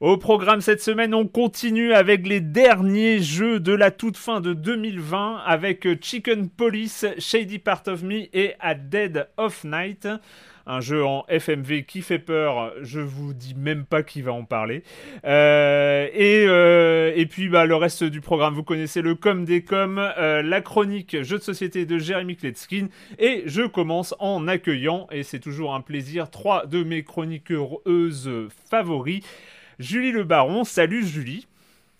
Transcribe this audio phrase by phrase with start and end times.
[0.00, 4.52] Au programme cette semaine, on continue avec les derniers jeux de la toute fin de
[4.52, 10.06] 2020 avec Chicken Police, Shady Part of Me et A Dead of Night.
[10.66, 14.44] Un jeu en FMV qui fait peur, je vous dis même pas qui va en
[14.44, 14.82] parler.
[15.24, 19.62] Euh, et, euh, et puis bah, le reste du programme, vous connaissez le com des
[19.62, 22.88] com, euh, la chronique jeu de société de Jérémy Kletskin.
[23.18, 28.30] Et je commence en accueillant, et c'est toujours un plaisir, trois de mes chroniqueuses
[28.68, 29.22] favoris.
[29.78, 30.64] Julie Le Baron.
[30.64, 31.46] Salut Julie.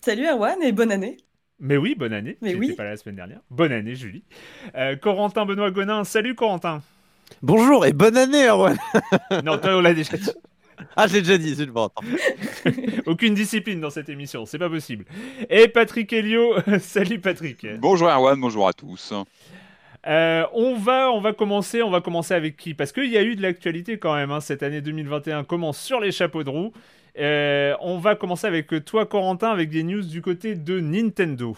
[0.01, 1.17] Salut Erwan et bonne année.
[1.59, 2.37] Mais oui, bonne année.
[2.41, 2.73] Mais oui.
[2.73, 3.39] pas là la semaine dernière.
[3.49, 4.23] Bonne année Julie.
[4.75, 6.03] Euh, Corentin Benoît Gonin.
[6.03, 6.81] Salut Corentin.
[7.41, 8.77] Bonjour et bonne année, Erwan.
[9.43, 10.31] non, toi on l'a déjà dit.
[10.95, 11.89] Ah, j'ai déjà dit, c'est le bon.
[13.07, 15.05] Aucune discipline dans cette émission, c'est pas possible.
[15.49, 16.53] Et Patrick Helio.
[16.79, 17.65] Salut Patrick.
[17.79, 19.13] Bonjour Erwan, bonjour à tous.
[20.05, 22.73] Euh, on va, on va commencer, on va commencer avec qui?
[22.75, 24.31] Parce qu'il y a eu de l'actualité quand même.
[24.31, 24.39] hein.
[24.39, 26.71] Cette année 2021 commence sur les chapeaux de roue.
[27.19, 31.57] Euh, on va commencer avec toi, Corentin, avec des news du côté de Nintendo.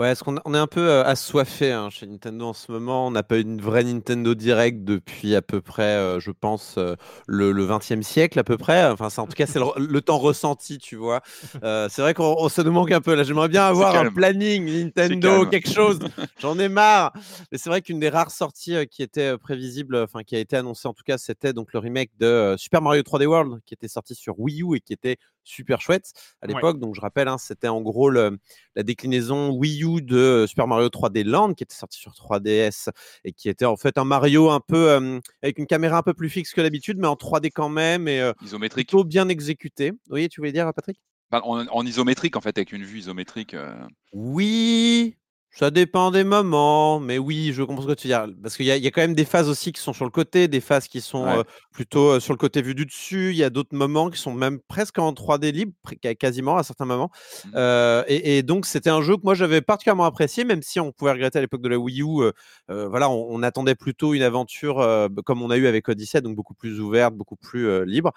[0.00, 3.08] Ouais, est-ce qu'on on est un peu euh, assoiffé hein, chez Nintendo en ce moment
[3.08, 6.76] On n'a pas eu une vraie Nintendo Direct depuis à peu près, euh, je pense,
[6.78, 6.94] euh,
[7.26, 8.86] le, le 20e siècle à peu près.
[8.86, 11.20] Enfin, ça, en tout cas, c'est le, le temps ressenti, tu vois.
[11.90, 13.24] C'est vrai qu'on on se nous manque un peu là.
[13.24, 15.98] J'aimerais bien avoir un planning Nintendo, quelque chose.
[16.40, 17.12] J'en ai marre.
[17.52, 20.88] Mais c'est vrai qu'une des rares sorties qui était prévisible, enfin qui a été annoncée
[20.88, 24.14] en tout cas, c'était donc le remake de Super Mario 3D World qui était sorti
[24.14, 25.18] sur Wii U et qui était
[25.50, 26.54] super chouette à Ouais.
[26.54, 26.78] l'époque.
[26.78, 28.38] Donc je rappelle, hein, c'était en gros le,
[28.76, 32.88] la déclinaison Wii U de euh, Super Mario 3D Land qui était sorti sur 3DS
[33.24, 36.14] et qui était en fait un Mario un peu euh, avec une caméra un peu
[36.14, 38.88] plus fixe que d'habitude, mais en 3D quand même et euh, Isométrique.
[38.88, 39.92] plutôt bien exécuté.
[40.08, 41.00] Oui, tu voulais dire, Patrick?
[41.32, 43.54] Enfin, en, en isométrique en fait, avec une vue isométrique.
[43.54, 43.72] euh,
[44.12, 45.16] Oui,
[45.52, 48.26] ça dépend des moments, mais oui, je comprends ce que tu veux dire.
[48.42, 50.04] Parce qu'il y, a- il y a quand même des phases aussi qui sont sur
[50.04, 51.38] le côté, des phases qui sont Ouais.
[51.38, 53.30] euh, plutôt euh, sur le côté vu du dessus.
[53.30, 55.72] Il y a d'autres moments qui sont même presque en 3D libre,
[56.20, 57.10] quasiment à certains moments.
[57.46, 57.52] Mhm.
[57.56, 60.92] Euh, et, et donc, c'était un jeu que moi j'avais particulièrement apprécié, même si on
[60.92, 62.30] pouvait regretter à l'époque de la Wii U.
[62.68, 64.76] voilà, on, on attendait plutôt une aventure
[65.24, 68.12] comme on a eu avec Odyssey, donc beaucoup plus ouverte, beaucoup plus libre.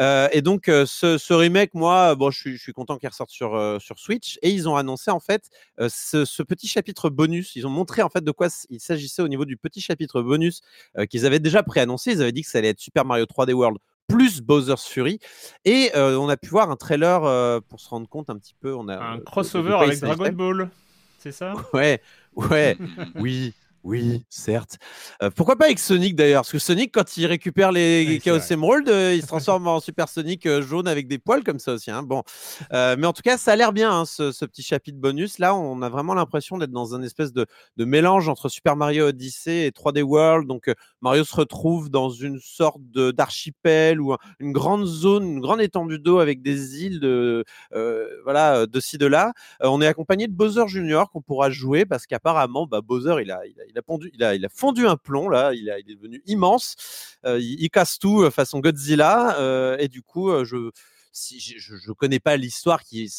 [0.00, 3.78] Et donc, ce, ce remake, moi, bon, je suis, je suis content qu'il ressorte sur,
[3.80, 4.38] sur Switch.
[4.42, 5.48] Et ils ont annoncé en fait
[5.88, 7.54] ce, ce petit chapitre bonus.
[7.56, 10.62] Ils ont montré en fait de quoi il s'agissait au niveau du petit chapitre bonus
[10.98, 12.12] euh, qu'ils avaient déjà préannoncé.
[12.12, 13.78] Ils avaient dit que ça allait être Super Mario 3D World
[14.08, 15.18] plus Bowser's Fury.
[15.64, 18.54] Et euh, on a pu voir un trailer euh, pour se rendre compte un petit
[18.60, 18.74] peu.
[18.74, 20.32] On a, Un crossover avec Dragon.
[20.32, 20.70] Ball,
[21.18, 21.54] c'est ça?
[21.72, 22.00] Ouais,
[22.34, 22.76] ouais,
[23.14, 23.54] oui.
[23.84, 24.78] Oui, certes.
[25.24, 26.42] Euh, pourquoi pas avec Sonic d'ailleurs?
[26.42, 28.38] Parce que Sonic, quand il récupère les Oui, Chaos.
[28.50, 29.26] Emerald, euh, il se
[29.56, 31.90] transforme en Super Sonic euh, jaune avec des poils comme ça aussi.
[31.90, 32.04] hein.
[32.04, 32.22] Bon,
[32.70, 35.40] mais en tout cas, ça a l'air bien hein, ce, ce petit chapitre bonus.
[35.40, 37.44] Là, on a vraiment l'impression d'être dans un espèce de,
[37.76, 40.46] de mélange entre Super Mario Odyssey et 3D World.
[40.46, 40.70] Donc,
[41.00, 45.98] Mario se retrouve dans une sorte d'archipel ou un- une grande zone, une grande étendue
[45.98, 47.44] d'eau avec des îles de,
[48.22, 49.32] voilà, de ci de là.
[49.60, 53.40] On est accompagné de Bowser Junior qu'on pourra jouer parce qu'apparemment, bah, Bowser, il a,
[53.46, 55.78] il, a, il, a pondu, il, a, il a fondu un plomb là, il, a,
[55.78, 56.76] il est devenu immense.
[57.24, 59.38] Euh, il, il casse tout euh, façon Godzilla.
[59.40, 60.70] euh, et du coup, je
[61.12, 63.10] si je, je, connais pas l'histoire qui,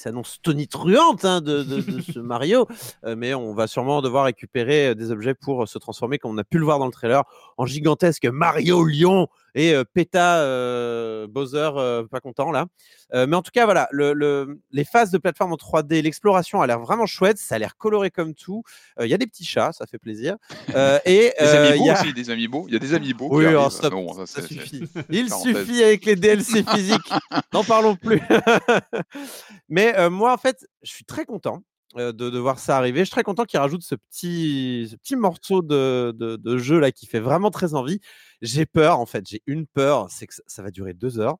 [0.00, 2.66] s'annonce tonitruante hein, de, de, de ce Mario,
[3.04, 6.44] euh, mais on va sûrement devoir récupérer des objets pour se transformer, comme on a
[6.44, 7.24] pu le voir dans le trailer,
[7.58, 11.70] en gigantesque Mario Lion et euh, Bowser
[12.10, 12.66] pas content là.
[13.12, 16.66] Mais en tout cas, voilà, le, le- les phases de plateforme en 3D, l'exploration a
[16.66, 18.62] l'air vraiment chouette, ça a l'air coloré comme tout.
[19.00, 20.36] Il y a des petits chats, ça fait plaisir.
[20.68, 22.64] Et Des il amiibo y a- aussi, des amiibo.
[22.68, 23.28] Il y a des amiibo.
[23.30, 24.84] Oui, alors, stop, Non, ça, suffit.
[25.10, 25.56] Il parenthèse.
[25.56, 27.10] suffit avec les DLC physiques.
[27.52, 28.20] N'en parlons plus.
[29.68, 31.62] Mais moi, en fait, je suis très content
[31.96, 33.00] de, de voir ça arriver.
[33.00, 36.78] Je suis très content qu'il rajoute ce petit, ce petit morceau de, de, de jeu
[36.78, 38.00] là qui fait vraiment très envie.
[38.42, 39.26] J'ai peur, en fait.
[39.28, 41.36] J'ai une peur, c'est que ça, va durer deux heures.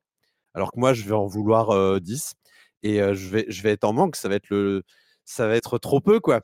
[0.55, 2.35] Alors que moi, je vais en vouloir euh, 10.
[2.83, 4.17] Et euh, je, vais, je vais être en manque.
[4.17, 4.83] Ça va être le.
[5.27, 6.41] Ça va être trop peu, quoi.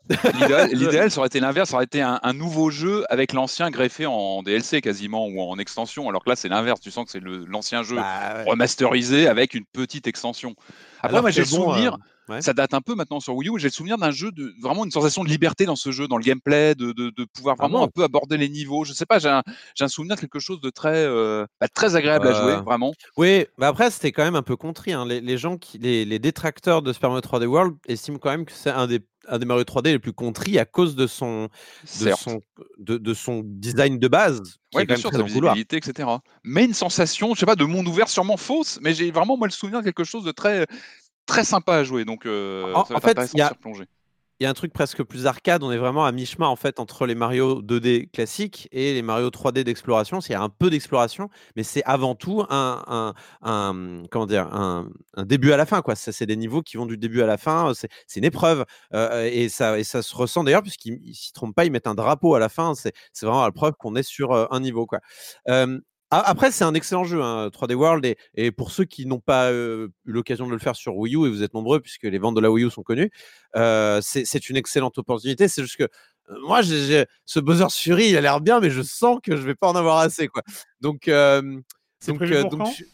[0.72, 4.06] L'idéal, ça aurait été l'inverse, ça aurait été un, un nouveau jeu avec l'ancien greffé
[4.06, 7.20] en DLC quasiment ou en extension, alors que là c'est l'inverse, tu sens que c'est
[7.20, 8.44] l'ancien jeu Bah, ouais.
[8.44, 10.54] remasterisé avec une petite extension.
[11.06, 11.96] Après, moi j'ai le bon, souvenir,
[12.30, 12.42] euh, ouais.
[12.42, 14.84] ça date un peu maintenant sur Wii U, j'ai le souvenir d'un jeu de vraiment
[14.84, 17.62] une sensation de liberté dans ce jeu, dans le gameplay, de, de, de pouvoir Ah
[17.64, 18.84] vraiment bon un peu aborder les niveaux.
[18.84, 19.42] Je sais pas, j'ai un,
[19.80, 22.92] un souvenir de quelque chose de très, euh, bah, très agréable à jouer, vraiment.
[23.16, 24.92] Oui, mais après, c'était quand même un peu contrit.
[24.92, 25.06] hein.
[25.06, 28.44] Les, les gens qui, les, les détracteurs de Super Mario 3D World estiment quand même
[28.44, 31.48] que c'est un des, un des Mario 3D les plus contrit à cause de son,
[32.00, 32.42] de son,
[32.78, 34.40] de, de son design de base,
[34.74, 35.16] Oui, bien sûr, de
[35.50, 36.08] visibilité, etc.
[36.44, 39.46] Mais une sensation, je sais pas, de monde ouvert, sûrement fausse, mais j'ai vraiment moi
[39.46, 40.66] le souvenir de quelque chose de très,
[41.26, 42.04] très sympa à jouer.
[42.04, 43.52] Donc, euh, En- ça va en fait, il y a-.
[44.38, 45.62] Il y a un truc presque plus arcade.
[45.62, 49.30] On est vraiment à mi-chemin en fait entre les Mario 2D classiques et les Mario
[49.30, 50.18] 3D d'exploration.
[50.18, 53.14] A un peu d'exploration, mais c'est avant tout un,
[54.10, 54.90] comment dire un,
[55.24, 55.94] début à la fin quoi.
[55.96, 57.72] C'est des niveaux qui vont du début à la fin.
[57.74, 61.32] C'est c'est une épreuve Euh, et ça et ça se ressent d'ailleurs puisqu'ils ils s'y
[61.32, 61.64] trompent pas.
[61.64, 62.74] Ils mettent un drapeau à la fin.
[62.74, 65.00] C'est c'est vraiment la preuve qu'on est sur euh, un niveau quoi.
[65.48, 65.80] Euh,
[66.10, 69.50] après, c'est un excellent jeu, hein, 3D World, et, et pour ceux qui n'ont pas
[69.50, 72.18] euh, eu l'occasion de le faire sur Wii U, et vous êtes nombreux puisque les
[72.18, 73.10] ventes de la Wii U sont connues,
[73.56, 75.48] euh, c'est une excellente opportunité.
[75.48, 79.18] C'est juste que euh, moi, ce Bowser Fury, il a l'air bien, mais je sens
[79.22, 80.42] que je vais pas en avoir assez, quoi.
[80.80, 81.60] Donc, euh,
[81.98, 82.72] C'est donc, prévu euh, pour donc, quand?
[82.72, 82.84] je-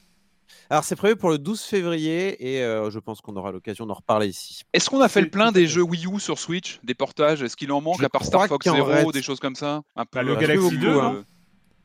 [0.70, 3.92] alors c'est prévu pour le 12 février, et euh, je pense qu'on aura l'occasion d'en
[3.94, 4.62] reparler ici.
[4.72, 7.42] Est-ce qu'on a fait le plein des jeux Wii U sur Switch, des portages?
[7.42, 9.12] Est-ce qu'il en manque Je à part Star Fox Zero, reste.
[9.12, 9.82] des choses comme ça?
[9.96, 10.20] Un peu.
[10.20, 11.24] Bah, le un Galaxy peu 2, beaucoup, hein.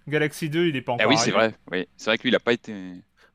[0.08, 1.54] Galaxy 2, il est pas encore Ah oui, c'est vrai.
[1.72, 2.74] Oui, c'est vrai que lui, il a pas été.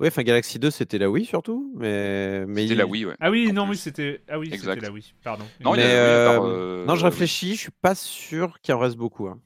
[0.00, 3.14] Oui, enfin Galaxy 2, c'était la Wii surtout, mais mais C'était il- la Wii, ouais.
[3.20, 3.72] Ah oui, En non, plus.
[3.72, 5.14] oui, c'était ah oui, c'était la Wii.
[5.22, 5.44] Pardon.
[5.62, 8.78] Non, il y a- euh, euh, non, je réfléchis, je suis pas sûr qu'il en
[8.80, 9.28] reste beaucoup.
[9.28, 9.38] hein.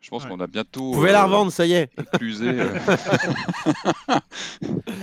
[0.00, 0.30] Je pense Ouais.
[0.30, 0.84] qu'on a bientôt.
[0.86, 1.90] Vous pouvez la euh, revendre, ça y est.
[2.14, 2.74] éclusé, euh,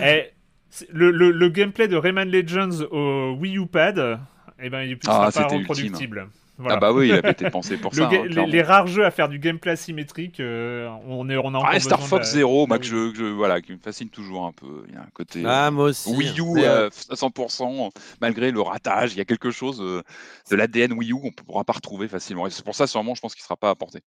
[0.02, 0.32] Eh,
[0.70, 4.20] c'est- le, le, le gameplay de Rayman Legends au Wii U Pad,
[4.60, 6.28] eh ben, il ne sera Ah, pas c'était reproductible.
[6.58, 6.78] Voilà.
[6.78, 8.10] Ah bah oui, il avait été pensé pour ça.
[8.10, 11.70] hein, les, rares jeux à faire du gameplay asymétrique, euh, on, est, on a encore
[11.72, 14.46] Ah, Star Fox de Zero, moi, que je, que je- voilà, qui me fascine toujours
[14.46, 14.84] un peu.
[14.88, 15.44] Il y a un côté.
[15.46, 16.10] Ah, euh, moi aussi.
[16.12, 19.82] Wii U Mais, euh, euh, à 100%, malgré le ratage, il y a quelque chose
[19.82, 20.02] euh,
[20.50, 22.48] de l'ADN Wii U qu'on ne pourra pas retrouver facilement.
[22.48, 24.00] Et c'est pour ça, sûrement, je pense qu'il ne sera pas apporté.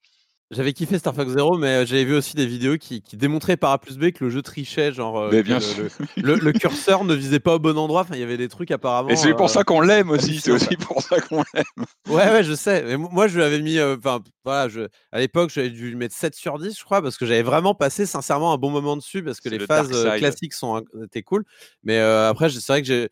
[0.53, 3.57] J'avais kiffé Star Fox Zero, mais euh, j'avais vu aussi des vidéos qui, qui démontraient
[3.57, 5.85] par A plus B que le jeu trichait, genre euh, Mais que bien le, sûr.
[6.17, 8.01] le, le- le curseur ne visait pas au bon endroit.
[8.01, 9.11] Enfin, il y avait des trucs apparemment.
[9.11, 10.41] Et c'est pour euh, ça qu'on l'aime aussi.
[10.41, 11.87] C'est aussi pour ça qu'on l'aime.
[12.09, 12.83] Ouais, ouais, je sais.
[12.85, 13.79] Mais mo- moi, je lui avais mis.
[13.79, 17.01] euh, Enfin, voilà, je, à l'époque, j'avais dû lui mettre 7 sur 10, je crois,
[17.01, 19.93] parce que j'avais vraiment passé sincèrement un bon moment dessus, parce que les le phases
[20.19, 21.45] classiques sont, inc- étaient cool.
[21.85, 23.09] Mais euh, après, c'est vrai que j'ai.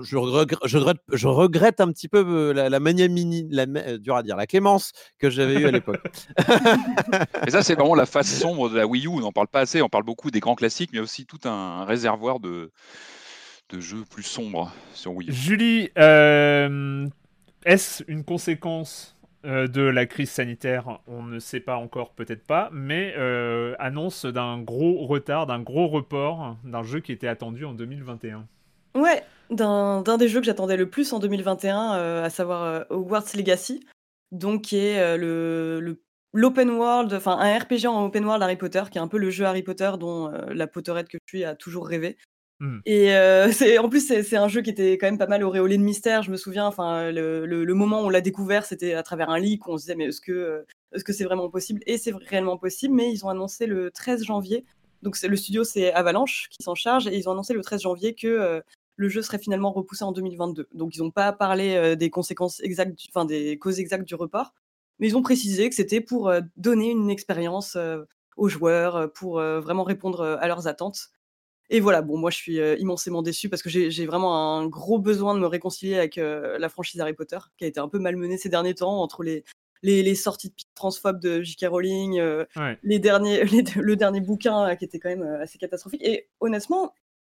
[0.00, 3.98] Je regrette, je, regrette, je regrette un petit peu euh, la, la magnanimité, la, euh,
[3.98, 6.00] dur à dire, la clémence que j'avais eue à l'époque.
[7.46, 9.08] Et ça, c'est vraiment la face sombre de la Wii U.
[9.08, 9.82] On n'en parle pas assez.
[9.82, 12.70] On parle beaucoup des grands classiques, mais aussi tout un, réservoir de,
[13.70, 15.32] de jeux plus sombres sur Wii U.
[15.32, 17.06] Julie, euh,
[17.64, 21.00] est-ce une conséquence de la crise sanitaire?
[21.06, 25.88] On ne sait pas encore, peut-être pas, mais euh, annonce d'un gros retard, d'un gros
[25.88, 28.46] report d'un jeu qui était attendu en 2021.
[28.94, 32.84] Ouais, d'un d'un des jeux que j'attendais le plus en 2021, euh, à savoir euh,
[32.90, 33.86] Hogwarts Legacy,
[34.32, 36.02] donc qui est euh, le le-
[36.34, 39.30] l'open world, enfin un RPG en open world Harry Potter, qui est un peu le
[39.30, 42.16] jeu Harry Potter dont euh, la Potterette que je suis a toujours rêvé.
[42.60, 42.80] Hmm.
[42.86, 45.42] Et euh, c'est en plus c'est c'est un jeu qui était quand même pas mal
[45.42, 46.22] auréolé de mystère.
[46.22, 49.30] Je me souviens, enfin le, le- le moment où on l'a découvert, c'était à travers
[49.30, 50.62] un leak où on se disait mais est-ce que euh,
[50.92, 51.80] est-ce que c'est vraiment possible?
[51.86, 54.64] Et c'est réellement possible, mais ils ont annoncé le 13 janvier.
[55.02, 57.82] Donc c'est le studio, c'est Avalanche qui s'en charge, et ils ont annoncé le 13
[57.82, 58.62] janvier que
[58.98, 60.68] le jeu serait finalement repoussé en 2022.
[60.74, 64.52] Donc ils n'ont pas parlé des conséquences exactes, enfin des causes exactes du report,
[64.98, 67.78] mais ils ont précisé que c'était pour donner une expérience
[68.36, 71.10] aux joueurs, pour vraiment répondre à leurs attentes.
[71.70, 75.34] Et voilà, bon, moi je suis immensément déçu parce que j'ai vraiment un gros besoin
[75.34, 78.48] de me réconcilier avec la franchise Harry Potter, qui a été un peu malmenée ces
[78.48, 79.44] derniers temps entre les,
[79.82, 81.66] les, sorties de transphobes de J.K.
[81.68, 82.20] Rowling,
[82.82, 83.44] les derniers,
[83.76, 86.02] le dernier bouquin qui était quand même assez catastrophique.
[86.04, 86.92] Et honnêtement,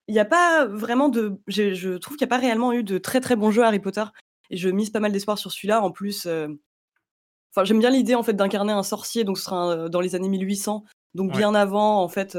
[0.08, 1.38] il n'y a pas vraiment de.
[1.46, 4.04] Je trouve qu'il n'y a pas réellement eu de très très bons jeux Harry Potter.
[4.50, 5.82] Et je mise pas mal d'espoir sur celui-là.
[5.82, 10.00] En plus, enfin, j'aime bien l'idée en fait d'incarner un sorcier, donc ce sera dans
[10.00, 10.84] les années 1800,
[11.14, 12.36] donc bien avant en fait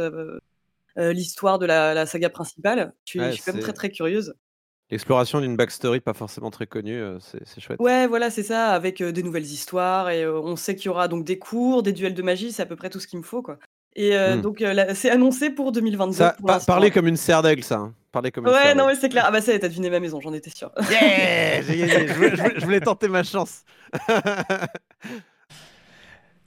[1.00, 2.94] euh, l'histoire de la, saga principale.
[3.06, 4.34] Je suis, quand même très très curieuse.
[4.90, 7.80] L'exploration d'une backstory pas forcément très connue, euh, c'est chouette.
[7.80, 10.10] Ouais, voilà, c'est ça, avec euh, des nouvelles histoires.
[10.10, 12.66] Et on sait qu'il y aura donc des cours, des duels de magie, c'est à
[12.66, 13.42] peu près tout ce qu'il me faut.
[13.42, 13.60] quoi.
[14.01, 14.39] Et hmm.
[14.41, 14.63] donc,
[14.96, 16.13] c'est annoncé pour 2022.
[16.13, 17.75] Ça, parler comme une serre d'aigle, ça.
[17.75, 17.94] Hein.
[18.13, 19.25] Parler comme ouais, non, mais c'est clair.
[19.27, 20.72] Ah bah ça, t'as deviné ma maison, j'en étais sûr.
[20.89, 23.63] Yeah je voulais tenter ma chance.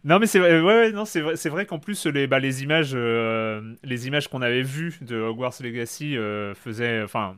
[0.04, 2.64] Non mais c'est vrai, ouais, non c'est vrai, c'est vrai qu'en plus les bah, les
[2.64, 7.36] images euh, les images qu'on avait vues de Hogwarts Legacy euh, faisaient enfin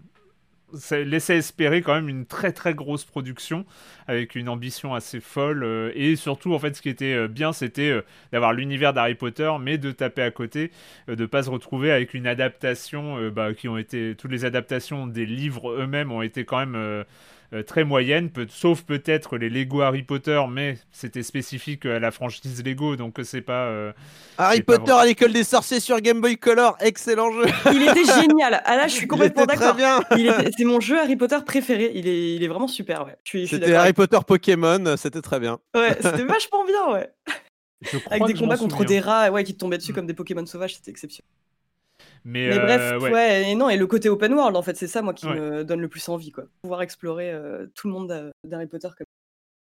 [0.77, 3.65] ça laissait espérer quand même une très très grosse production
[4.07, 8.03] avec une ambition assez folle euh, et surtout en fait ce qui était bien c'était
[8.33, 10.71] d'avoir l'univers d'Harry Potter mais de taper à côté
[11.09, 15.27] de pas se retrouver avec une adaptation bah, qui ont été toutes les adaptations des
[15.27, 17.05] livres eux-mêmes ont été quand même
[17.55, 22.11] euh, très moyenne, peut, sauf peut-être les Lego Harry Potter, mais c'était spécifique à la
[22.11, 23.67] franchise Lego, donc c'est pas.
[23.67, 23.93] Euh,
[24.39, 27.45] Harry Potter à l'école des sorciers sur Game Boy Color, excellent jeu.
[27.73, 28.61] Il était génial.
[28.65, 29.77] Ah là, je suis complètement d'accord.
[30.57, 31.93] C'est mon jeu Harry Potter préféré.
[31.95, 33.07] Il est, il est vraiment super.
[33.07, 33.17] Ouais.
[33.47, 35.59] C'était Harry Potter Pokémon, c'était très bien.
[35.75, 37.11] Ouais, c'était vachement bien, ouais.
[38.11, 39.95] Avec des combats contre des rats, ouais, qui te tombaient dessus mm.
[39.95, 41.29] comme des Pokémon sauvages, c'était exceptionnel.
[42.25, 43.51] Mais, bref, euh, ouais.
[43.51, 45.81] et non, et le côté open world, en fait, c'est ça, moi, qui me donne
[45.81, 46.45] le plus envie, quoi.
[46.63, 49.04] Pouvoir explorer euh, tout le monde d'Harry Potter comme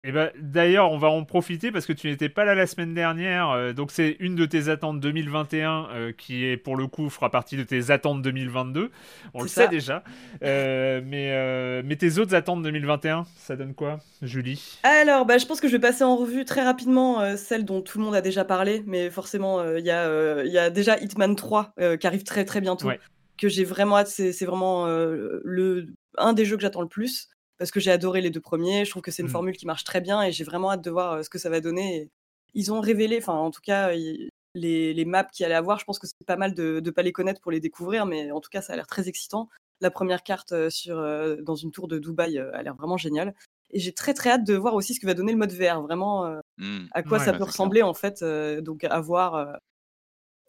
[0.08, 2.66] et eh ben, D'ailleurs, on va en profiter parce que tu n'étais pas là la
[2.66, 3.50] semaine dernière.
[3.50, 7.30] Euh, donc, c'est une de tes attentes 2021 euh, qui, est pour le coup, fera
[7.30, 8.90] partie de tes attentes 2022.
[9.34, 10.06] On le sait déjà.
[10.44, 14.80] Euh, mais, mais tes autres attentes 2021, ça donne quoi, Julie?
[14.84, 17.98] Alors, bah, je pense que je vais passer en revue très rapidement celle dont tout
[17.98, 18.84] le monde a déjà parlé.
[18.88, 22.90] Mais forcément, il y, a, y a déjà Hitman 3 qui arrive très très bientôt.
[23.38, 24.08] Que j'ai vraiment hâte.
[24.08, 25.88] C'est vraiment le,
[26.18, 28.86] un des jeux que j'attends le plus parce que j'ai adoré les deux premiers.
[28.86, 29.32] Je trouve que c'est une mmh.
[29.32, 31.62] formule qui marche très bien et j'ai vraiment hâte de voir ce que ça va
[31.62, 32.10] donner.
[32.54, 36.00] ils ont révélé, enfin en tout cas, les, les, maps qu'il allait avoir, je pense
[36.00, 38.50] que c'est pas mal de ne pas les connaître pour les découvrir, mais en tout
[38.50, 39.50] cas, ça a l'air très excitant.
[39.82, 40.96] La première carte sur,
[41.44, 43.36] dans une tour de Dubaï a l'air vraiment géniale.
[43.72, 45.82] Et j'ai très très hâte de voir aussi ce que va donner le mode VR,
[45.82, 46.26] vraiment
[46.58, 46.88] mmh.
[46.92, 48.24] à quoi ça peut ressembler en fait.
[48.62, 49.60] donc à voir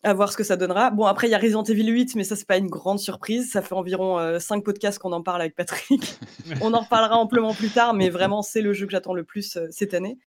[0.02, 0.90] à voir ce que ça donnera.
[0.90, 3.50] Bon, après, il y a Resident Evil 8, mais ça, c'est pas une grande surprise.
[3.50, 6.18] Ça fait environ 5 euh, podcasts qu'on en parle avec Patrick.
[6.62, 9.56] On en reparlera amplement plus tard, mais vraiment, c'est le jeu que j'attends le plus
[9.56, 10.18] euh, cette année.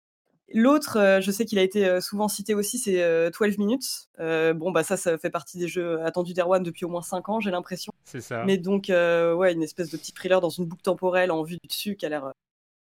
[0.52, 4.08] L'autre, euh, je sais qu'il a été souvent cité aussi, c'est 12 minutes.
[4.18, 7.40] bon, bah ça, ça fait partie des jeux attendus d'Erwan depuis au moins 5 ans,
[7.40, 7.92] j'ai l'impression.
[8.04, 8.44] C'est ça.
[8.44, 11.68] Mais donc, ouais, une espèce de petit thriller dans une boucle temporelle en vue du
[11.68, 12.32] dessus qui a l'air,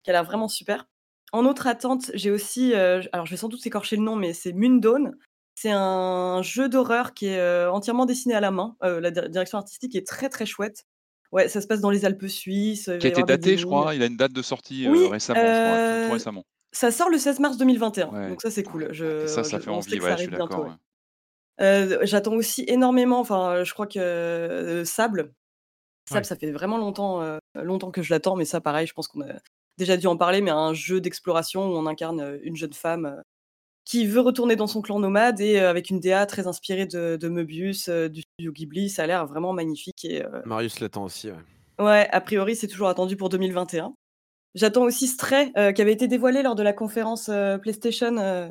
[0.03, 0.87] qui a l'air vraiment super.
[1.33, 4.53] En autre attente, j'ai aussi, alors je vais sans doute écorcher le nom, mais c'est
[4.53, 5.17] Mundone.
[5.59, 8.75] C'est un jeu d'horreur qui est entièrement dessiné à la main.
[8.81, 10.85] la direction artistique est très très chouette.
[11.31, 12.91] Ouais, ça se passe dans les Alpes suisses.
[12.99, 13.95] Qui a été daté, je crois.
[13.95, 16.45] Il a une date de sortie récemment, récemment.
[16.71, 18.89] Ça sort le 16 mars 2021, donc ça c'est cool.
[18.91, 20.77] Je, ça, ça fait envie, ouais, je suis d'accord.
[22.03, 25.33] J'attends aussi énormément, enfin, je crois que Sable,
[26.07, 29.21] Sable, ça fait vraiment longtemps, longtemps que je l'attends, mais ça, pareil, je pense qu'on
[29.21, 29.33] a
[29.79, 33.23] déjà dû en parler, mais un jeu d'exploration où on incarne une jeune femme
[33.87, 37.15] qui veut retourner dans son clan nomade et euh, avec une DA très inspirée de,
[37.15, 38.89] de Möbius, euh, du studio Ghibli.
[38.89, 40.03] Ça a l'air vraiment magnifique.
[40.03, 41.29] Et, euh, Marius l'attend aussi.
[41.29, 41.85] Ouais.
[41.85, 43.93] ouais, a priori, c'est toujours attendu pour 2021.
[44.55, 47.29] J'attends aussi Stray, qui avait été dévoilé lors de la conférence
[47.61, 48.49] PlayStation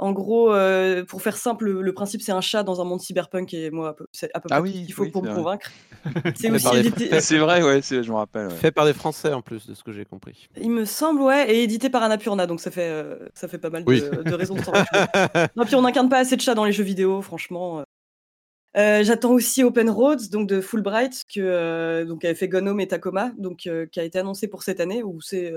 [0.00, 3.54] en gros, euh, pour faire simple, le, principe c'est un chat dans un monde cyberpunk
[3.54, 5.70] et moi c'est à peu près ah oui, ce qu'il faut pour me convaincre.
[6.34, 6.50] C'est
[7.20, 8.50] C'est vrai, ouais, je me rappelle.
[8.50, 10.48] Fait par des Français en plus de ce que j'ai compris.
[10.60, 13.70] Il me semble, ouais, et édité par Annapurna, donc ça fait euh, ça fait pas
[13.70, 14.72] mal de, raisons de s'en
[15.56, 17.84] Non, puis on n'incarne pas assez de chats dans les jeux vidéo, franchement.
[18.76, 19.04] Euh.
[19.04, 23.68] J'attends aussi Open Roads, donc de Fulbright, que donc avait fait Gone et Tacoma, donc
[23.92, 25.52] qui a été annoncé pour cette année, où c'est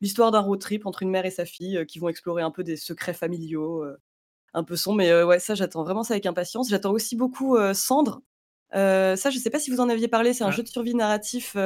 [0.00, 2.64] l'histoire d'un road trip entre une mère et sa fille qui vont explorer un peu
[2.64, 3.84] des secrets familiaux,
[4.54, 4.98] un peu sombres.
[4.98, 6.68] Mais ouais, ça, j'attends vraiment ça avec impatience.
[6.68, 8.22] J'attends aussi beaucoup Cendre.
[8.72, 10.32] ça, je sais pas si vous en aviez parlé.
[10.32, 11.56] C'est un jeu de survie narratif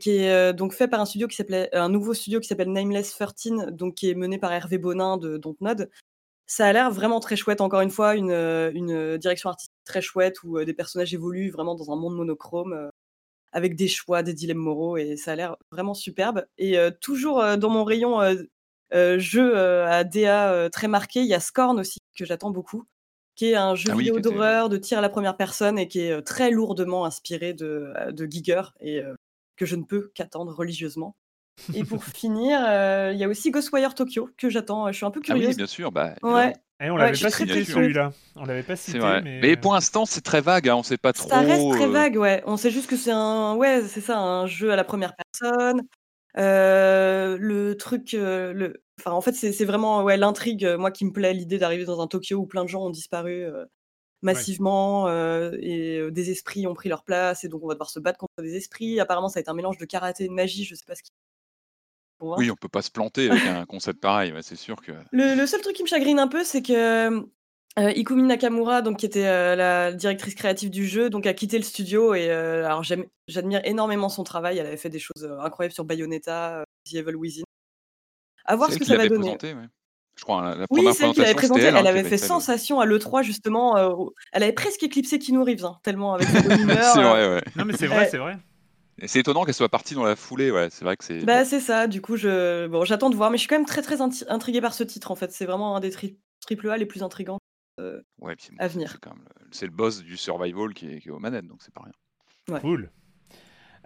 [0.00, 3.10] qui est donc fait par un studio qui s'appelait un nouveau studio qui s'appelle Nameless
[3.10, 5.90] 13, donc qui est mené par Hervé Bonin de Dontnod.
[6.48, 10.42] Ça a l'air vraiment très chouette, encore une fois, une, une direction artistique très chouette
[10.44, 12.90] où des personnages évoluent vraiment dans un monde monochrome
[13.56, 16.44] avec des choix, des dilemmes moraux, et ça a l'air vraiment superbe.
[16.58, 18.20] Et toujours dans mon rayon
[18.92, 22.84] jeu à DA très marqué, il y a Scorn aussi, que j'attends beaucoup,
[23.34, 25.88] qui est un jeu Ah oui, vidéo d'horreur, de tir à la première personne, et
[25.88, 29.00] qui est très lourdement inspiré de, de Giger, et
[29.56, 31.16] que je ne peux qu'attendre religieusement.
[31.74, 32.60] Et pour finir,
[33.12, 34.92] il y a aussi Ghostwire Tokyo, que j'attends.
[34.92, 35.56] Je suis un peu Ah oui, curieuse.
[35.56, 35.90] bien sûr.
[35.92, 36.52] Bah, Ouais.
[36.80, 38.12] Et on Ouais, l'avait suis pas très, cité celui-là.
[38.34, 39.22] On l'avait pas cité, C'est vrai.
[39.22, 39.40] mais.
[39.40, 40.68] Mais pour l'instant, c'est très vague.
[40.68, 40.76] Hein.
[40.76, 41.28] On sait pas trop.
[41.28, 42.42] Ça reste très euh, vague, ouais.
[42.46, 45.82] On sait juste que c'est un, ouais, c'est ça, un jeu à la première personne.
[46.36, 51.06] Euh, le truc, euh, le, enfin, en fait, c'est vraiment, ouais, l'intrigue, euh, moi, qui
[51.06, 53.64] me plaît, l'idée d'arriver dans un Tokyo où plein de gens ont disparu euh,
[54.22, 57.90] massivement euh, et euh, des esprits ont pris leur place et donc on va devoir
[57.90, 59.00] se battre contre des esprits.
[59.00, 60.64] Apparemment, ça va être un mélange de karaté et de magie.
[60.64, 61.10] Je sais pas ce qui.
[62.18, 62.38] Pour voir.
[62.38, 64.32] Oui, on peut pas se planter avec un concept pareil.
[64.32, 64.92] ouais, c'est sûr que.
[65.12, 67.10] Le, le seul truc qui me chagrine un peu, c'est que
[67.78, 71.58] euh, Ikumi Nakamura, donc, qui était euh, la directrice créative du jeu, donc, a quitté
[71.58, 72.14] le studio.
[72.14, 72.82] Et euh, alors,
[73.28, 74.56] j'admire énormément son travail.
[74.58, 77.42] Elle avait fait des choses euh, incroyables sur Bayonetta, euh, The Evil Within.
[78.46, 79.36] À voir ce que ça va donner.
[79.36, 79.66] présenté, ouais.
[80.18, 80.38] Je crois.
[80.40, 81.60] hein, La Oui, première présentation, présenté.
[81.62, 83.76] elle, hein, Elle avait avait fait sensation à l'E3, justement.
[83.76, 83.92] euh,
[84.32, 86.78] elle avait presque éclipsé Keanu Reeves, hein, tellement avec sa bonne humeur.
[86.94, 87.42] c'est vrai, ouais.
[87.56, 88.38] Non, mais c'est vrai, c'est vrai.
[89.04, 90.68] C'est étonnant qu'elle soit partie dans la foulée, ouais.
[90.70, 91.24] C'est vrai que c'est.
[91.24, 92.66] Bah, c'est ça, du coup, je...
[92.66, 94.84] bon, j'attends de voir, mais je suis quand même très très inti- intriguée par ce
[94.84, 95.32] titre en fait.
[95.32, 97.38] C'est vraiment un des tri- triple A les plus intrigants.
[97.80, 98.96] euh, Ouais, puis bon, à c'est- venir.
[99.04, 99.10] Le-
[99.52, 102.58] c'est le boss du survival qui est, qui est aux manettes, donc c'est pas rien.
[102.60, 102.90] Cool.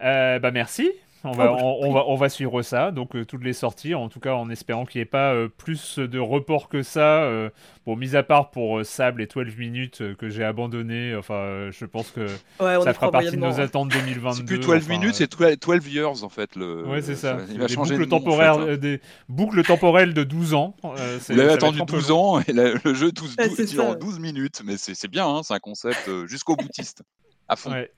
[0.03, 0.91] Euh, bah merci.
[1.23, 2.91] On Oh, va, bah, je on, va, on va suivre ça.
[2.93, 5.49] Donc euh, toutes les sorties, en tout cas en espérant qu'il n'y ait pas euh,
[5.49, 7.25] plus de reports que ça.
[7.25, 7.51] euh,
[7.85, 11.15] bon, mis à part pour euh, Sable et 12 minutes euh, que j'ai abandonné.
[11.15, 12.21] Enfin, euh, je pense que
[12.59, 14.37] Ouais, ça fera partie de nos attentes 2022.
[14.39, 16.57] C'est plus 12 enfin, minutes, euh, c'est 12 12 years en fait.
[16.57, 16.87] Le...
[16.87, 17.37] Ouais, c'est ça.
[17.51, 18.61] Il va des changer boucles, de en fait, hein.
[18.61, 20.75] euh, des boucles temporelles de 12 ans.
[20.85, 22.37] euh, Vous l'avez attendu un peu 12 long.
[22.37, 23.91] ans et la- le jeu 12, Ouais, 12 c'est dure ça.
[23.91, 27.03] en 12 minutes, mais c'est c'est bien, hein, c'est un concept euh, jusqu'au boutiste,
[27.47, 27.73] à fond.
[27.73, 27.91] Ouais.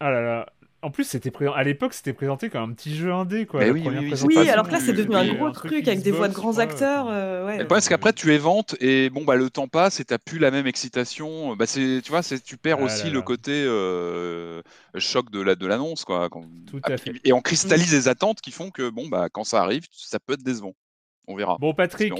[0.00, 0.46] Ah là là.
[0.80, 3.58] En plus, c'était à l'époque, c'était présenté comme un petit jeu indé, quoi.
[3.60, 3.82] Mais la oui,
[4.26, 6.34] oui, alors que là, c'est devenu un gros un truc truc avec des voix de
[6.34, 7.08] grands acteurs.
[7.10, 7.56] euh, ouais.
[7.56, 10.18] Et le problème, c'est qu'après, tu éventes et bon, bah, le temps passe et t'as
[10.18, 11.56] plus la même excitation.
[11.56, 14.62] Bah, c'est, tu vois, c'est, tu perds Ah aussi là le côté euh,
[14.96, 16.04] choc de, la, de l'annonce.
[16.04, 17.12] Quoi, quand- Tout à fait.
[17.24, 20.34] Et on cristallise les attentes qui font que, bon, bah, quand ça arrive, ça peut
[20.34, 20.74] être décevant.
[21.26, 21.56] On verra.
[21.60, 22.14] Bon, Patrick.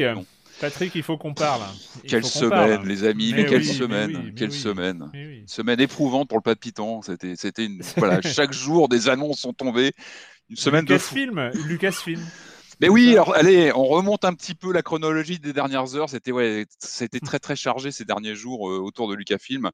[0.60, 1.62] Patrick, il faut qu'on parle.
[2.02, 2.32] Il Quelle parle.
[2.32, 4.58] semaine, les amis, Mais mais, quelle oui, mais semaine, oui, mais quelle oui.
[4.58, 5.10] semaine.
[5.46, 7.02] Semaine éprouvante pour le palpitant.
[7.02, 9.92] C'était, c'était une, voilà, chaque jour des annonces sont tombées.
[10.50, 11.14] Une semaine de fou.
[11.14, 12.20] Lucasfilm, Lucasfilm.
[12.80, 16.08] Mais oui, alors allez, on remonte un petit peu la chronologie des dernières heures.
[16.08, 19.70] C'était ouais, c'était très très chargé ces derniers jours euh, autour de Lucasfilm.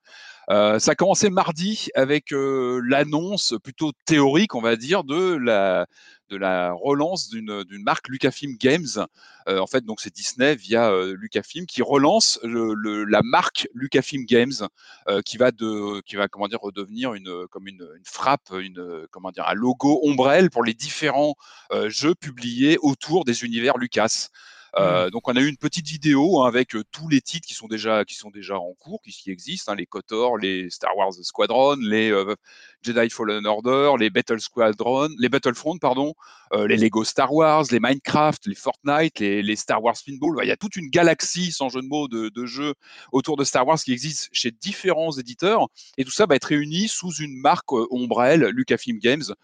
[0.51, 5.87] Euh, ça a commencé mardi avec euh, l'annonce plutôt théorique, on va dire, de la
[6.31, 9.07] de la relance d'une marque Lucasfilm Games.
[9.49, 14.69] Euh, en fait, donc c'est Disney via euh, Lucasfilm qui relance la marque Lucasfilm Games,
[15.09, 19.07] euh, qui va de qui va comment dire redevenir une comme une, une frappe, une
[19.11, 21.35] comment dire un logo ombrelle pour les différents
[21.73, 24.29] euh, jeux publiés autour des univers Lucas.
[24.77, 27.55] Euh, Donc on a eu une petite vidéo hein, avec euh, tous les titres qui
[27.55, 30.97] sont déjà qui sont déjà en cours, qui, qui existent, hein, les KOTOR, les Star
[30.97, 32.35] Wars Squadron, les euh,
[32.83, 36.15] Jedi Fallen Order, les Battle Squadron, les Battlefront pardon,
[36.53, 40.41] euh, les Lego Star Wars, les Minecraft, les Fortnite, les, les Star Wars Pinball.
[40.43, 42.75] Il y a toute une galaxie sans jeu de mots de, de jeux
[43.13, 46.89] autour de Star Wars qui existent chez différents éditeurs et tout ça va être réuni
[46.89, 49.35] sous une marque euh, ombrelle Lucasfilm Games.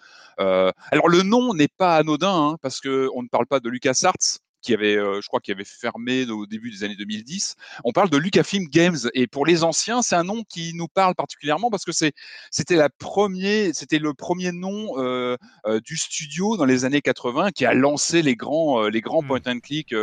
[0.40, 3.68] Euh, alors le nom n'est pas anodin hein, parce que on ne parle pas de
[3.68, 7.56] LucasArts qui avait, euh, je crois, qui avait fermé au début des années 2010.
[7.84, 11.14] On parle de Lucasfilm Games et pour les anciens, c'est un nom qui nous parle
[11.14, 12.12] particulièrement parce que c'est,
[12.50, 17.50] c'était la premier, c'était le premier nom euh, euh, du studio dans les années 80
[17.52, 19.26] qui a lancé les grands, euh, les grands Mm.
[19.26, 19.94] point and click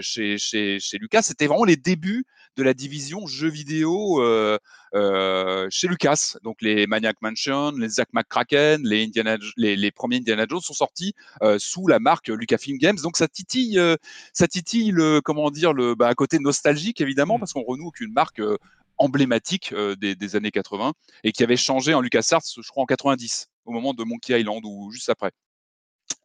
[0.00, 1.22] chez, chez, chez Lucas.
[1.22, 2.24] C'était vraiment les débuts
[2.56, 4.58] de la division jeux vidéo euh,
[4.94, 6.36] euh, chez Lucas.
[6.42, 10.74] Donc les Maniac Mansion, les Zack McCracken, les, Indiana, les, les premiers Indiana Jones sont
[10.74, 12.98] sortis euh, sous la marque Lucasfilm Games.
[13.02, 13.96] Donc ça titille, euh,
[14.32, 17.40] ça titille le, comment dire, le bah, côté nostalgique évidemment Mm.
[17.40, 18.56] parce qu'on renoue qu'une marque euh,
[18.98, 20.92] emblématique euh, des, des années 80
[21.24, 24.62] et qui avait changé en LucasArts, je crois en 90 au moment de Monkey Island
[24.64, 25.32] ou juste après.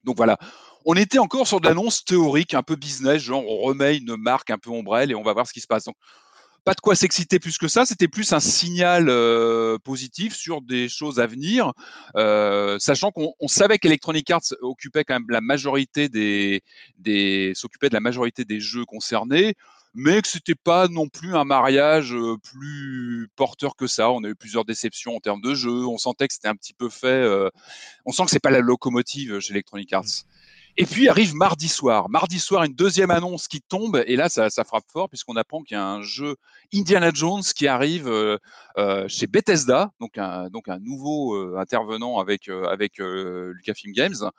[0.04, 0.38] Donc voilà,
[0.86, 4.50] on était encore sur de l'annonce théorique, un peu business, genre on remet une marque
[4.50, 5.86] un peu ombrelle et on va voir ce qui se passe.
[5.86, 5.96] Donc,
[6.64, 7.86] pas de quoi s'exciter plus que ça.
[7.86, 11.72] C'était plus un signal euh, positif sur des choses à venir,
[12.16, 16.62] euh, sachant qu'on savait qu'Electronic Arts occupait quand même la majorité des,
[17.00, 19.56] des s'occupait de la majorité des jeux concernés
[19.94, 24.12] mais que c'était pas non plus un mariage plus porteur que ça.
[24.12, 25.86] On a eu plusieurs déceptions en termes de jeux.
[25.86, 27.08] On sentait que c'était un petit peu fait.
[27.08, 27.50] Euh,
[28.06, 30.26] on sent que c'est pas la locomotive chez Electronic Arts.
[30.78, 32.10] Et puis arrive mardi soir.
[32.10, 35.62] Mardi soir, une deuxième annonce qui tombe, et là, ça, ça frappe fort, puisqu'on apprend
[35.64, 36.36] qu'il y a un jeu
[36.74, 38.38] Indiana Jones qui arrive euh,
[38.78, 44.30] euh chez Bethesda, donc un, donc un nouveau euh, intervenant avec, avec Lucasfilm Games,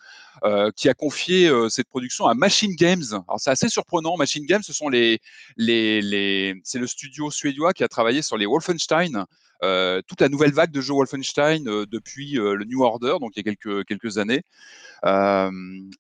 [0.77, 3.05] qui a confié cette production à Machine Games.
[3.29, 4.17] Alors c'est assez surprenant.
[4.17, 5.21] Machine Games, ce sont les,
[5.57, 9.27] les, les c'est le studio suédois qui a travaillé sur les Wolfenstein.
[9.63, 13.55] Toute la nouvelle vague de jeux Wolfenstein depuis le New Order, donc il y a
[13.55, 14.43] quelques, quelques années.
[15.05, 15.51] Euh,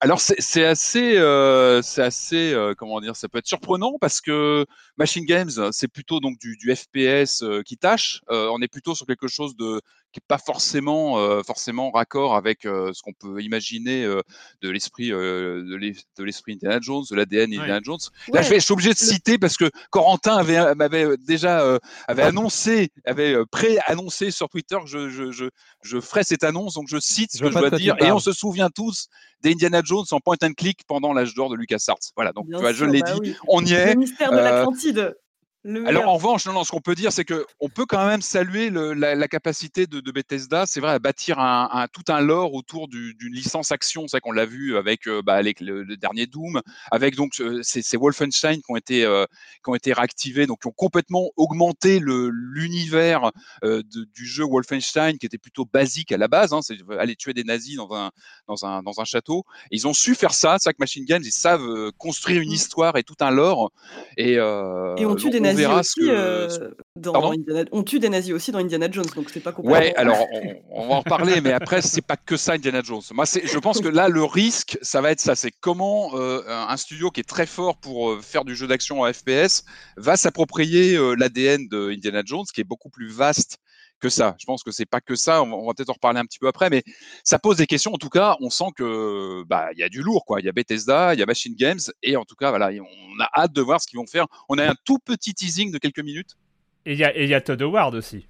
[0.00, 4.64] alors c'est assez, euh, c'est assez, euh, comment dire, ça peut être surprenant parce que
[4.96, 8.20] Machine Games, c'est plutôt donc du, du FPS qui tâche.
[8.28, 9.80] on est plutôt sur quelque chose de
[10.12, 14.20] qui n'est pas forcément, euh, forcément raccord avec euh, ce qu'on peut imaginer euh,
[14.60, 17.98] de l'esprit de l'esprit Indiana Jones, de l'ADN Indiana Jones.
[18.32, 22.22] Là, je, vais, je suis obligé de citer parce que Corentin avait m'avait déjà avait
[22.22, 25.46] annoncé, avait pré-annoncé sur Twitter que je, je, je,
[25.82, 27.96] je ferais cette annonce, donc je cite ce que je dois dire.
[28.00, 29.08] Et on se souvient tous
[29.42, 31.98] d'Indiana Jones en point and click pendant l'âge d'or de LucasArts.
[32.16, 33.94] Voilà, donc tu vois, je l'ai bah dit, on y est.
[33.94, 35.16] Le mystère de l'Atlantide.
[35.64, 38.68] Alors en revanche, non, ce qu'on peut dire, c'est que on peut quand même saluer
[38.68, 42.20] le, la, la, capacité de, de Bethesda, c'est vrai, à bâtir un, un, tout un
[42.20, 44.08] lore autour d'une licence action.
[44.08, 47.60] C'est qu'on l'a vu avec, euh, bah, avec le, le, dernier Doom, avec donc euh,
[47.62, 49.24] ces, ces, Wolfenstein qui ont été euh,
[49.62, 53.30] qui ont été réactivés, donc qui ont complètement augmenté l'univers
[53.62, 56.52] euh, du jeu Wolfenstein, qui était plutôt basique à la base.
[56.52, 58.10] Hein, c'est aller tuer des nazis dans un
[58.48, 59.44] dans un dans un château.
[59.70, 60.56] Et ils ont su faire ça.
[60.58, 62.54] C'est que Machine Games, ils savent construire une mmh.
[62.54, 63.70] histoire et tout un lore.
[64.16, 66.48] Et, et on tue des nazis nazis aussi euh,
[66.96, 67.64] dans Indiana...
[67.72, 69.78] On tue des nazis aussi dans Indiana Jones, donc c'est pas complètement...
[69.80, 73.02] Ouais, alors on, on, va en parler, mais après c'est pas que ça Indiana Jones.
[73.12, 76.76] Moi, je pense que là le risque, ça va être ça, c'est comment euh, un
[76.76, 79.64] studio qui est très fort pour euh, faire du jeu d'action en FPS
[79.96, 83.58] va s'approprier l'ADN de Indiana Jones, qui est beaucoup plus vaste
[84.02, 84.36] que ça.
[84.38, 85.42] Je pense que c'est pas que ça.
[85.42, 86.82] On va, peut-être en reparler un petit peu après, mais
[87.24, 87.94] ça pose des questions.
[87.94, 90.40] En tout cas, on sent que bah il y a du lourd, quoi.
[90.40, 93.20] Il y a Bethesda, il y a Machine Games, et en tout cas, voilà, on
[93.20, 94.26] a hâte de voir ce qu'ils vont faire.
[94.48, 96.36] On a un tout petit teasing de quelques minutes.
[96.84, 98.26] Et il y a, et y a Todd Howard aussi.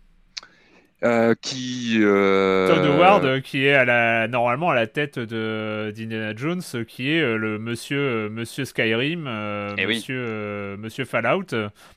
[1.04, 2.68] Euh, qui euh...
[2.68, 7.10] Todd Howard euh, qui est à la normalement à la tête de d'Indiana Jones qui
[7.10, 9.26] est euh, le monsieur monsieur Skyrim
[9.76, 10.80] eh monsieur oui.
[10.80, 11.46] monsieur Fallout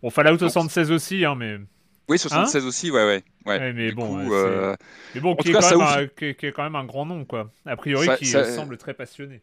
[0.01, 1.59] bon Fallout 76 aussi hein mais
[2.07, 3.23] oui, 76 hein aussi, ouais, ouais.
[3.45, 3.59] ouais.
[3.59, 4.75] ouais mais, bon, coup, euh...
[5.13, 7.25] mais, bon, qui est, cas, un, qui, est, qui est, quand même un grand nom,
[7.25, 7.51] quoi.
[7.65, 8.43] A priori, ça, qui ça...
[8.43, 9.41] semble très passionné.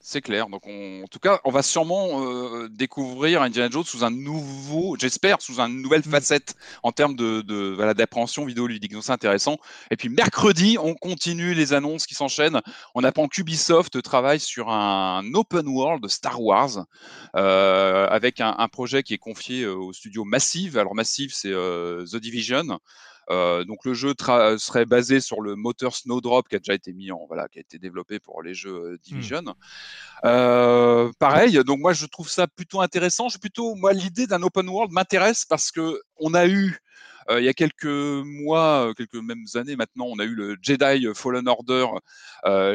[0.00, 0.48] C'est clair.
[0.48, 1.02] Donc, on...
[1.02, 5.60] en tout cas, on va sûrement euh, découvrir Indiana Jones sous un nouveau, j'espère, sous
[5.60, 6.10] une nouvelle mmh.
[6.10, 8.92] facette en termes de, de voilà, d'appréhension vidéoludique.
[8.92, 9.58] Donc, c'est intéressant.
[9.90, 12.60] Et puis, mercredi, on continue les annonces qui s'enchaînent.
[12.94, 16.86] On apprend qu'Ubisoft travaille sur un open world de Star Wars
[17.34, 20.78] euh, avec un, un, projet qui est confié euh, au studio Massive.
[20.78, 22.78] Alors, Massive, c'est The Division.
[23.30, 27.10] Euh, donc le jeu serait basé sur le moteur Snowdrop qui a déjà été mis
[27.10, 29.42] en voilà, qui a été développé pour les jeux euh, Division.
[29.42, 29.54] Mmh.
[30.24, 33.28] Euh, pareil, donc moi je trouve ça plutôt intéressant.
[33.28, 36.87] Je plutôt moi l'idée d'un open world m'intéresse parce que on a eu euh,
[37.30, 41.46] il y a quelques mois, quelques mêmes années maintenant, on a eu le Jedi Fallen
[41.46, 41.86] Order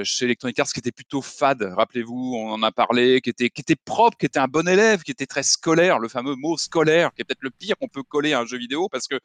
[0.04, 1.64] chez Electronic Arts qui était plutôt fade.
[1.76, 5.02] Rappelez-vous, on en a parlé, qui était, qui était propre, qui était un bon élève,
[5.02, 8.04] qui était très scolaire, le fameux mot scolaire, qui est peut-être le pire qu'on peut
[8.04, 9.20] coller à un jeu vidéo parce que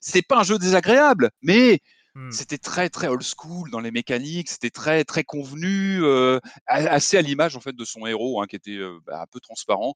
[0.00, 1.80] c'est pas un jeu désagréable, mais
[2.16, 2.32] Hmm.
[2.32, 7.22] C'était très très old school dans les mécaniques, c'était très très convenu, euh, assez à
[7.22, 9.94] l'image en fait de son héros hein, qui était euh, bah, un peu transparent,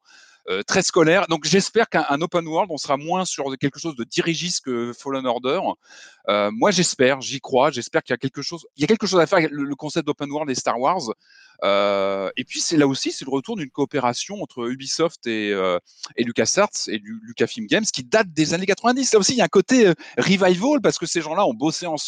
[0.49, 1.27] euh, très scolaire.
[1.27, 5.27] Donc j'espère qu'un open world on sera moins sur quelque chose de dirigiste que Fallen
[5.27, 5.61] Order.
[6.29, 9.19] Moi j'espère, j'y crois, j'espère qu'il y a quelque chose, il y a quelque chose
[9.19, 11.03] à faire avec le, concept d'open world et Star Wars.
[11.65, 15.51] Et puis c'est là aussi c'est le retour d'une coopération entre Ubisoft et,
[16.17, 19.13] et LucasArts et Lucasfilm Games qui date des années 90.
[19.13, 22.04] Là aussi il y a un côté revival parce que ces gens-là ont bossé ensemble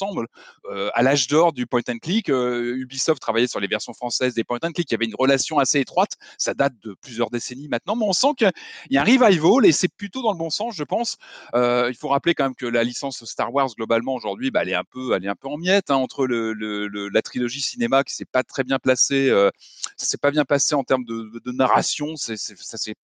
[0.70, 2.28] euh, à l'âge d'or du point and click.
[2.28, 4.90] Euh, Ubisoft travaillait sur les versions françaises des point and click.
[4.90, 6.12] Il y avait une relation assez étroite.
[6.38, 8.50] Ça date de plusieurs décennies maintenant, mais on sent qu'il
[8.90, 11.16] y a un revival et c'est plutôt dans le bon sens, je pense.
[11.54, 14.74] il faut rappeler quand même que la licence Star Wars globalement aujourd'hui, bah, elle est
[14.74, 18.24] un peu, elle est un peu en miettes hein, entre la trilogie cinéma qui s'est
[18.24, 19.50] pas très bien placée euh,
[19.96, 22.16] ça s'est pas bien passé en termes de narration.
[22.16, 22.94] C'est, ça s'est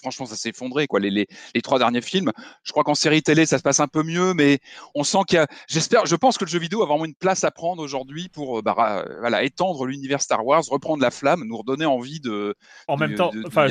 [0.00, 0.86] franchement, ça s'est effondré.
[0.86, 1.00] Quoi.
[1.00, 2.32] Les, les, les, trois derniers films,
[2.64, 4.58] je crois qu'en série télé, ça se passe un peu mieux, mais
[4.94, 5.46] on sent qu'il y a.
[5.68, 8.62] J'espère, je pense que le jeu vidéo a vraiment une place à prendre aujourd'hui pour
[8.62, 12.54] bah, voilà, étendre l'univers Star Wars, reprendre la flamme, nous redonner envie de.
[12.86, 13.68] En même temps, enfin,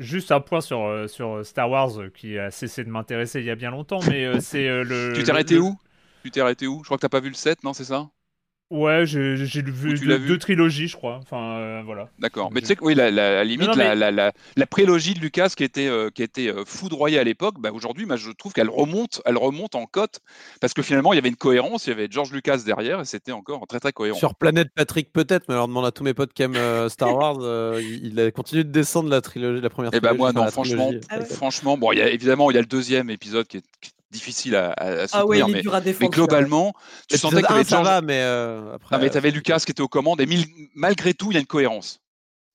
[0.00, 3.44] Juste un point sur, euh, sur Star Wars euh, qui a cessé de m'intéresser il
[3.44, 5.12] y a bien longtemps, mais euh, c'est euh, le.
[5.14, 5.78] Tu t'es arrêté le- où?
[6.24, 6.78] Tu t'es arrêté où?
[6.78, 8.08] Je crois que t'as pas vu le 7, non, c'est ça?
[8.70, 11.18] Ouais, j'ai j'ai vu, deux, l'as vu deux trilogies, je crois.
[11.22, 12.08] Enfin, euh, voilà.
[12.20, 12.50] D'accord.
[12.52, 14.66] Mais tu sais que oui, la, la- la limite, non, la, mais- la, la, la
[14.66, 18.14] prélogie de Lucas qui était, euh, qui était euh, foudroyée à l'époque, bah, aujourd'hui, moi,
[18.14, 20.20] je trouve qu'elle remonte, elle remonte en cote
[20.60, 23.04] parce que finalement, il y avait une cohérence, il y avait George Lucas derrière et
[23.04, 24.16] c'était encore très très cohérent.
[24.18, 27.12] Sur Planète Patrick, peut-être, mais alors demande à tous mes potes qui aiment euh, Star
[27.16, 30.18] Wars, euh, il, il a continué de descendre la trilogie, la première Eh ben trilogie.
[30.18, 31.06] moi enfin, non, la franchement, trilogie.
[31.10, 31.24] Ah ouais.
[31.24, 33.90] franchement, bon, il y a évidemment il y a le deuxième épisode qui est, qui
[33.90, 36.10] est difficile à, à- à Ah ouais, soutenir, il est mais, dur à mais défendre.
[36.10, 36.14] ouais.
[36.16, 36.72] globalement,
[37.08, 38.96] tu sentais que 1, t'avais ça va, mais euh, après.
[38.96, 41.34] Non, mais tu avais euh, Lucas qui était aux commandes et mille- malgré tout, il
[41.34, 42.00] y a une cohérence.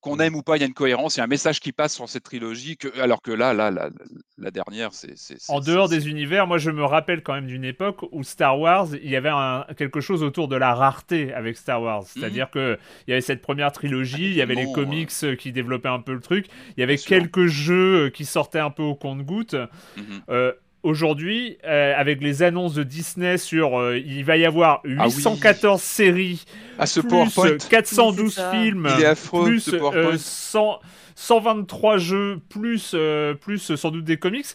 [0.01, 0.21] Qu'on Mm.
[0.21, 1.95] aime ou pas, il y a une cohérence, il y a un message qui passe
[1.95, 3.89] sur cette trilogie, que, alors que là, là, la,
[4.37, 5.15] la dernière, c'est.
[5.47, 8.89] En dehors des univers, moi je me rappelle quand même d'une époque où Star Wars,
[9.01, 12.03] il y avait un- quelque chose autour de la rareté avec Star Wars.
[12.05, 15.51] C'est-à-dire que il y avait cette première trilogie, il y avait les comics euh, qui
[15.51, 16.45] développaient un peu le truc,
[16.77, 19.55] il y avait quelques jeux euh, qui sortaient un peu au compte-gouttes.
[20.29, 20.51] Euh,
[20.85, 25.13] Aujourd'hui, euh, avec les annonces de Disney sur euh, il va y avoir Ah oui.
[25.15, 26.45] 814 séries,
[26.77, 28.51] Ah, ce plus PowerPoint, euh, 412 Oui, c'est ça.
[28.51, 30.17] films, il est affreux, plus ce euh, PowerPoint.
[30.17, 30.79] 100
[31.15, 34.45] 123 jeux, plus, euh, plus euh, sans doute des comics.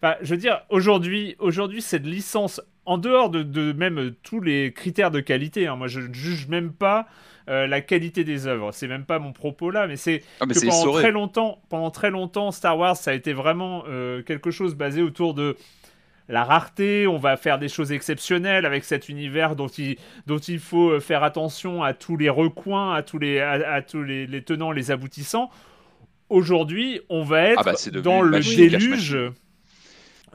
[0.00, 4.40] Enfin, je veux dire, aujourd'hui, aujourd'hui, cette licence, en dehors de, de même euh, tous
[4.40, 7.06] les critères de qualité, hein, moi je ne juge même pas
[7.48, 8.70] euh, la qualité des œuvres.
[8.72, 12.10] C'est même pas mon propos là, mais c'est Ah, que pendant très longtemps, pendant très
[12.10, 15.56] longtemps, Star Wars, ça a été vraiment euh, quelque chose basé autour de
[16.30, 17.06] la rareté.
[17.06, 21.00] On va faire des choses exceptionnelles avec cet univers dont il, dont il faut euh,
[21.00, 24.72] faire attention à tous les recoins, à tous les, à, à tous les, les tenants,
[24.72, 25.50] les aboutissants.
[26.28, 29.18] Aujourd'hui, on va être Ah bah, c'est devenu dans le machine, déluge,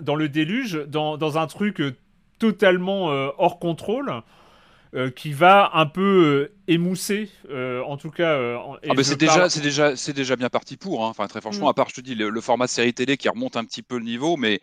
[0.01, 1.95] dans le déluge, dans, dans un truc euh,
[2.37, 4.11] totalement euh, hors contrôle.
[4.93, 6.01] euh, qui va un peu
[6.47, 8.29] euh, émousser, euh, en tout cas.
[8.29, 11.03] euh, Ah bah c'est parle- déjà, c'est déjà, c'est déjà bien parti pour.
[11.03, 11.09] hein.
[11.09, 11.69] Enfin très franchement, Mm.
[11.69, 13.97] à part je te dis le, le format série télé qui remonte un petit peu
[13.97, 14.61] le niveau, mais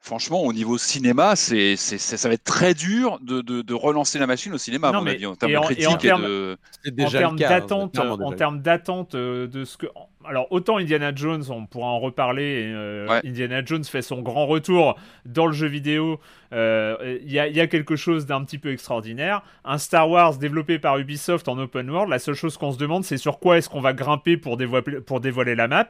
[0.00, 3.74] franchement au niveau cinéma, c'est, c'est, c'est- ça va être très dur de, de, de
[3.74, 5.66] relancer la machine au cinéma, à mon mais- avis, en termes et de en- et
[5.66, 6.56] critique en et, termes- de.
[6.82, 7.48] C'est en déjà termes le cas.
[7.48, 9.86] d'attente, en termes d'attente de ce que,
[10.24, 12.64] alors autant Indiana Jones, on pourra en reparler.
[12.72, 13.20] euh, Ouais.
[13.24, 16.20] Indiana Jones fait son grand retour dans le jeu vidéo.
[16.52, 19.42] euh, Il y, a, il y a quelque chose d'un petit peu extraordinaire.
[19.64, 22.10] Un Star Wars développé par Ubisoft en open world.
[22.10, 25.00] La seule chose qu'on se demande, c'est sur quoi est-ce qu'on va grimper pour dévoiler,
[25.00, 25.88] pour dévoiler la map.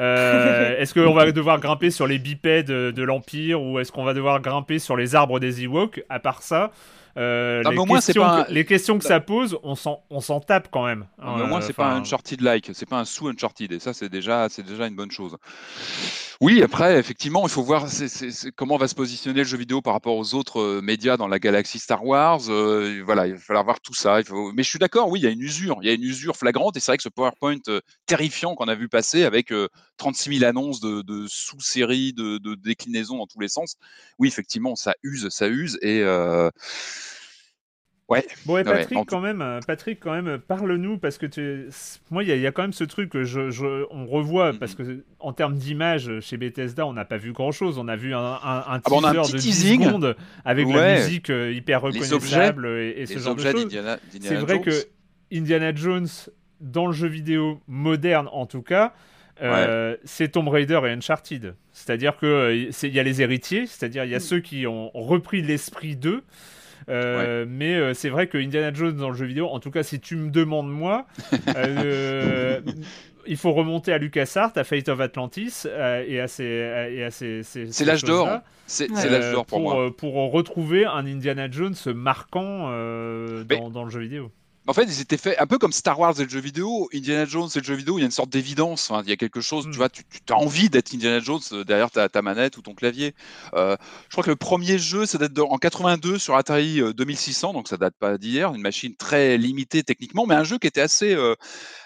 [0.00, 4.04] Euh, est-ce qu'on va devoir grimper sur les bipèdes de, de l'Empire ou est-ce qu'on
[4.04, 6.02] va devoir grimper sur les arbres des Ewoks?
[6.08, 6.70] À part ça,
[7.16, 9.20] euh, Non, les, mais au moins, c'est questions pas un- que, les questions que ça
[9.20, 11.06] pose, on s'en, on s'en tape quand même.
[11.22, 13.92] Non, mais au moins, Euh, c'est pas un Uncharted-like, c'est pas un sous-Uncharted, et ça,
[13.92, 15.36] c'est déjà, c'est déjà une bonne chose.
[16.42, 17.86] Oui, après, effectivement, il faut voir
[18.56, 21.38] comment va se positionner le jeu vidéo par rapport aux autres euh, médias dans la
[21.38, 22.40] galaxie Star Wars.
[22.48, 24.20] euh, voilà, il va falloir voir tout ça.
[24.54, 26.36] Mais je suis d'accord, oui, il y a une usure, il y a une usure
[26.38, 29.68] flagrante, et c'est vrai que ce PowerPoint euh, terrifiant qu'on a vu passer avec euh,
[29.98, 33.76] 36 000 annonces de, sous-séries, de, de déclinaisons dans tous les sens,
[34.18, 36.02] oui, effectivement, ça use, ça use, et
[38.10, 41.26] ouais, Bon, et Ouais, Patrick, quand même, euh, Patrick, quand même, euh, parle-nous parce que
[41.26, 41.68] tu...
[42.10, 44.06] moi, il y, a- il y a quand même ce truc que je, je- on
[44.06, 47.78] revoit parce que en termes d'image chez Bethesda, on n'a pas vu grand-chose.
[47.78, 49.84] On a vu un, un, un Ah bah, un teaser de 10 teasing.
[49.84, 50.96] secondes avec la Ouais.
[50.98, 53.68] musique euh, hyper reconnaissable et, et ce genre de choses.
[54.20, 54.62] C'est vrai Jones.
[54.64, 54.70] que
[55.32, 56.08] Indiana Jones,
[56.60, 58.92] dans le jeu vidéo moderne en tout cas,
[59.42, 61.54] euh, c'est Tomb Raider et Uncharted.
[61.72, 64.20] C'est-à-dire euh, c'est- il y a les héritiers, c'est-à-dire il y a Mm.
[64.20, 66.22] ceux qui ont repris l'esprit d'eux.
[66.90, 69.82] Euh, Mais euh, c'est vrai que Indiana Jones dans le jeu vidéo, en tout cas
[69.82, 71.06] si tu me demandes moi,
[71.56, 72.60] euh,
[73.26, 78.04] il faut remonter à LucasArts, à Fate of Atlantis et à ces, C'est ces l'âge
[78.04, 78.40] d'or.
[78.66, 79.96] C'est l'âge d'or pour, pour, moi.
[79.96, 84.30] pour retrouver un Indiana Jones marquant Mais- dans le jeu vidéo.
[84.70, 86.88] En fait, ils étaient faits un peu comme Star Wars et le jeu vidéo.
[86.94, 88.92] Indiana Jones et le jeu vidéo, il y a une sorte d'évidence.
[89.02, 89.70] Il y a quelque chose, Mm.
[89.72, 92.62] tu vois, tu, tu as envie d'être Indiana Jones euh, derrière ta, ta manette ou
[92.62, 93.12] ton clavier.
[93.54, 96.92] Euh, je crois que le premier jeu, ça date de- en 82 sur Atari euh,
[96.92, 98.54] 2600, donc ça date pas d'hier.
[98.54, 101.34] Une machine très limitée techniquement, mais un jeu qui était assez, euh,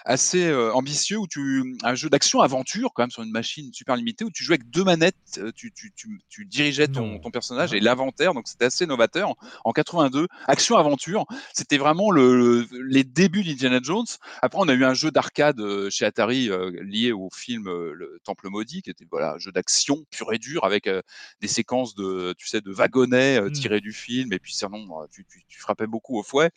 [0.05, 4.25] assez euh, ambitieux, où tu, un jeu d'action-aventure quand même sur une machine super limitée,
[4.25, 7.79] où tu jouais avec deux manettes, euh, tu, tu, tu, tu dirigeais ton, personnage et
[7.79, 9.33] l'inventaire, donc c'était assez novateur.
[9.63, 14.05] En 82, action-aventure, c'était vraiment le, le- les débuts d'Indiana Jones.
[14.41, 17.93] Après, on a eu un jeu d'arcade euh, chez Atari euh, lié au film euh,
[17.93, 20.89] Le Temple maudit, qui était voilà un jeu d'action pur et dur avec
[21.41, 23.51] des séquences de tu sais de wagonnets euh, Mm.
[23.53, 26.49] tirés du film et puis sinon tu, tu, tu frappais beaucoup au fouet.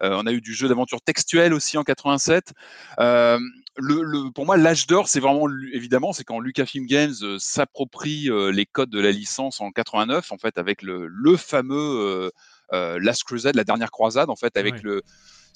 [0.00, 2.52] On a eu du jeu d'aventure textuel aussi en 87.
[2.98, 3.38] Euh,
[3.78, 8.30] le, le- pour moi, l'âge d'or, c'est vraiment évidemment, c'est quand Lucasfilm Games euh, s'approprie
[8.30, 12.30] euh, les codes de la licence en 89, en fait, avec le, le fameux
[12.72, 14.80] Last Crusade, la dernière croisade, en fait, avec Ouais.
[14.82, 15.02] le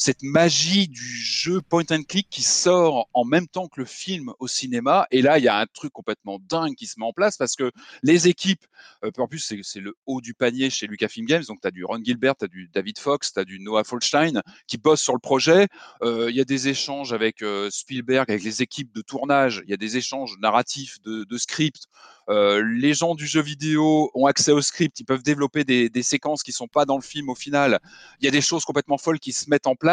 [0.00, 4.32] cette magie du jeu point and click qui sort en même temps que le film
[4.38, 5.06] au cinéma.
[5.10, 7.54] Et là, il y a un truc complètement dingue qui se met en place parce
[7.54, 7.70] que
[8.02, 8.64] les équipes,
[9.04, 11.42] euh, en plus, c'est le haut du panier chez Lucasfilm Games.
[11.46, 13.84] Donc, tu as du Ron Gilbert, tu as du David Fox, tu as du Noah
[13.84, 15.68] Folstein qui bossent sur le projet.
[16.02, 19.62] Euh, il y a des échanges avec euh, Spielberg, avec les équipes de tournage.
[19.66, 21.84] Il y a des échanges narratifs de, de scripts.
[22.28, 26.42] les gens du jeu vidéo ont accès au script, ils peuvent développer des, des séquences
[26.44, 27.80] qui sont pas dans le film au final.
[28.20, 29.89] Il y a des choses complètement folles qui se mettent en place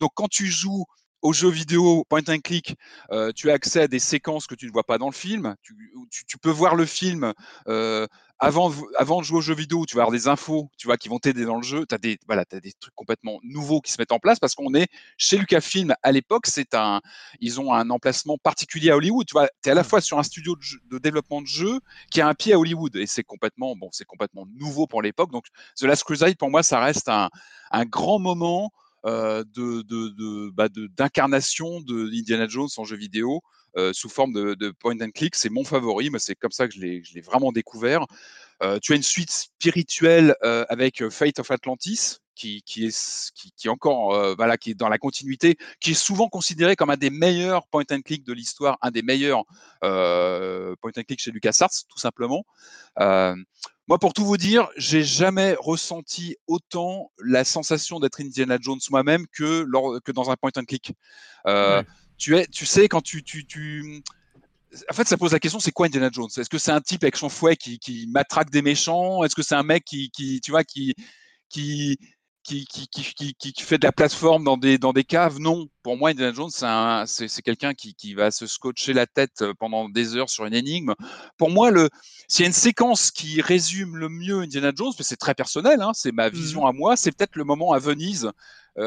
[0.00, 0.84] donc quand tu joues
[1.22, 2.76] aux jeux vidéo point and click,
[3.10, 5.54] euh, tu as accès à des séquences que tu ne vois pas dans le film.
[5.62, 7.32] Tu, peux voir le film
[7.66, 8.06] euh,
[8.38, 9.84] avant, avant de jouer aux jeux vidéo.
[9.86, 11.84] Tu vas avoir des infos, tu vois, qui vont t'aider dans le jeu.
[11.88, 14.54] Tu as des voilà, as des trucs complètement nouveaux qui se mettent en place parce
[14.54, 16.46] qu'on est chez Lucasfilm à l'époque.
[16.46, 17.00] C'est un,
[17.40, 19.26] ils ont un emplacement particulier à Hollywood.
[19.26, 20.54] Tu vois, es à la fois sur un studio
[20.90, 21.80] de, développement de jeux
[22.12, 25.32] qui a un pied à Hollywood et c'est complètement bon, complètement nouveau pour l'époque.
[25.32, 27.28] Donc The Last Crusade pour moi, ça reste un,
[27.72, 28.70] un grand moment
[29.04, 33.42] de, bah, d'incarnation de, Indiana Jones en jeu vidéo
[33.76, 35.34] euh, sous forme de, point and click.
[35.34, 38.06] C'est mon favori, mais c'est comme ça que je l'ai, vraiment découvert.
[38.62, 44.36] Euh, tu as une suite spirituelle avec Fate of Atlantis, qui, qui, est qui, encore
[44.36, 47.84] voilà qui est dans la continuité, qui est souvent considéré comme un des meilleurs point
[47.90, 49.44] and click de l'histoire, un des meilleurs
[49.80, 52.44] point and click chez LucasArts tout simplement.
[53.88, 59.26] Moi, pour tout vous dire, j'ai jamais ressenti autant la sensation d'être Indiana Jones moi-même
[59.32, 59.66] que,
[60.00, 60.92] que dans un point and click.
[61.46, 61.82] Euh,
[62.18, 64.02] tu, es, tu sais, quand tu, tu, tu...
[64.90, 66.28] En fait, ça pose la question, c'est quoi Indiana Jones?
[66.36, 69.24] Est-ce que c'est un type avec son fouet qui, qui matraque des méchants?
[69.24, 70.94] Est-ce que c'est un mec qui, qui, tu vois, qui,
[71.48, 71.96] qui,
[72.48, 75.38] qui, qui, qui, fait de la plateforme dans des, dans des caves.
[75.38, 79.54] Non, pour moi, Indiana Jones, c'est quelqu'un qui, qui, va se scotcher la tête euh,
[79.58, 80.94] pendant des heures sur une énigme.
[81.36, 81.90] Pour moi, le,
[82.26, 85.82] s'il y a une séquence qui résume le mieux Indiana Jones, mais c'est très personnel,
[85.82, 88.30] hein, c'est ma mmh vision à moi, c'est peut-être le moment à Venise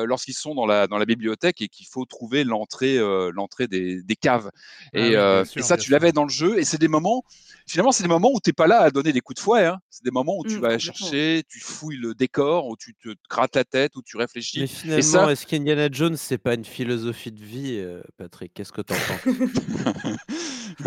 [0.06, 4.02] lorsqu'ils sont dans la, dans la bibliothèque et qu'il faut trouver l'entrée euh, l'entrée des,
[4.02, 4.52] des, caves.
[4.54, 6.60] Ah et, euh, et ça, tu l'avais dans le jeu.
[6.60, 7.24] Et c'est des moments,
[7.68, 9.66] finalement, c'est des moments où tu n'es pas là à donner des coups de fouet.
[9.66, 9.80] Hein.
[9.90, 13.10] C'est des moments où tu mmh, vas chercher, tu fouilles le décor, où tu te
[13.30, 14.62] grattes la tête, où tu réfléchis.
[14.62, 17.86] Mais finalement, est-ce qu'Indiana Jones, c'est pas une philosophie de vie,
[18.18, 18.54] Patrick?
[18.54, 20.16] Qu'est-ce que tu en penses?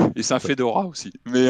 [0.17, 1.13] Et c'est un fedora aussi.
[1.27, 1.49] Mais,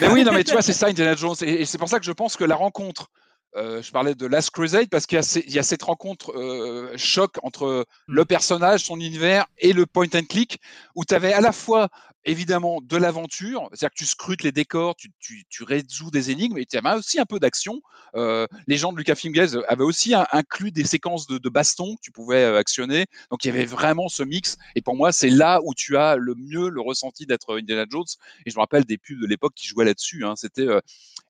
[0.00, 1.34] mais oui, non, mais tu vois, c'est ça, Indiana Jones.
[1.42, 3.10] et c'est pour ça que je pense que la rencontre
[3.56, 7.86] euh, je parlais de Last Crusade parce qu'il y, a cette rencontre euh, choc entre
[8.06, 8.26] le mm.
[8.26, 10.60] personnage, son univers et le point and click
[10.94, 11.88] où tu avais à la fois
[12.24, 16.76] évidemment de l'aventure, c'est-à-dire que tu scrutes les décors, tu, résous des énigmes et tu
[16.76, 17.80] avais aussi un peu d'action.
[18.14, 22.00] Euh, les gens de Lucasfilm Games avaient aussi inclus des séquences de, de baston que
[22.02, 23.06] tu pouvais actionner.
[23.30, 26.16] Donc il y avait vraiment ce mix et pour moi c'est là où tu as
[26.16, 28.04] le mieux le ressenti d'être Indiana Jones
[28.46, 30.24] et je me rappelle des pubs de l'époque qui jouaient là-dessus.
[30.24, 30.34] Hein.
[30.36, 30.66] C'était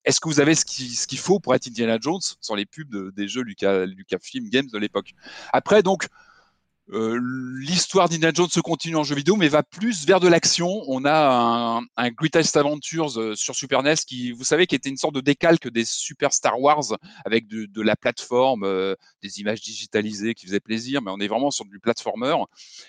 [0.04, 2.20] est-ce que vous avez ce qu'il faut pour être Indiana Jones?
[2.40, 5.14] Sur les pubs des jeux Lucas, Lucasfilm Games de l'époque
[5.52, 6.08] Après, donc,
[6.92, 7.18] euh,
[7.60, 10.82] l'histoire d'Indiana Jones se continue en jeu vidéo, mais va plus vers de l'action.
[10.86, 14.98] On a un, Greatest Adventures euh, sur Super NES qui, vous savez, qui était une
[14.98, 20.34] sorte de décalque des Super Star Wars avec de, la plateforme, euh, des images digitalisées
[20.34, 22.36] qui faisaient plaisir, mais on est vraiment sur du platformer.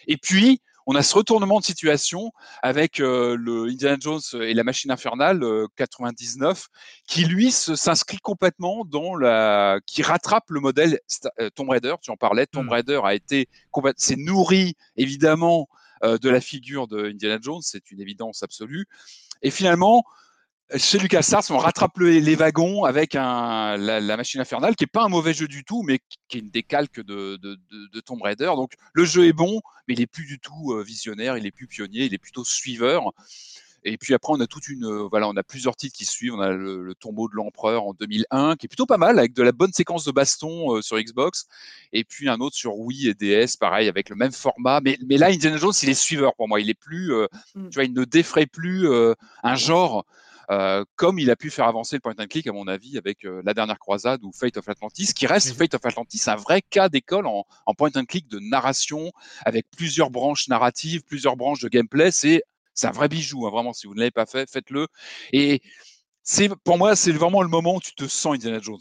[0.07, 4.63] Et puis, on a ce retournement de situation avec euh, le Indiana Jones et la
[4.63, 5.43] machine infernale
[5.75, 10.99] 99 euh, qui lui s'inscrit complètement dans la qui rattrape le modèle
[11.39, 12.69] euh, Tomb Raider tu en parlais Tomb mmh.
[12.69, 13.49] Raider a été
[13.97, 15.67] s'est nourri évidemment
[16.03, 18.85] de la figure de Indiana Jones c'est une évidence absolue
[19.41, 20.03] et finalement
[20.77, 25.09] chez LucasArts, on rattrape les wagons avec un, la, machine infernale, qui n'est pas un
[25.09, 27.57] mauvais jeu du tout, mais qui est une décalque de, de,
[27.93, 28.51] de, Tomb Raider.
[28.55, 31.51] Donc le jeu est bon, mais il est plus du tout euh, visionnaire, il est
[31.51, 33.11] plus pionnier, il est plutôt suiveur.
[33.87, 36.33] Et puis après, on a toute une, euh, voilà, on a plusieurs titres qui suivent.
[36.33, 39.43] On a le, tombeau de l'empereur en 2001, qui est plutôt pas mal, avec de
[39.43, 41.45] la bonne séquence de baston euh, sur Xbox.
[41.93, 44.81] Et puis un autre sur Wii et DS, pareil, avec le même format.
[44.81, 46.59] Mais, mais là, Indiana Jones, il est suiveur pour moi.
[46.59, 47.11] Il est plus,
[47.53, 47.69] mm.
[47.69, 48.87] tu vois, il ne défraie plus
[49.43, 50.03] un genre.
[50.95, 53.53] Comme il a pu faire avancer le point and click, à mon avis, avec La
[53.53, 57.25] Dernière Croisade ou Fate of Atlantis, qui reste Fate of Atlantis un vrai cas d'école
[57.27, 57.45] en,
[57.77, 59.11] point and click de narration,
[59.45, 62.11] avec plusieurs branches narratives, plusieurs branches de gameplay.
[62.11, 62.41] C'est
[62.83, 63.73] un vrai bijou, hein, vraiment.
[63.73, 64.87] Si vous ne l'avez pas fait, faites-le.
[65.31, 65.61] Et
[66.23, 68.79] c'est pour moi, c'est vraiment le moment où tu te sens Indiana Jones.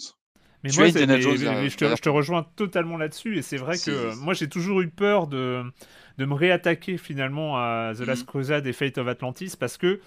[0.65, 3.37] Mais moi, Indiana Jones, euh, je, te, rejoins totalement là-dessus.
[3.37, 5.63] Et c'est vrai que moi, j'ai toujours eu peur de,
[6.17, 8.27] de me réattaquer finalement à The Last mhm.
[8.27, 10.01] Crusade et Fate of Atlantis parce que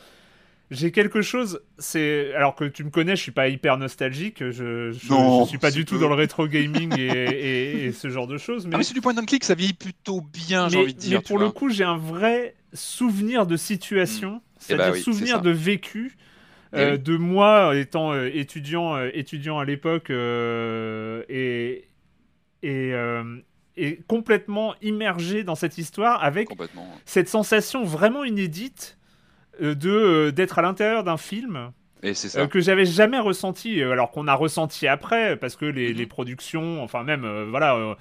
[0.70, 4.92] j'ai quelque chose, c'est alors que tu me connais, je suis pas hyper nostalgique, je,
[4.92, 8.68] je, suis pas du tout dans le rétro gaming et, ce genre de choses.
[8.68, 11.00] Mais, ah mais c'est du point and click, ça vieillit plutôt bien, j'ai envie de
[11.00, 11.20] dire.
[11.20, 14.40] Mais pour le coup, j'ai un vrai souvenir de situation, mm.
[14.42, 16.18] eh c'est-à-dire bah souvenir de vécu.
[16.74, 21.88] Eh euh, de moi étant euh, étudiant, euh, étudiant à l'époque et,
[22.62, 26.50] et, complètement immergé dans cette histoire avec
[27.06, 29.07] cette sensation vraiment inédite euh,
[29.62, 31.72] de euh, d'être à l'intérieur d'un film
[32.04, 32.48] Et c'est euh, ça.
[32.48, 35.98] que j'avais jamais ressenti, euh, alors qu'on a ressenti après, parce que les, Mhm.
[35.98, 37.96] les productions, enfin même, euh, voilà, euh,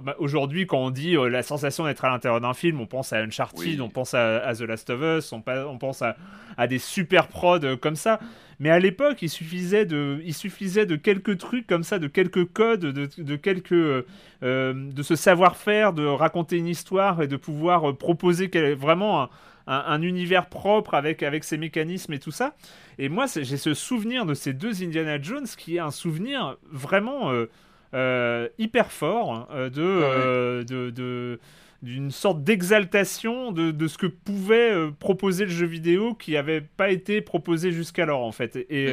[0.00, 3.12] bah, aujourd'hui quand on dit euh, la sensation d'être à l'intérieur d'un film, on pense
[3.12, 3.80] à Uncharted, Oui.
[3.80, 6.16] on pense à, à The Last of Us, on, pense à,
[6.56, 8.20] à des super prods euh, comme ça.
[8.60, 12.44] Mais à l'époque, il suffisait de, il suffisait de quelques trucs comme ça, de quelques
[12.44, 14.06] codes, de, de quelques, euh,
[14.44, 19.22] euh, de ce savoir-faire, de raconter une histoire et de pouvoir euh, proposer quel- vraiment
[19.22, 19.30] un,
[19.66, 22.54] un- un univers propre avec, avec ses mécanismes et tout ça.
[22.98, 27.30] Et moi, j'ai ce souvenir de ces deux Indiana Jones qui est un souvenir vraiment
[27.30, 27.46] euh,
[27.94, 31.40] euh, hyper fort euh, de, euh, de, de-
[31.82, 36.90] d'une sorte d'exaltation de, de ce que pouvait proposer le jeu vidéo qui n'avait pas
[36.90, 38.54] été proposé jusqu'alors en fait.
[38.70, 38.92] Et,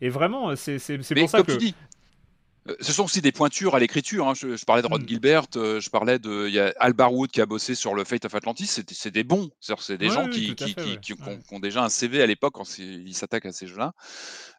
[0.00, 1.52] et vraiment, c'est, c'est, c'est Mais pour ça que...
[1.52, 1.74] dis,
[2.80, 4.28] ce sont aussi des pointures à l'écriture.
[4.28, 4.34] hein.
[4.34, 5.08] Je, je parlais de Ron Mm.
[5.08, 6.46] Gilbert, euh, je parlais de.
[6.48, 8.66] Il y a Al Barwood qui a bossé sur le Fate of Atlantis.
[8.66, 9.50] C'est c'est des bons.
[9.60, 10.98] C'est des Ouais, gens oui, qui, tout à qui, fait, qui- ouais.
[11.00, 11.14] qui-
[11.48, 13.92] qui ont, déjà un CV à l'époque quand ils s'attaquent à ces jeux-là.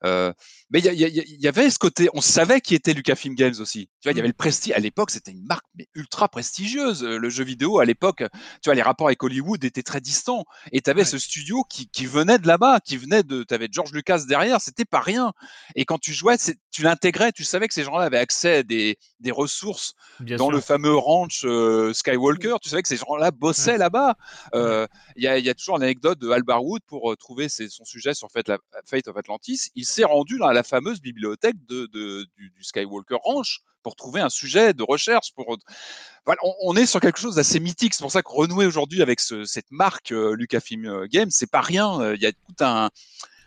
[0.03, 0.31] Euh,
[0.69, 2.09] mais il y, avait ce côté.
[2.13, 3.87] On savait qui était Lucasfilm Games aussi.
[4.01, 4.73] Tu vois, il y avait le prestige.
[4.73, 7.03] À l'époque, c'était une marque mais ultra prestigieuse.
[7.03, 8.23] Euh, Le jeu vidéo, à l'époque,
[8.61, 10.43] tu vois, les rapports avec Hollywood étaient très distants.
[10.71, 11.05] Et tu avais Ouais.
[11.05, 13.43] ce studio qui, qui venait de là-bas, qui venait de.
[13.43, 14.61] Tu avais George Lucas derrière.
[14.61, 15.33] C'était pas rien.
[15.75, 18.63] Et quand tu jouais, c'est- tu l'intégrais, tu savais que ces gens-là avaient accès à
[18.63, 20.51] des, des ressources Bien dans sûr.
[20.55, 22.55] le fameux ranch euh, Skywalker.
[22.61, 24.15] Tu savais que ces gens-là bossaient là-bas.
[24.53, 24.85] Euh,
[25.15, 27.85] Il y, a, y a toujours l'anecdote de Al Barwood pour euh, trouver ses- son
[27.85, 29.69] sujet sur Fate, la- Fate of Atlantis.
[29.75, 34.21] Il s'est rendu dans la fameuse bibliothèque de, de- du, du Skywalker Ranch pour trouver
[34.21, 35.31] un sujet de recherche.
[35.35, 35.57] Pour...
[36.25, 37.93] Voilà, on, on est sur quelque chose d'assez mythique.
[37.93, 41.61] C'est pour ça que renouer aujourd'hui avec ce- cette marque euh, Lucasfilm Games, c'est pas
[41.61, 42.01] rien.
[42.01, 42.89] Euh, Il y a tout un,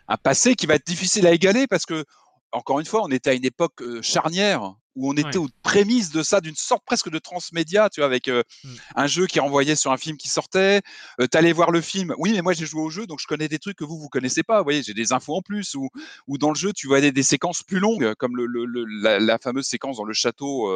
[0.07, 2.05] un passé qui va être difficile à égaler parce que,
[2.51, 5.45] encore une fois, on était à une époque euh, charnière où on était Ouais.
[5.45, 8.75] aux prémices de ça, d'une sorte presque de transmédia, tu vois, avec euh, Mm.
[8.95, 10.81] un jeu qui renvoyait sur un film qui sortait.
[11.21, 12.13] Euh, T'allais voir le film.
[12.17, 14.09] Oui, mais moi j'ai joué au jeu, donc je connais des trucs que vous vous
[14.09, 14.57] connaissez pas.
[14.57, 15.75] Vous voyez, j'ai des infos en plus.
[15.75, 15.89] Ou,
[16.27, 18.83] ou dans le jeu, tu vois des, des séquences plus longues, comme le, le- le-
[18.85, 20.69] la, la fameuse séquence dans le château.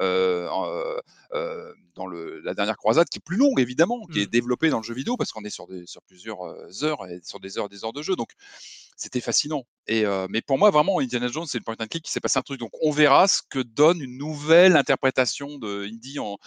[0.00, 1.00] Euh, euh,
[1.32, 4.78] euh, dans le, la dernière croisade qui est plus longue évidemment, qui est développée dans
[4.78, 6.40] le jeu vidéo parce qu'on est sur, des, sur plusieurs
[6.84, 8.16] heures et sur des heures et des heures de jeu.
[8.16, 8.30] Donc
[8.96, 9.64] c'était fascinant.
[9.86, 12.20] Et, euh, mais pour moi, vraiment, Indiana Jones, c'est le point and click qui s'est
[12.20, 12.60] passé un truc.
[12.60, 16.38] Donc on verra ce que donne une nouvelle interprétation de Indy en.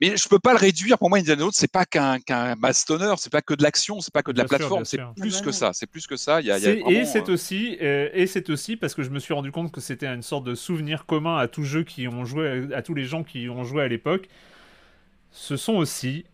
[0.00, 0.98] Mais je peux pas le réduire.
[0.98, 4.12] Pour moi, Indiana Jones, c'est pas qu'un qu'un bastonneur, c'est pas que de l'action, c'est
[4.12, 5.70] pas que de la Bien plateforme, c'est plus Ah que ça.
[5.72, 6.40] C'est plus que ça.
[6.42, 8.50] Il y a, il y a C'est- vraiment, et c'est euh, aussi euh, et c'est
[8.50, 11.38] aussi parce que je me suis rendu compte que c'était une sorte de souvenir commun
[11.38, 14.28] à tous jeux qui ont joué à tous les gens qui ont joué à l'époque.
[15.30, 16.24] Ce sont aussi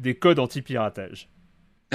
[0.00, 1.28] des codes anti-piratage.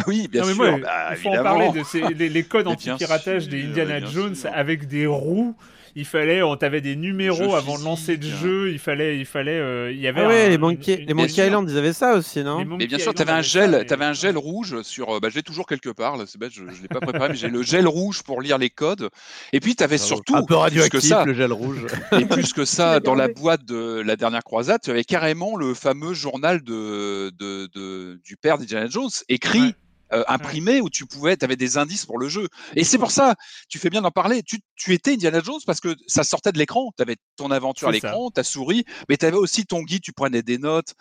[0.08, 0.64] Oui, bien Non, mais sûr.
[0.64, 4.36] moi, bah, il faut en parler de ces, les, les codes anti-piratage des Indiana Jones
[4.36, 4.50] sûr.
[4.54, 5.56] avec des roues.
[5.96, 8.72] Il fallait, on t'avait des numéros avant de lancer le jeu.
[8.72, 11.14] Il fallait, il fallait, euh, il y avait Ah ouais, un- les Monkey, une- les
[11.14, 13.42] Monkey Island, ils avaient ça aussi, non Mais bien sûr, Island tu avais un ça,
[13.72, 15.10] gel, t'avais un gel rouge sur.
[15.16, 16.18] euh, Bah, je l'ai toujours quelque part.
[16.18, 18.58] là, C'est bête, je, je l'ai pas préparé, mais j'ai le gel rouge pour lire
[18.58, 19.10] les codes.
[19.54, 21.26] Et puis, tu avais surtout un peu plus que radioactif, ça.
[21.26, 21.86] le gel rouge.
[22.14, 25.74] Et plus que ça, dans la boîte de la dernière croisade, tu avais carrément le
[25.74, 29.60] fameux journal de, de, de- du père d'Indiana Jones écrit.
[29.62, 29.74] Ouais.
[30.14, 32.47] Euh, imprimé où tu pouvais, tu avais des indices pour le jeu.
[32.76, 33.36] Et c'est pour ça,
[33.68, 34.41] tu fais bien d'en parler.
[34.43, 36.91] Tu, tu étais Indiana Jones parce que ça sortait de l'écran.
[36.97, 40.14] Tu avais ton aventure à l'écran, ta souris, mais tu avais aussi ton guide, tu
[40.14, 40.95] prenais des notes.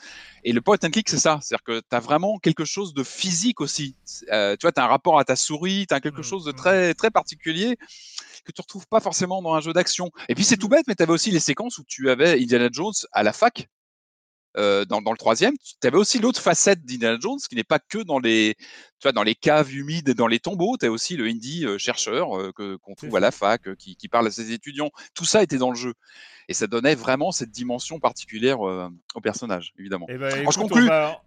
[0.45, 1.39] Et le point and click, c'est ça.
[1.43, 3.97] C'est-à-dire que tu as vraiment quelque chose de physique aussi.
[4.31, 6.45] Euh, tu vois, tu as un rapport à ta souris, tu as quelque Mm, chose
[6.45, 6.57] de mm.
[6.57, 7.77] très, très particulier
[8.45, 10.11] que tu retrouves pas forcément dans un jeu d'action.
[10.29, 12.69] Et puis c'est tout bête, mais tu avais aussi les séquences où tu avais Indiana
[12.73, 13.69] Jones à la fac.
[14.59, 17.79] Euh, dans, dans le troisième, tu avais aussi l'autre facette d'Indiana Jones qui n'est pas
[17.79, 20.77] que dans les, tu vois, dans les caves humides et dans les tombeaux.
[20.77, 23.97] Tu as aussi le Indy euh, chercheur euh, que, qu'on trouve à la fac, qui,
[23.97, 24.91] qui parle à ses étudiants.
[25.15, 25.95] Tout ça était dans le jeu.
[26.51, 30.07] Et ça donnait vraiment cette dimension particulière au personnage, évidemment.
[30.09, 30.59] Eh ben, Alors, je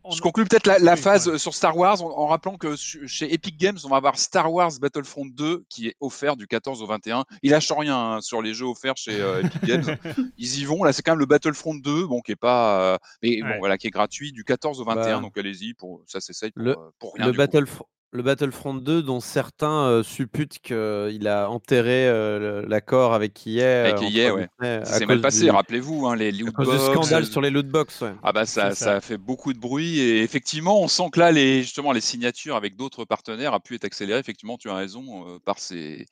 [0.03, 1.37] on conclue peut-être la, la Oui, phase ouais.
[1.37, 4.71] sur Star Wars en, en rappelant que chez Epic Games, on va avoir Star Wars
[4.81, 7.25] Battlefront 2 qui est offert du 14 au 21.
[7.43, 9.95] Il lâche rien hein, sur les jeux offerts chez Epic Games.
[10.39, 10.83] Ils y vont.
[10.83, 13.87] Là, c'est quand même le Battlefront 2, bon, qui est pas, mais bon, voilà, qui
[13.87, 15.03] est gratuit du 14 au 21.
[15.15, 17.27] Bah, donc allez-y, pour ça s'essaye pour, le- pour rien.
[17.27, 17.31] Le.
[17.33, 23.85] Battlefront, le Battlefront 2, dont certains euh, supputent qu'il a enterré euh, l'accord avec EA.
[23.85, 24.49] Avec EA, ouais.
[24.83, 28.13] s'est mal passé, du- rappelez-vous, hein, les loot box, scandale sur les lootbox, ouais.
[28.21, 28.95] Ah bah ça, C'est ça ça.
[28.97, 32.57] a fait beaucoup de bruit et effectivement on sent que là les justement les signatures
[32.57, 36.05] avec d'autres partenaires a pu être accélérées effectivement tu as raison euh, par ces,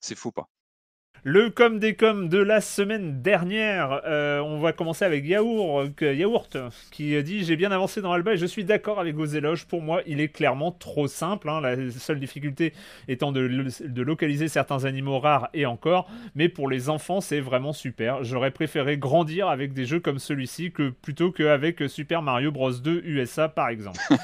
[0.00, 0.48] ces faux pas.
[1.22, 6.56] Le com des com de la semaine dernière, euh, on va commencer avec Yaourt, Yaourt
[6.90, 9.66] qui dit J'ai bien avancé dans Alba et je suis d'accord avec vos éloges.
[9.66, 11.50] Pour moi, il est clairement trop simple.
[11.50, 11.60] hein.
[11.60, 12.72] La seule difficulté
[13.06, 16.08] étant de, de localiser certains animaux rares et encore.
[16.34, 18.24] Mais pour les enfants, c'est vraiment super.
[18.24, 23.02] J'aurais préféré grandir avec des jeux comme celui-ci que plutôt qu'avec Super Mario Bros 2
[23.04, 24.00] USA par exemple.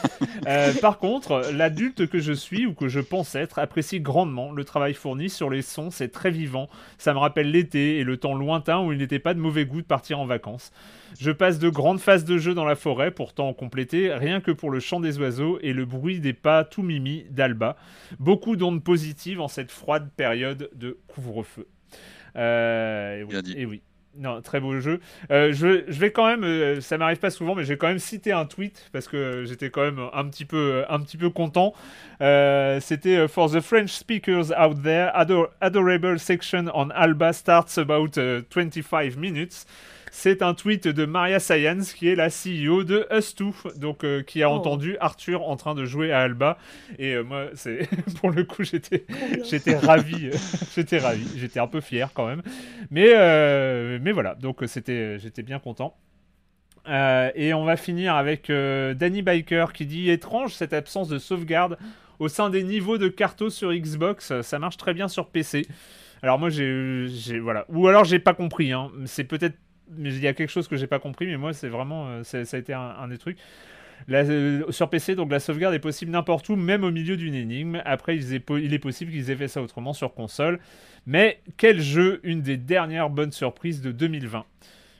[0.46, 4.64] Euh, par contre, l'adulte que je suis ou que je pense être apprécie grandement le
[4.64, 5.90] travail fourni sur les sons.
[5.90, 6.68] C'est très vivant.
[6.98, 9.80] Ça me rappelle l'été et le temps lointain où il n'était pas de mauvais goût
[9.82, 10.72] de partir en vacances.
[11.18, 14.70] Je passe de grandes phases de jeu dans la forêt, pourtant complétées, rien que pour
[14.70, 17.76] le chant des oiseaux et le bruit des pas tout mimi d'Alba.
[18.18, 21.66] Beaucoup d'ondes positives en cette froide période de couvre-feu.
[22.36, 23.54] Euh, et oui, Bien dit.
[23.56, 23.82] et oui.
[24.18, 25.00] Non, très beau jeu.
[25.30, 28.32] Euh, je, vais quand même, euh, ça m'arrive pas souvent, mais j'ai quand même cité
[28.32, 31.74] un tweet parce que j'étais quand même un petit peu, un petit peu content.
[32.22, 37.76] Euh, C'était euh, For the French speakers out there, ador- adorable section on Alba starts
[37.78, 39.66] about uh, 25 minutes.
[40.18, 44.42] C'est un tweet de Maria Science, qui est la CEO de Us2, donc euh, qui
[44.42, 44.54] a Oh.
[44.54, 46.56] entendu Arthur en train de jouer à Alba.
[46.98, 47.86] Et euh, moi, c'est
[48.20, 49.04] pour le coup, j'étais,
[49.44, 50.36] j'étais ravi, euh,
[50.74, 52.40] j'étais ravi, j'étais un peu fier quand même.
[52.90, 55.94] Mais, euh, mais voilà, donc c'était, j'étais bien content.
[56.86, 61.76] Et on va finir avec Danny Biker qui dit étrange cette absence de sauvegarde
[62.20, 64.40] au sein des niveaux de carto sur Xbox.
[64.40, 65.66] Ça marche très bien sur PC.
[66.22, 68.72] Alors moi j'ai, j'ai voilà, ou alors j'ai pas compris.
[68.72, 68.90] Hein.
[69.04, 69.56] C'est peut-être,
[69.90, 71.26] mais il y a quelque chose que j'ai pas compris.
[71.26, 73.38] Mais moi c'est vraiment, euh, ça a été un, un des trucs.
[74.08, 77.34] La- euh, sur PC, donc la sauvegarde est possible n'importe où, même au milieu d'une
[77.34, 77.80] énigme.
[77.84, 80.60] Après, po- il est possible qu'ils aient fait ça autrement sur console.
[81.06, 84.44] Mais quel jeu, une des dernières bonnes surprises de 2020.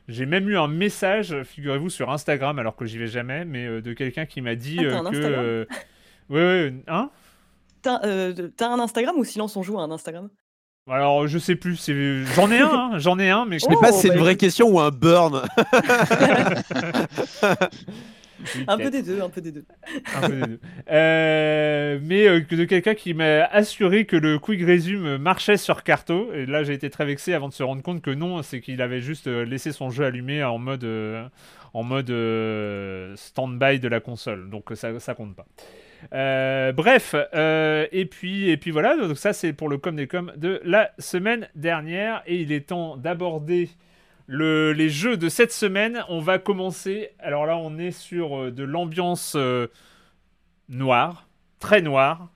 [0.09, 3.81] J'ai même eu un message, figurez-vous, sur Instagram, alors que j'y vais jamais, mais euh,
[3.83, 5.17] de quelqu'un qui m'a dit euh, un que.
[5.17, 5.45] Instagram
[6.29, 7.11] Ouais, ouais, hein?
[7.83, 8.01] T'as
[8.57, 10.29] t'as un Instagram ou Silence on joue à un Instagram?
[10.89, 13.75] Alors, je sais plus, c'est- j'en ai un, hein, j'en ai un, mais Je sais
[13.81, 14.41] pas Oh, si c'est bah une vraie écoute.
[14.41, 15.43] question ou un burn?
[18.69, 19.65] Un peu des deux, un peu des deux.
[20.15, 20.61] Un peu des deux.
[20.91, 25.83] Euh, mais euh, que de quelqu'un qui m'a assuré que le quick resume marchait sur
[25.83, 26.31] Carto.
[26.35, 28.83] Et là, j'ai été très vexé avant de se rendre compte que non, c'est qu'il
[28.83, 31.27] avait juste euh, laissé son jeu allumé en mode, euh,
[31.73, 34.51] en mode euh, stand-by de la console.
[34.51, 35.47] Donc ça, ça compte pas.
[36.13, 38.97] Euh, bref, euh, et puis et puis voilà.
[38.97, 42.23] Donc ça, c'est pour le com des com de la semaine dernière.
[42.27, 43.71] Et il est temps d'aborder
[44.27, 47.11] le- les jeux de cette semaine, on va commencer.
[47.19, 49.69] Alors là, on est sur euh, de l'ambiance euh,
[50.69, 51.27] noire,
[51.61, 52.29] très noire.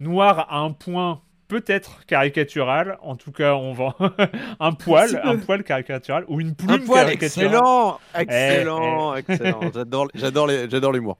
[0.00, 2.96] Noire à un point peut-être caricatural.
[3.02, 3.94] En tout cas, on va
[4.60, 7.46] un poil, un poil caricatural ou une plume Un poil caricaturale.
[7.48, 9.60] excellent, Eh, excellent, excellent.
[9.74, 11.18] J'adore, j'adore, les- j'adore l'humour.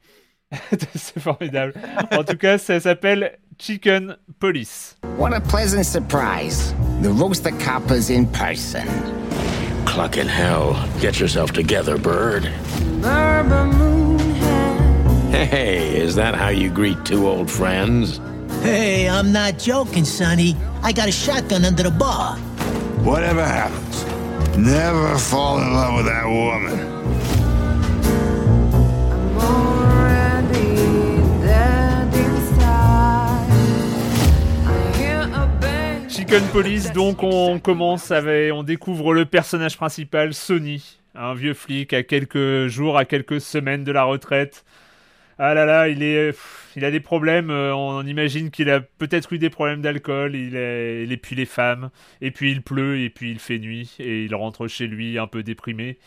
[0.95, 1.75] C'est formidable.
[2.11, 4.97] En tout cas, ça s'appelle Chicken Police.
[5.17, 6.75] What a pleasant surprise.
[7.03, 8.87] The roaster coppers in person.
[9.85, 10.77] Clucking hell.
[11.01, 12.45] Get yourself together, bird.
[15.33, 18.21] Hey, is that how you greet two old friends?
[18.63, 20.57] Hey, I'm not joking, Sonny.
[20.83, 22.37] I got a shotgun under the bar.
[23.05, 24.05] Whatever happens,
[24.57, 27.20] never fall in love with that woman.
[36.53, 42.05] Police, donc on commence avec, on découvre le personnage principal, Sonny, un vieux flic à
[42.05, 44.65] quelques jours, à quelques semaines de la retraite.
[45.41, 46.33] Ah là là, il est,
[46.77, 47.51] il a des problèmes.
[47.51, 50.37] euh, On imagine qu'il a peut-être eu des problèmes d'alcool.
[50.37, 51.91] Il est, et puis les femmes.
[52.21, 53.01] Et puis il pleut.
[53.01, 53.97] Et puis il fait nuit.
[53.99, 55.99] Et il rentre chez lui un peu déprimé.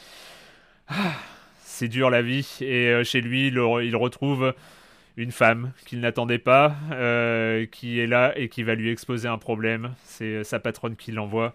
[0.87, 1.15] Ah,
[1.63, 2.47] c'est dur la vie.
[2.61, 4.53] Et euh, chez lui, il retrouve
[5.17, 9.37] une femme qu'il n'attendait pas, euh, qui est là et qui va lui exposer un
[9.37, 9.91] problème.
[10.05, 11.53] C'est euh, sa patronne qui l'envoie.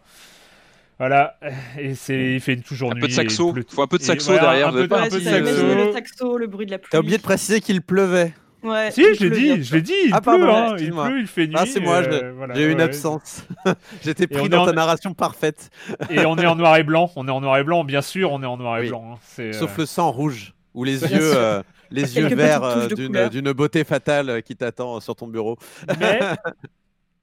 [0.98, 1.38] Voilà,
[1.78, 3.02] et c'est il fait toujours Un nuit.
[3.02, 3.54] peu de saxo.
[3.56, 4.68] il faut un peu de saxo voilà, derrière.
[4.68, 5.66] un peu de- un un peu de saxo.
[5.76, 6.88] le saxo, le bruit de la pluie.
[6.90, 8.32] T'as oublié de préciser qu'il pleuvait.
[8.64, 11.20] Ouais, Si, je l'ai dit, je l'ai dit, il Ah, pleut, pardon, hein, il pleut,
[11.20, 11.54] il fait nuit.
[11.56, 12.82] Ah, c'est moi, je- euh, voilà, J'ai eu une ouais.
[12.82, 13.46] absence.
[14.02, 15.70] J'étais pris dans en- ta narration parfaite.
[16.10, 18.32] Et on est en noir et blanc, on est en noir et blanc, bien sûr,
[18.32, 18.88] on est en noir et Oui.
[18.88, 19.12] blanc.
[19.14, 22.88] hein, c'est, Sauf euh, le sang rouge ou les yeux, euh, les yeux verts euh,
[22.88, 25.56] d'une, beauté fatale euh, qui t'attend sur ton bureau.
[26.00, 26.20] Mais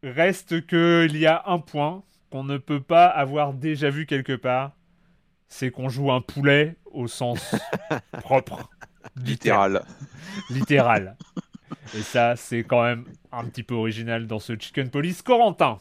[0.04, 4.72] reste qu'il y a un point qu'on ne peut pas avoir déjà vu quelque part,
[5.48, 7.56] c'est qu'on joue un poulet au sens
[8.20, 8.70] propre,
[9.16, 9.84] littéral.
[10.50, 11.16] littéral.
[11.96, 15.22] Et ça, c'est quand même un petit peu original dans ce Chicken Police.
[15.22, 15.78] Corentin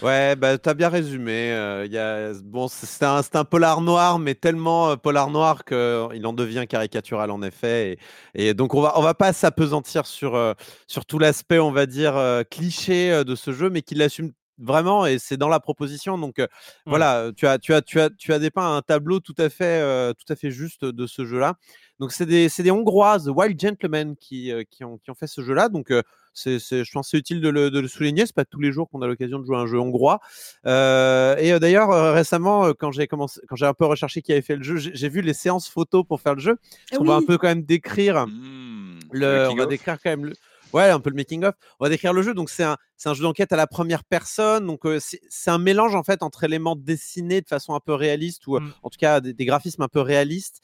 [0.00, 1.52] Ouais, bah t'as bien résumé.
[1.52, 2.32] euh, y a...
[2.42, 6.64] bon, c'est un, c'est un polar noir, mais tellement euh, polar noir qu'il en devient
[6.68, 7.98] caricatural en effet.
[8.34, 10.54] Et, et donc on va on va pas s'apesantir sur euh,
[10.86, 14.32] sur tout l'aspect, on va dire euh, cliché euh, de ce jeu, mais qui l'assume
[14.58, 16.16] vraiment, et c'est dans la proposition.
[16.18, 16.40] Donc
[16.86, 20.14] voilà, tu as, tu, as, tu, as, tu as dépeint un tableau tout à fait,
[20.14, 21.54] tout à fait juste de ce jeu-là.
[21.98, 25.40] Donc c'est des, des, Hongrois, The Wild Gentlemen, qui, qui, ont, qui ont fait ce
[25.42, 25.68] jeu-là.
[25.68, 25.92] Donc
[26.34, 28.26] c'est, je pense c'est utile de le, de le souligner.
[28.26, 30.20] C'est pas tous les jours qu'on a l'occasion de jouer un jeu hongrois.
[30.66, 34.56] Euh, et d'ailleurs, récemment, quand j'ai commencé, quand j'ai un peu recherché qui avait fait
[34.56, 36.56] le jeu, j'ai, vu les séances photos pour faire le jeu.
[36.92, 38.26] Ah on va un peu quand même décrire.
[38.26, 40.32] Mmh, le, on va décrire quand même le,
[40.72, 41.54] Ouais, un peu le making of.
[41.80, 42.34] On va décrire le jeu.
[42.34, 44.64] Donc c'est un, c'est un jeu d'enquête à la première personne.
[44.64, 48.60] Donc c'est un mélange en fait entre éléments dessinés de façon un peu réaliste ou
[48.60, 48.72] mmh.
[48.84, 50.60] en tout cas des, graphismes un peu réalistes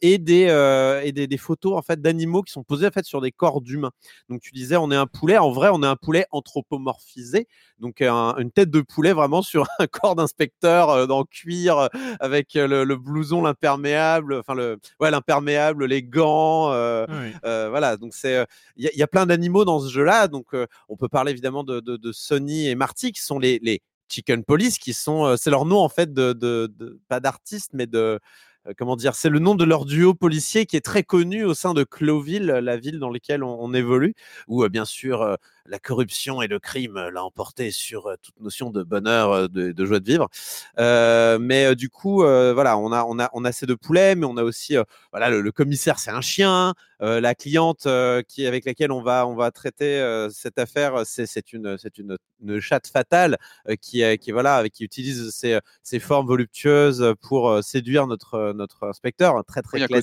[0.00, 3.32] et des et des, photos en fait d'animaux qui sont posés en fait sur des
[3.32, 3.90] corps d'humains.
[4.28, 5.36] Donc tu disais on est un poulet.
[5.36, 7.48] En vrai on est un poulet anthropomorphisé.
[7.80, 11.88] Donc une tête de poulet vraiment sur un corps d'inspecteur dans cuir
[12.20, 16.68] avec le, blouson, l'imperméable, enfin le ouais l'imperméable, les gants.
[17.42, 18.46] voilà donc c'est
[18.76, 20.28] il y, a plein d'animaux dans ce jeu là.
[20.28, 20.54] Donc
[20.88, 25.24] on peut parler évidemment de, Sony et Marty, qui sont les, Chicken Police, qui sont,
[25.24, 28.20] euh, c'est leur nom en fait de, de pas d'artiste, mais de
[28.66, 31.54] euh, comment dire, c'est le nom de leur duo policier qui est très connu au
[31.54, 34.14] sein de Cloville, la ville dans laquelle on, évolue,
[34.48, 35.36] où euh, bien sûr
[35.66, 40.06] la corruption et le crime l'a emporté sur toute notion de bonheur, de, joie de
[40.06, 40.28] vivre.
[41.40, 44.36] mais du coup, voilà, on a, on a, on a ces deux poulets, mais on
[44.36, 44.76] a aussi,
[45.12, 46.74] voilà, le, commissaire, c'est un chien.
[47.00, 47.88] la cliente
[48.28, 52.60] qui avec laquelle on va, on va traiter cette affaire, c'est une, c'est une, une,
[52.60, 53.38] chatte fatale
[53.80, 59.44] qui, qui, voilà, qui utilise ses, ses formes voluptueuses pour séduire notre, notre inspecteur.
[59.46, 59.96] Très, très, très,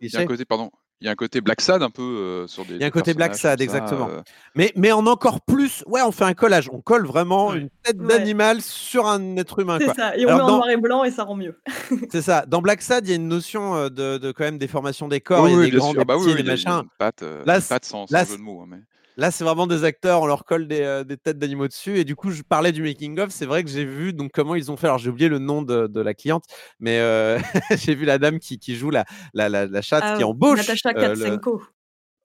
[0.00, 0.70] il y a un côté, pardon,
[1.04, 2.76] il y a un côté Black Sad un peu euh, sur des.
[2.76, 4.08] Il y a un côté Black Sad, exactement.
[4.08, 4.22] Euh.
[4.54, 6.70] Mais, mais en encore plus, ouais, on fait un collage.
[6.72, 9.76] On colle vraiment une tête d'animal sur un être humain.
[9.78, 11.60] C'est ça, et on met en noir et blanc et ça rend mieux.
[12.10, 12.46] c'est ça.
[12.46, 15.06] Dans Black Sad, il y a une notion euh, de, de quand même des formations
[15.06, 16.84] des corps, il y a des grands, des bah petits, des machins.
[16.96, 18.62] Pas de sans, sans jeu de mots.
[18.62, 18.78] Hein, mais...
[19.16, 21.98] Là, c'est vraiment des acteurs, on leur colle des, euh, têtes d'animaux dessus.
[21.98, 23.30] Et du coup, je parlais du making-of.
[23.30, 24.86] C'est vrai que j'ai vu donc comment ils ont fait.
[24.86, 26.44] Alors, j'ai oublié le nom de, la cliente,
[26.80, 27.38] mais euh,
[27.78, 30.58] j'ai vu la dame qui, joue la, la, la, chatte ah qui embauche.
[30.58, 31.62] Natacha euh, Katsenko.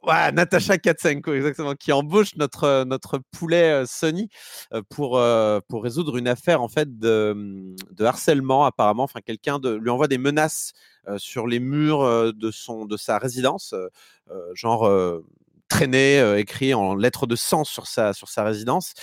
[0.01, 4.29] Ouais, Natacha Katsenko, exactement, qui embauche notre, notre poulet Sony
[4.89, 5.21] pour,
[5.67, 9.03] pour résoudre une affaire en fait de, de harcèlement apparemment.
[9.03, 10.71] Enfin, quelqu'un lui envoie des menaces
[11.17, 13.75] sur les murs de, son, de sa résidence,
[14.53, 14.89] genre
[15.69, 18.93] traîné, euh, écrit en lettres de sang sur sa, sur sa résidence.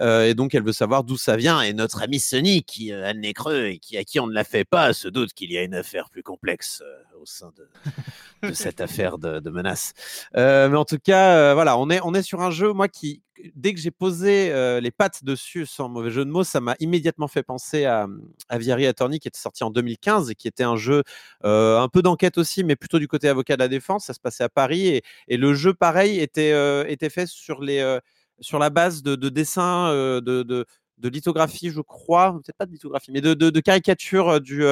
[0.00, 1.62] Euh, et donc, elle veut savoir d'où ça vient.
[1.62, 4.34] Et notre ami Sonny, qui a le nez creux et qui, à qui on ne
[4.34, 7.52] la fait pas, se doute qu'il y a une affaire plus complexe euh, au sein
[7.56, 9.94] de, de cette affaire de, de menace.
[10.34, 13.22] mais en tout cas, voilà, on est, on est sur un jeu, moi, qui,
[13.54, 17.28] dès que j'ai posé les pattes dessus, sans mauvais jeu de mots, ça m'a immédiatement
[17.28, 18.06] fait penser à,
[18.48, 21.02] à Vieri Attorney qui était sorti en 2015 et qui était un jeu
[21.42, 24.06] un peu d'enquête aussi, mais plutôt du côté avocat de la défense.
[24.06, 26.52] Ça se passait à Paris et, le jeu, pareil, était,
[26.90, 27.98] était fait sur, les,
[28.40, 30.66] sur la base de, de dessins, de, de,
[30.98, 34.64] de, lithographie, je crois, peut-être pas de lithographie, mais de, de, caricature du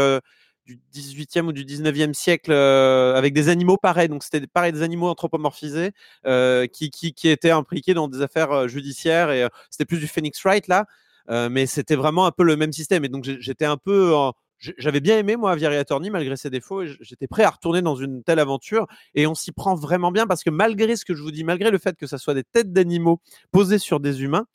[0.67, 4.09] du 18e ou du 19e siècle euh, avec des animaux pareils.
[4.09, 5.93] Donc, c'était pareil, des animaux anthropomorphisés
[6.27, 9.31] euh, qui, qui, qui, étaient impliqués dans des affaires euh, judiciaires.
[9.31, 10.87] Et c'était plus du Phoenix Wright là.
[11.49, 13.05] mais c'était vraiment un peu le même système.
[13.05, 14.15] Et donc, j'étais un peu.
[14.79, 16.87] J'avais bien aimé, moi, Vieri Attorney, malgré ses défauts.
[17.01, 18.87] J'étais prêt à retourner dans une telle aventure.
[19.15, 21.71] Et on s'y prend vraiment bien parce que malgré ce que je vous dis, malgré
[21.71, 23.21] le fait que ça soit des têtes d'animaux
[23.53, 24.47] posées sur des humains,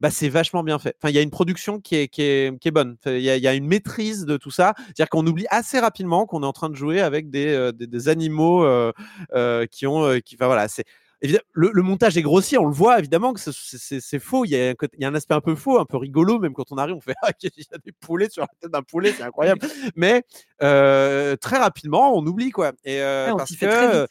[0.00, 0.94] bah, c'est vachement bien fait.
[0.98, 2.96] Enfin, il y a une production qui est, qui est, qui est bonne.
[3.06, 4.74] Il y, a une maîtrise de tout ça.
[4.76, 8.08] C'est-à-dire qu'on oublie assez rapidement qu'on est en train de jouer avec des, euh, des,
[8.08, 8.92] animaux euh,
[9.34, 10.18] euh, qui ont.
[10.24, 10.84] qui, enfin, voilà, c'est.
[11.20, 14.44] Le, le, montage est grossier, on le voit évidemment que c'est faux.
[14.44, 16.38] Il y, a un, il y, a un, aspect un peu faux, un peu rigolo,
[16.38, 18.70] même quand on arrive, on fait ah, il y a des poulets sur la tête
[18.70, 19.66] d'un poulet, c'est incroyable.
[19.96, 20.22] Mais
[20.60, 22.70] très rapidement, on oublie quoi.
[22.84, 24.06] Et parce que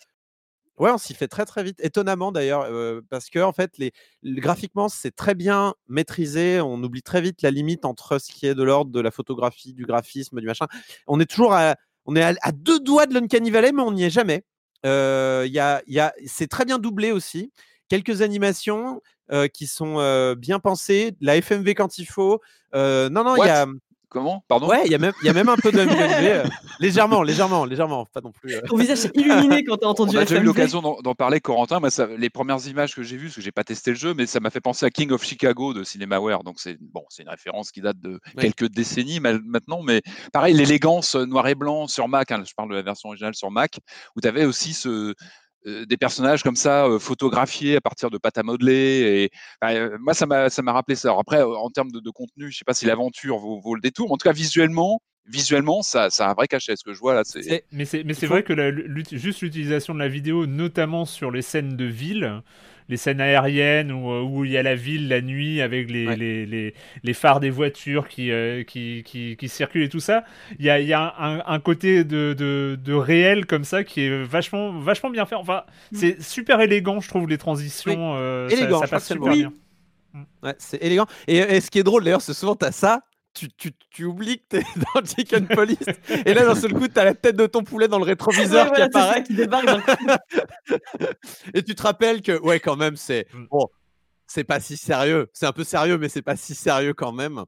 [0.78, 1.80] Ouais, on s'y fait très très vite.
[1.82, 2.68] Étonnamment d'ailleurs,
[3.10, 6.62] parce que en fait, les, graphiquement, c'est très bien maîtrisé.
[6.62, 9.74] On oublie très vite la limite entre ce qui est de l'ordre de la photographie,
[9.74, 10.68] du graphisme, du machin.
[11.08, 11.76] On est toujours à,
[12.06, 14.44] on est à, deux doigts de l'Uncanny Valley, mais on n'y est jamais.
[14.86, 17.52] Euh, y a, y a, c'est très bien doublé aussi.
[17.90, 19.02] Quelques animations
[19.54, 22.40] qui sont bien pensées, la FMV quand il faut.
[22.74, 23.66] non, non, il y a.
[24.10, 24.44] Comment?
[24.48, 24.68] Pardon?
[24.68, 26.44] Ouais, il y, a même, y a même un peu de euh,
[26.80, 28.56] légèrement, légèrement, légèrement, pas non plus.
[28.56, 28.62] Euh.
[28.62, 31.42] Ton visage s'est illuminé quand tu as entendu On a déjà eu l'occasion d'en parler,
[31.42, 31.82] Corentin.
[31.90, 34.26] ça, les premières images que j'ai vues, parce que j'ai pas testé le jeu, mais
[34.26, 36.44] ça m'a fait penser à King of Chicago de Cinemaware.
[36.44, 40.02] Donc c'est bon, c'est une référence qui date de quelques décennies maintenant, mais
[40.32, 42.32] pareil, l'élégance noir et blanc sur Mac.
[42.32, 43.80] Hein, je parle de la version originale sur Mac,
[44.16, 45.14] où tu avais aussi ce, euh,
[45.66, 49.30] des personnages comme ça photographiés à partir de pâte à modeler.
[49.62, 49.68] Et
[50.00, 51.10] moi, ça m'a ça m'a rappelé ça.
[51.10, 54.08] Alors après, en termes de, contenu, je sais pas si l'aventure vaut, vaut, le détour.
[54.08, 56.76] Mais en tout cas, visuellement, visuellement, ça, ça a un vrai cachet.
[56.76, 57.66] Ce que je vois là, c'est.
[57.72, 58.54] Mais c'est mais c'est vrai que
[59.12, 62.42] juste l'utilisation de la vidéo, notamment sur les scènes de ville
[62.90, 66.16] les scènes aériennes où, euh, où il y a la ville la nuit avec les,
[66.16, 66.74] les, les,
[67.04, 70.24] les, phares des voitures qui, euh, qui, qui, qui, circulent et tout ça.
[70.60, 73.84] Il y a, il y a un, un, côté de, de, de, réel comme ça
[73.84, 75.36] qui est vachement, vachement bien fait.
[75.36, 75.98] Enfin, mm.
[75.98, 78.16] c'est super élégant, je trouve, les transitions.
[78.16, 79.54] Euh, élégant, ça, ça passe super bien.
[80.42, 81.06] Ouais, c'est élégant.
[81.28, 83.02] Et, et, ce qui est drôle d'ailleurs, c'est souvent, tu as ça,
[83.38, 84.64] tu, tu, tu, oublies que t'es
[84.96, 85.86] dans Chicken Police.
[86.26, 88.72] et là, d'un seul coup, t'as la tête de ton poulet dans le rétroviseur ouais,
[88.72, 89.24] qui voilà, apparaît.
[89.24, 89.68] Qui débarque
[91.54, 93.46] et tu te rappelles que, ouais, quand même, c'est Mm.
[93.50, 93.68] bon,
[94.28, 95.30] c'est pas si sérieux.
[95.34, 97.44] C'est un peu sérieux, mais c'est pas si sérieux quand même.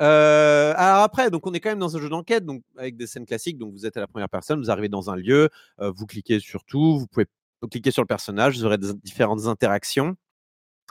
[0.00, 3.06] Euh, alors après, donc on est quand même dans un jeu d'enquête, donc avec des
[3.06, 3.58] scènes classiques.
[3.58, 5.48] Donc vous êtes à la première personne, vous arrivez dans un lieu,
[5.80, 7.26] euh, vous cliquez sur tout, vous pouvez
[7.70, 10.16] cliquer sur le personnage, vous aurez des différentes interactions.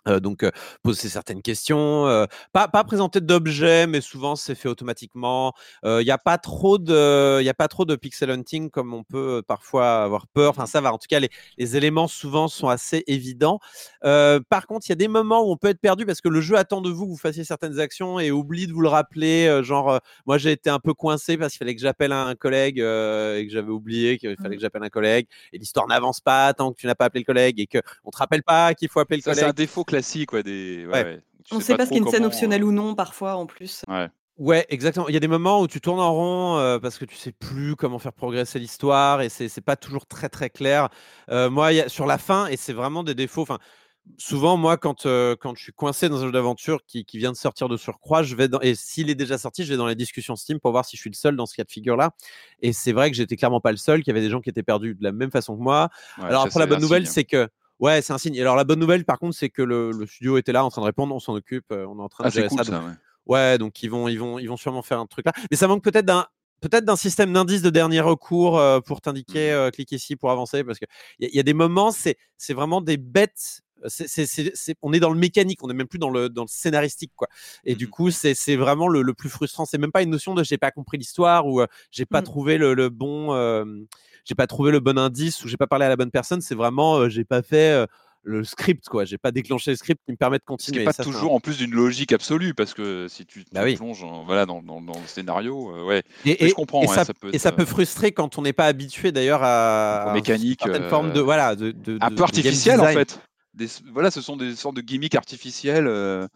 [0.08, 4.70] Euh, donc euh, poser certaines questions, euh, pas, pas présenter d'objets, mais souvent c'est fait
[4.70, 5.54] automatiquement.
[5.84, 9.04] Il n'y a pas trop de, y a pas trop de pixel hunting comme on
[9.04, 10.52] peut parfois avoir peur.
[10.52, 10.94] Enfin ça va.
[10.94, 13.60] En tout cas, les, les éléments souvent sont assez évidents.
[14.02, 16.42] par contre, il y a des moments où on peut être perdu parce que le
[16.42, 19.62] jeu attend de vous que vous fassiez certaines actions et oublie de vous le rappeler.
[19.64, 23.46] genre, moi j'ai été un peu coincé parce qu'il fallait que j'appelle un collègue et
[23.46, 26.80] que j'avais oublié qu'il fallait que j'appelle un collègue et l'histoire n'avance pas tant que
[26.80, 29.18] tu n'as pas appelé le collègue et que on te rappelle pas qu'il faut appeler
[29.18, 29.44] le Ça, collègue.
[29.44, 30.86] c'est un défaut classique, ouais, des.
[30.86, 31.04] Ouais, Ouais.
[31.04, 31.22] ouais.
[31.46, 32.72] Tu On sais sait pas pas ce qu'il y a trop une scène optionnelle ou
[32.72, 33.84] non, parfois, en plus.
[33.90, 34.10] euh, Ouais.
[34.38, 35.10] Ouais, exactement.
[35.10, 37.34] Il y a des moments où tu tournes en rond euh, parce que tu sais
[37.34, 40.88] plus comment faire progresser l'histoire et c'est pas toujours très très clair.
[41.30, 43.42] Euh, moi, il y a- sur la fin, et c'est vraiment des défauts.
[43.42, 43.60] Enfin,
[44.18, 47.32] souvent, moi, quand, euh, quand je suis coincé dans un jeu d'aventure qui, qui vient
[47.34, 49.88] de sortir de surcroît, je vais dans, et s'il est déjà sorti, je vais dans
[49.88, 52.12] les discussions Steam pour voir si je suis le seul dans ce cas de figure-là.
[52.62, 54.50] Et c'est vrai que j'étais clairement pas le seul, qu'il y avait des gens qui
[54.50, 55.90] étaient perdus de la même façon que moi.
[56.18, 57.50] Ouais, Alors après, la bonne nouvelle, c'est que.
[57.80, 58.36] Ouais, c'est un signe.
[58.36, 60.70] Et alors la bonne nouvelle, par contre, c'est que le, le studio était là en
[60.70, 62.50] train de répondre, on s'en occupe, euh, on est en train Ah, de c'est gérer
[62.50, 62.72] cool ça.
[62.72, 62.94] donc- ouais.
[63.26, 65.34] Ouais, donc ils vont, ils vont, ils vont sûrement faire un truc là.
[65.52, 66.26] Mais ça manque peut-être d'un,
[66.62, 70.64] peut-être d'un système d'indices de dernier recours euh, pour t'indiquer, euh, clique ici pour avancer,
[70.64, 70.86] parce que
[71.20, 72.18] il y, a- y a des moments, c'est
[72.54, 73.62] vraiment des bêtes.
[74.82, 77.28] On est dans le mécanique, on n'est même plus dans le, dans le scénaristique, quoi.
[77.66, 79.66] Et du coup, c'est, vraiment le, le plus frustrant.
[79.66, 82.26] C'est même pas une notion de j'ai pas compris l'histoire ou euh, j'ai pas Mm.
[82.26, 83.64] trouvé le, le bon, euh,
[84.26, 86.42] j'ai pas trouvé le bon indice ou j'ai pas parlé à la bonne personne.
[86.42, 87.86] C'est vraiment, euh, j'ai pas fait euh,
[88.24, 89.06] le script, quoi.
[89.06, 90.80] J'ai pas déclenché le script qui me permet de Ce qui continuer.
[90.80, 93.46] n'est pas Ça, c'est un- toujours en plus d'une logique absolue, parce que si tu
[93.46, 93.76] te Bah oui.
[93.78, 96.04] plonges en- voilà, dans, dans- dans le scénario, euh, ouais.
[96.26, 98.42] Et, je comprends, et ouais, ça, ça peut et être, ça peut frustrer quand on
[98.42, 102.16] n'est pas habitué d'ailleurs à, à euh, formes de voilà de, de- un peu de
[102.16, 103.20] game artificiel en fait.
[103.92, 105.88] Voilà, ce sont des sortes de gimmicks artificiels.
[105.88, 106.28] euh,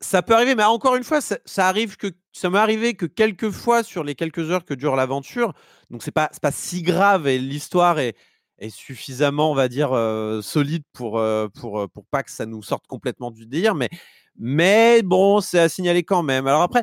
[0.00, 3.50] Ça peut arriver, mais encore une fois, ça, arrive que ça m'est arrivé que quelques
[3.50, 5.54] fois sur les quelques heures que dure l'aventure.
[5.90, 8.16] Donc c'est pas pas si grave et l'histoire est,
[8.58, 12.46] est suffisamment, on va dire, euh, solide pour euh, pour euh, pour pas que ça
[12.46, 13.74] nous sorte complètement du délire.
[13.76, 13.90] Mais
[14.36, 16.46] mais bon, c'est à signaler quand même.
[16.46, 16.82] Alors après,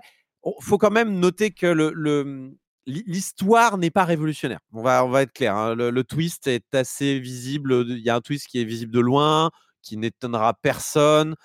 [0.62, 2.52] faut quand même noter que le, le-
[2.86, 4.60] l'hi- l'histoire n'est pas révolutionnaire.
[4.74, 5.56] On va, on va être clair.
[5.56, 5.76] hein.
[5.76, 7.86] Le twist est assez visible.
[7.90, 9.52] Il y a un twist qui est visible de loin,
[9.84, 11.36] qui n'étonnera personne.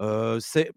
[0.00, 0.70] Euh, c'est,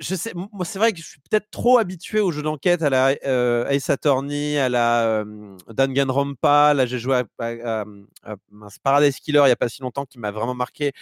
[0.00, 2.90] je, sais, moi, c'est vrai que je suis peut-être trop habitué aux jeux d'enquête, à
[2.90, 6.74] la euh, Ace Attorney, à la euh, Danganronpa.
[6.74, 7.84] Là, j'ai joué à, à-
[8.24, 8.34] à-
[8.82, 10.92] Paradise Killer il n'y a pas si longtemps, qui m'a vraiment marqué.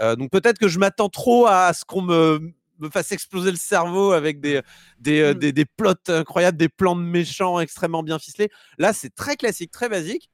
[0.00, 3.56] Euh, donc peut-être que je m'attends trop à ce qu'on me, me fasse exploser le
[3.56, 4.60] cerveau avec des,
[4.98, 5.38] des, euh, Mm.
[5.38, 8.50] des, des plots incroyables, des plans de méchants extrêmement bien ficelés.
[8.78, 10.30] Là, c'est très classique, très basique.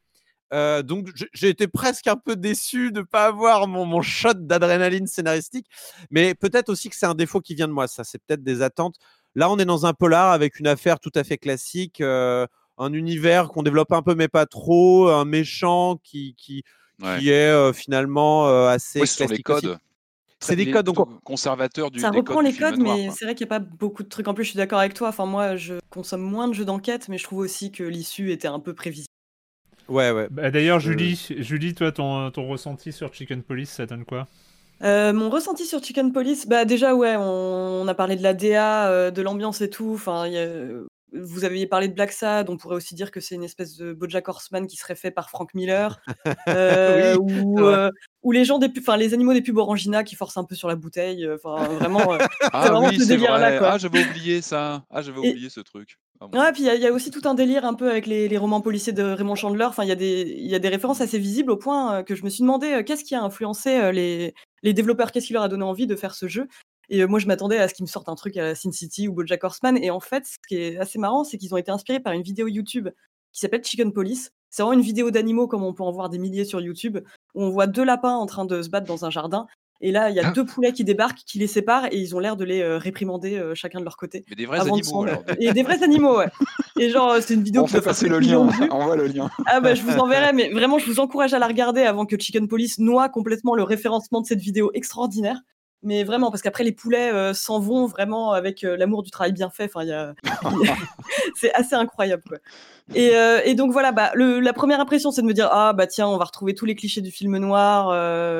[0.53, 4.35] Euh, donc j'ai été presque un peu déçu de ne pas avoir mon, mon shot
[4.35, 5.67] d'adrénaline scénaristique,
[6.11, 7.87] mais peut-être aussi que c'est un défaut qui vient de moi.
[7.87, 8.97] Ça, c'est peut-être des attentes.
[9.37, 12.47] Là, on est dans un polar avec une affaire tout à fait classique, euh,
[12.79, 16.65] un univers qu'on développe un peu mais pas trop, un méchant qui qui,
[17.03, 17.19] ouais.
[17.21, 19.67] qui est euh, finalement euh, assez Ouais, ce sont les classique aussi.
[19.67, 19.79] codes.
[20.43, 23.27] C'est des codes, donc on- conservateurs du Ça des reprend codes les codes, mais c'est
[23.27, 24.27] vrai qu'il n'y a pas beaucoup de trucs.
[24.27, 25.11] En plus, je suis d'accord avec toi.
[25.11, 28.49] Enfin, moi, je consomme moins de jeux d'enquête, mais je trouve aussi que l'issue était
[28.49, 29.10] un peu prévisible.
[29.91, 30.29] Ouais, ouais.
[30.31, 34.27] Bah, D'ailleurs, Julie, Julie, toi, ton, ton ressenti sur Chicken Police, ça donne quoi?
[34.83, 38.33] Euh, mon ressenti sur Chicken Police, bah déjà ouais, on, on a parlé de la
[38.33, 39.91] DA, euh, de l'ambiance et tout.
[39.93, 40.25] Enfin,
[41.13, 43.93] vous aviez parlé de Black Sad, on pourrait aussi dire que c'est une espèce de
[43.93, 46.01] BoJack Horseman qui serait fait par Frank Miller,
[46.49, 47.91] euh, Oui, ou, euh,
[48.33, 50.69] les gens des, pubs- enfin les animaux des pubs Orangina qui forcent un peu sur
[50.69, 51.29] la bouteille.
[51.31, 52.19] Enfin, vraiment, euh,
[52.55, 53.59] Ah vraiment oui, ce c'est délire-là, vrai.
[53.59, 53.73] quoi.
[53.73, 54.85] Ah, j'avais oublié ça.
[54.89, 55.99] Ah, j'avais oublié ce truc.
[56.21, 56.27] Ah.
[56.33, 58.93] Ouais, puis il y, a- aussi tout un délire un peu avec les, romans policiers
[58.93, 59.65] de Raymond Chandler.
[59.65, 62.15] Enfin, il y, a des- y a des références assez visibles au point euh, que
[62.15, 65.43] je me suis demandé euh, qu'est-ce qui a influencé euh, les, développeurs, qu'est-ce qui leur
[65.43, 66.47] a donné envie de faire ce jeu?
[66.91, 69.07] Et moi, je m'attendais à ce qu'ils me sortent un truc à la Sin City
[69.09, 69.79] ou BoJack Horseman.
[69.83, 72.23] Et en fait, ce qui est assez marrant, c'est qu'ils ont été inspirés par une
[72.23, 72.89] vidéo YouTube
[73.33, 74.33] qui s'appelle Chicken Police.
[74.51, 76.99] C'est vraiment une vidéo d'animaux comme on peut en voir des milliers sur YouTube,
[77.35, 79.47] où on voit deux lapins en train de se battre dans un jardin.
[79.83, 82.19] Et là, il y a deux poulets qui débarquent, qui les séparent et ils ont
[82.19, 84.25] l'air de les euh, réprimander euh, chacun de leur côté.
[84.29, 85.07] Mais des vrais animaux.
[85.39, 86.29] Et des vrais animaux, ouais.
[86.79, 88.69] Et genre, euh, c'est une vidéo On fait faire passer le 7 millions lien.
[88.71, 89.31] On voit le lien.
[89.47, 92.19] Ah bah je vous enverrai, mais vraiment je vous encourage à la regarder avant que
[92.19, 95.41] Chicken Police noie complètement le référencement de cette vidéo extraordinaire.
[95.83, 99.33] Mais vraiment, parce qu'après les poulets euh, s'en vont vraiment avec euh, l'amour du travail
[99.33, 99.65] bien fait.
[99.65, 100.15] Enfin, y a...
[101.35, 102.23] c'est assez incroyable.
[102.29, 102.39] Quoi.
[102.95, 105.73] Et, euh, et donc voilà, bah, le- la première impression c'est de me dire ah
[105.73, 107.87] bah tiens on va retrouver tous les clichés du film noir.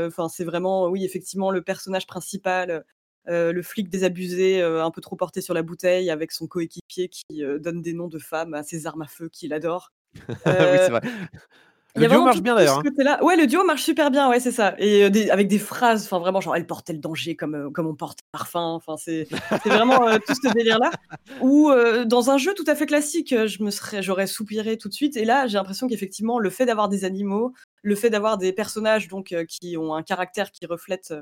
[0.07, 2.85] Enfin c'est vraiment oui effectivement le personnage principal.
[3.27, 7.81] le flic désabusé, un peu trop porté sur la bouteille, avec son coéquipier qui donne
[7.81, 9.93] des noms de femmes à ses armes à feu qu'il adore.
[10.29, 11.01] oui, c'est vrai.
[11.97, 12.79] Le duo marche bien d'ailleurs.
[12.79, 13.19] hein.
[13.23, 14.75] Ouais, le duo marche super bien, ouais, c'est ça.
[14.79, 17.71] Et euh, des- avec des phrases, enfin vraiment, genre elle portait le danger comme, euh,
[17.71, 18.61] comme on porte le parfum.
[18.75, 19.27] Enfin, c'est
[19.65, 20.91] vraiment euh, tout ce délire-là.
[21.41, 21.71] Ou
[22.07, 25.17] dans un jeu tout à fait classique, je me serais, j'aurais soupiré tout de suite.
[25.17, 29.09] Et là, j'ai l'impression qu'effectivement, le fait d'avoir des animaux, le fait d'avoir des personnages
[29.09, 31.13] donc qui ont un caractère qui reflète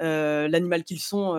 [0.00, 1.36] l'animal qu'ils sont,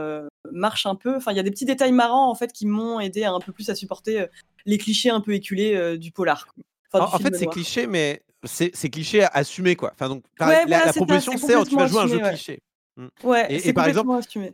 [0.51, 1.15] marche un peu.
[1.15, 3.39] Enfin, il y a des petits détails marrants en fait qui m'ont aidé à un
[3.39, 4.25] peu plus à supporter
[4.65, 6.47] les clichés un peu éculés du polar.
[6.91, 9.91] Enfin, En, en fait, c'est cliché, mais c'est c'est cliché assumé quoi.
[9.93, 12.07] Enfin donc, Ouais, la, voilà, la c'est proposition c'est c'est oh, tu vas jouer un
[12.07, 12.29] jeu ouais.
[12.29, 12.59] cliché.
[13.23, 14.53] Ouais, Et- c'est et par exemple, assumé.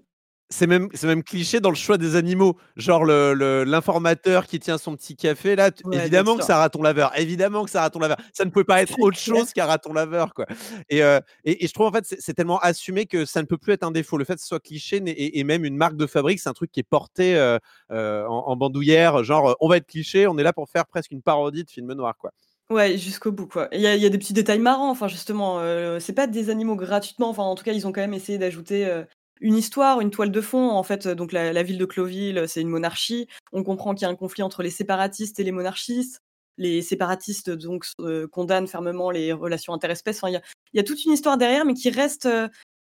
[0.53, 2.57] C'est même, c'est même cliché dans le choix des animaux.
[2.75, 6.81] Genre le- le- l'informateur qui tient son petit café, là, Ouais, évidemment que ça raton
[6.81, 7.17] laveur.
[7.17, 8.17] Évidemment que ça raton laveur.
[8.33, 10.45] Ça ne pouvait pas être C'est autre chose qu'un raton laveur, quoi.
[10.89, 13.47] Et, euh, et, et je trouve en fait c'est c'est tellement assumé que ça ne
[13.47, 14.17] peut plus être un défaut.
[14.17, 16.53] Le fait que ce soit cliché et, et même une marque de fabrique, c'est un
[16.53, 17.57] truc qui est porté euh,
[17.91, 19.23] euh, en, en bandoulière.
[19.23, 21.93] Genre, on va être cliché, on est là pour faire presque une parodie de film
[21.93, 22.31] noir, quoi.
[22.71, 23.67] Ouais, jusqu'au bout, quoi.
[23.73, 25.59] Il y a, des petits détails marrants, enfin, justement.
[25.59, 28.37] euh, c'est pas des animaux gratuitement, enfin, en tout cas, ils ont quand même essayé
[28.37, 29.03] d'ajouter euh,
[29.41, 30.69] une histoire, une toile de fond.
[30.69, 33.27] En fait, donc la, ville de Cloville, euh, c'est une monarchie.
[33.51, 36.21] On comprend qu'il y a un conflit entre les séparatistes et les monarchistes.
[36.57, 40.23] Les séparatistes, donc, euh, condamnent fermement les relations interespèces.
[40.23, 42.29] Enfin, il y a, toute une histoire derrière, mais qui reste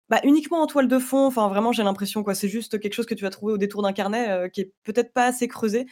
[0.08, 1.26] bah, uniquement en toile de fond.
[1.26, 2.34] Enfin, vraiment, j'ai l'impression, quoi.
[2.34, 5.12] C'est juste quelque chose que tu vas trouver au détour d'un carnet, qui est peut-être
[5.12, 5.84] pas assez creusé.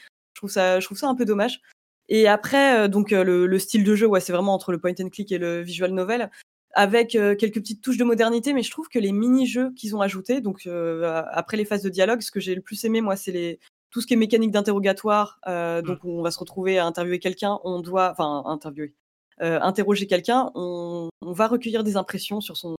[0.49, 1.61] Ça, je trouve ça un peu dommage.
[2.09, 4.79] Et après, euh, donc euh, le, le style de jeu, ouais, c'est vraiment entre le
[4.79, 6.31] point and click et le visual novel,
[6.75, 8.53] avec euh, quelques petites touches de modernité.
[8.53, 11.89] Mais je trouve que les mini-jeux qu'ils ont ajoutés, donc euh, après les phases de
[11.91, 14.51] dialogue, ce que j'ai le plus aimé, moi, c'est les tout ce qui est mécanique
[14.53, 15.39] d'interrogatoire.
[15.47, 18.95] euh, donc on va se retrouver à interviewer quelqu'un, on doit, enfin interviewer,
[19.43, 22.75] euh, interroger quelqu'un, on, on va recueillir des impressions sur son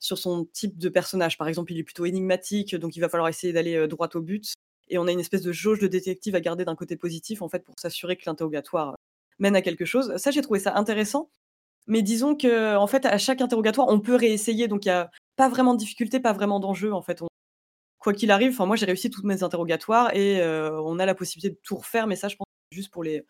[0.00, 1.38] sur son type de personnage.
[1.38, 4.52] Par exemple, il est plutôt énigmatique, donc il va falloir essayer d'aller droit au but.
[4.92, 7.48] Et on a une espèce de jauge de détective à garder d'un côté positif, en
[7.48, 8.94] fait, pour s'assurer que l'interrogatoire
[9.38, 10.14] mène à quelque chose.
[10.18, 11.30] Ça, j'ai trouvé ça intéressant.
[11.86, 14.68] Mais disons que, en fait, à chaque interrogatoire, on peut réessayer.
[14.68, 16.92] Donc, il n'y a pas vraiment de difficulté, pas vraiment d'enjeu.
[16.92, 17.28] En fait, On-
[17.98, 21.14] quoi qu'il arrive, enfin, moi, j'ai réussi tous mes interrogatoires et euh, on a la
[21.14, 22.06] possibilité de tout refaire.
[22.06, 23.24] Mais ça, je pense, juste pour les,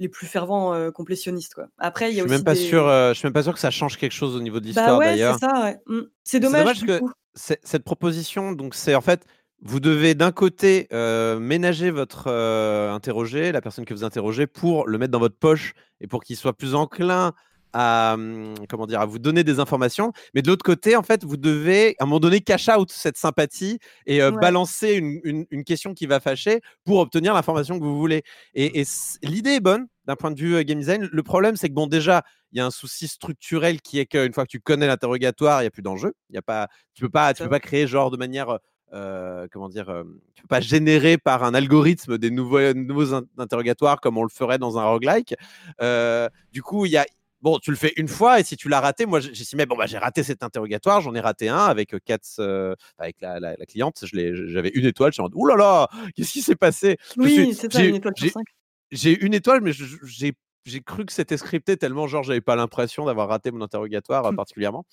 [0.00, 1.54] les plus fervents euh, complétionnistes.
[1.54, 1.68] Quoi.
[1.78, 2.88] Après, il y Je a suis aussi même pas des- sûr.
[2.88, 4.68] euh, je suis même pas sûr que ça change quelque chose au niveau de Bah
[4.68, 5.38] l'histoire ouais, d'ailleurs.
[5.38, 5.78] c'est ça, ouais.
[6.24, 7.00] C'est dommage, du que
[7.36, 9.24] cette proposition, donc c'est en fait,
[9.64, 14.86] vous devez d'un côté euh, ménager votre euh, interrogé, la personne que vous interrogez, pour
[14.86, 17.32] le mettre dans votre poche et pour qu'il soit plus enclin
[17.76, 20.12] à hum, comment dire à vous donner des informations.
[20.34, 23.16] Mais de l'autre côté, en fait, vous devez à un moment donné cash out cette
[23.16, 24.40] sympathie et euh, Ouais.
[24.40, 28.22] balancer une, une- une question qui va fâcher pour obtenir l'information que vous voulez.
[28.54, 28.84] Et,
[29.22, 31.08] l'idée est bonne d'un point de vue euh, game design.
[31.10, 34.32] Le problème, c'est que bon, déjà, il y a un souci structurel qui est qu'une
[34.34, 36.12] fois que tu connais l'interrogatoire, il n'y a plus d'enjeu.
[36.30, 38.58] Il y a pas, tu peux pas, tu peux pas créer genre de manière,
[38.92, 40.04] euh, comment dire, euh,
[40.34, 44.28] tu peux pas générer par un algorithme des nouveaux, nouveaux in- interrogatoires comme on le
[44.28, 45.34] ferait dans un roguelike.
[45.80, 47.06] Euh, du coup, il y a
[47.44, 49.76] Bon, tu le fais une fois et si tu l'as raté, moi j'ai estimé, bon,
[49.76, 51.98] bah, j'ai raté cet interrogatoire, j'en ai raté un avec euh,
[52.38, 55.54] euh, avec la, la- la cliente, j'avais une étoile, je suis en mode, ouh là
[55.54, 56.96] là, qu'est-ce qui s'est passé?
[57.18, 58.46] Oui, c'est ça, une étoile sur cinq.
[58.92, 59.72] J'ai une étoile, mais
[60.04, 60.32] j'ai
[60.64, 64.32] j'ai cru que c'était scripté tellement, genre, j'avais pas l'impression d'avoir raté mon interrogatoire euh,
[64.32, 64.36] Mmh.
[64.36, 64.84] particulièrement.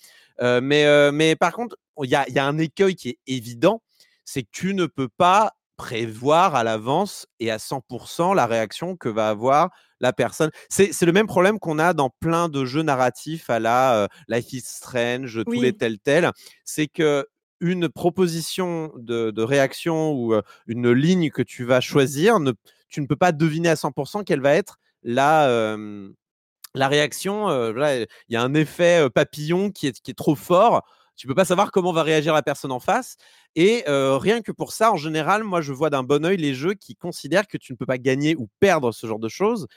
[0.41, 3.09] Euh, mais, euh, mais par contre, il y a, il y a un écueil qui
[3.09, 3.82] est évident,
[4.26, 9.09] c'est que tu ne peux pas prévoir à l'avance et à 100% la réaction que
[9.09, 9.69] va avoir
[9.99, 10.51] la personne.
[10.69, 14.53] C'est le même problème qu'on a dans plein de jeux narratifs à la euh, Life
[14.53, 15.78] is Strange, tous les Oui.
[15.78, 16.32] tels tels.
[16.65, 17.26] C'est que
[17.59, 20.34] une proposition de, de réaction ou
[20.65, 22.53] une ligne que tu vas choisir, ne,
[22.89, 25.78] tu ne peux pas deviner à 100% quelle va être la,
[26.74, 27.49] la réaction.
[27.72, 30.84] Il y a un effet papillon qui est, qui est trop fort.
[31.16, 33.18] Tu peux pas savoir comment va réagir la personne en face.
[33.56, 36.74] Et rien que pour ça, en général, moi, je vois d'un bon oeil les jeux
[36.74, 39.68] qui considèrent que tu ne peux pas gagner ou perdre ce genre de choses.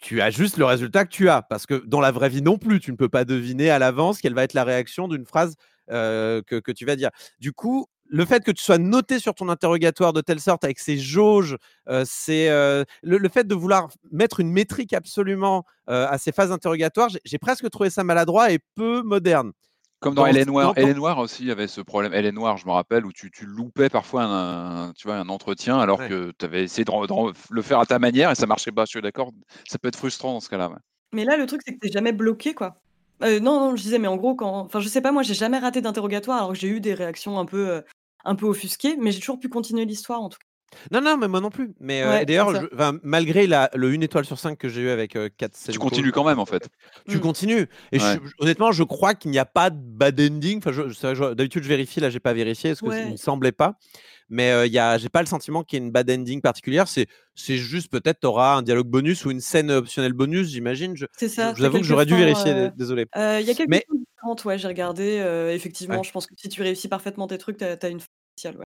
[0.00, 1.42] Tu as juste le résultat que tu as.
[1.42, 4.20] Parce que dans la vraie vie non plus, tu ne peux pas deviner à l'avance
[4.20, 5.54] quelle va être la réaction d'une phrase
[5.88, 7.10] que, que tu vas dire.
[7.38, 10.78] Du coup, le fait que tu sois noté sur ton interrogatoire de telle sorte avec
[10.78, 11.56] ces jauges,
[11.88, 16.32] euh, c'est euh, le, le fait de vouloir mettre une métrique absolument euh, à ces
[16.32, 19.52] phases interrogatoires, j'ai- presque trouvé ça maladroit et peu moderne.
[20.00, 20.74] Comme dans Dans- Elle est Noire.
[20.74, 22.12] dans- Elle est Noire aussi, il y avait ce problème.
[22.14, 25.28] Elle est Noire, je me rappelle, où tu, tu loupais parfois un, tu vois, un
[25.28, 26.08] entretien alors Ouais.
[26.08, 26.90] que tu avais essayé de,
[27.50, 28.84] le faire à ta manière et ça marchait pas.
[28.84, 29.32] Je suis d'accord.
[29.68, 30.68] Ça peut être frustrant dans ce cas-là.
[30.68, 30.76] ouais.
[31.12, 32.76] Mais là, le truc, c'est que t'es jamais bloqué, quoi.
[33.24, 34.60] Euh, non, non, je disais, mais en gros, quand.
[34.60, 37.36] Enfin, je sais pas, moi, j'ai jamais raté d'interrogatoire, alors que j'ai eu des réactions
[37.40, 37.80] un peu, euh,
[38.24, 40.44] un peu offusquées, mais j'ai toujours pu continuer l'histoire, en tout cas.
[40.92, 41.72] Non, non, mais moi non plus.
[41.80, 42.60] Mais euh, Ouais, d'ailleurs, ça.
[42.60, 45.78] je- malgré la, le 1 étoile sur 5 que j'ai eu avec euh, 4 Tu
[45.78, 46.68] continues quand même, en fait.
[47.08, 47.20] Tu Mm.
[47.20, 47.68] continues.
[47.90, 48.18] Et je- Ouais.
[48.22, 50.58] je- honnêtement, je crois qu'il n'y a pas de bad ending.
[50.58, 50.72] Enfin,
[51.34, 52.00] d'habitude, je vérifie.
[52.00, 53.06] Là, j'ai pas vérifié parce que Ouais.
[53.06, 53.78] il me semblait pas.
[54.30, 56.40] Mais euh, il y a, j'ai pas le sentiment qu'il y ait une bad ending
[56.42, 56.86] particulière.
[56.88, 60.96] C'est, c'est juste peut-être t'auras un dialogue bonus ou une scène optionnelle bonus, j'imagine.
[60.96, 61.52] Je, C'est ça.
[61.54, 62.70] je vous avoue que j'aurais dû vérifier.
[62.76, 63.06] Désolé.
[63.16, 65.50] Euh, Il y a quelques Mais- choses différentes, ouais, j'ai regardé.
[65.54, 66.04] effectivement, Ouais.
[66.04, 68.00] je pense que si tu réussis parfaitement tes trucs, t'as as une
[68.36, 68.64] spéciale, ouais.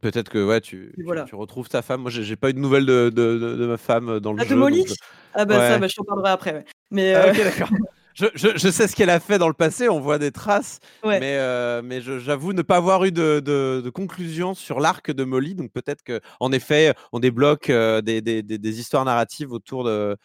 [0.00, 2.00] Peut-être que ouais, tu, tu- tu retrouves ta femme.
[2.02, 4.32] Moi, j'ai, j'ai pas eu de nouvelles de, de, de- de ma femme euh, dans
[4.32, 4.50] le Ah, jeu.
[4.50, 4.84] de Molly?
[4.84, 4.96] donc,
[5.32, 6.64] Ah, bah ça, bah, je t'en parlerai après, ouais.
[6.90, 7.14] Mais.
[7.14, 7.68] Ah, ok, d'accord.
[8.16, 10.80] Je, je, je sais ce qu'elle a fait dans le passé, on voit des traces,
[11.04, 11.20] Ouais.
[11.20, 15.22] mais, euh, mais j'avoue ne pas avoir eu de, de, de conclusion sur l'arc de
[15.24, 15.54] Molly.
[15.54, 19.84] Donc peut-être que, en effet, on débloque euh, des, des, des, des histoires narratives autour
[19.84, 20.16] de,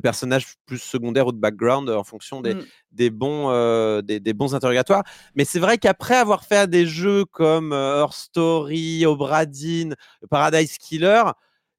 [0.00, 3.08] personnages plus secondaires ou de background en fonction des, mm.
[3.10, 5.02] bons, euh, des, bons interrogatoires.
[5.34, 9.96] Mais c'est vrai qu'après avoir fait des jeux comme Her Story, Obradine,
[10.30, 11.24] Paradise Killer,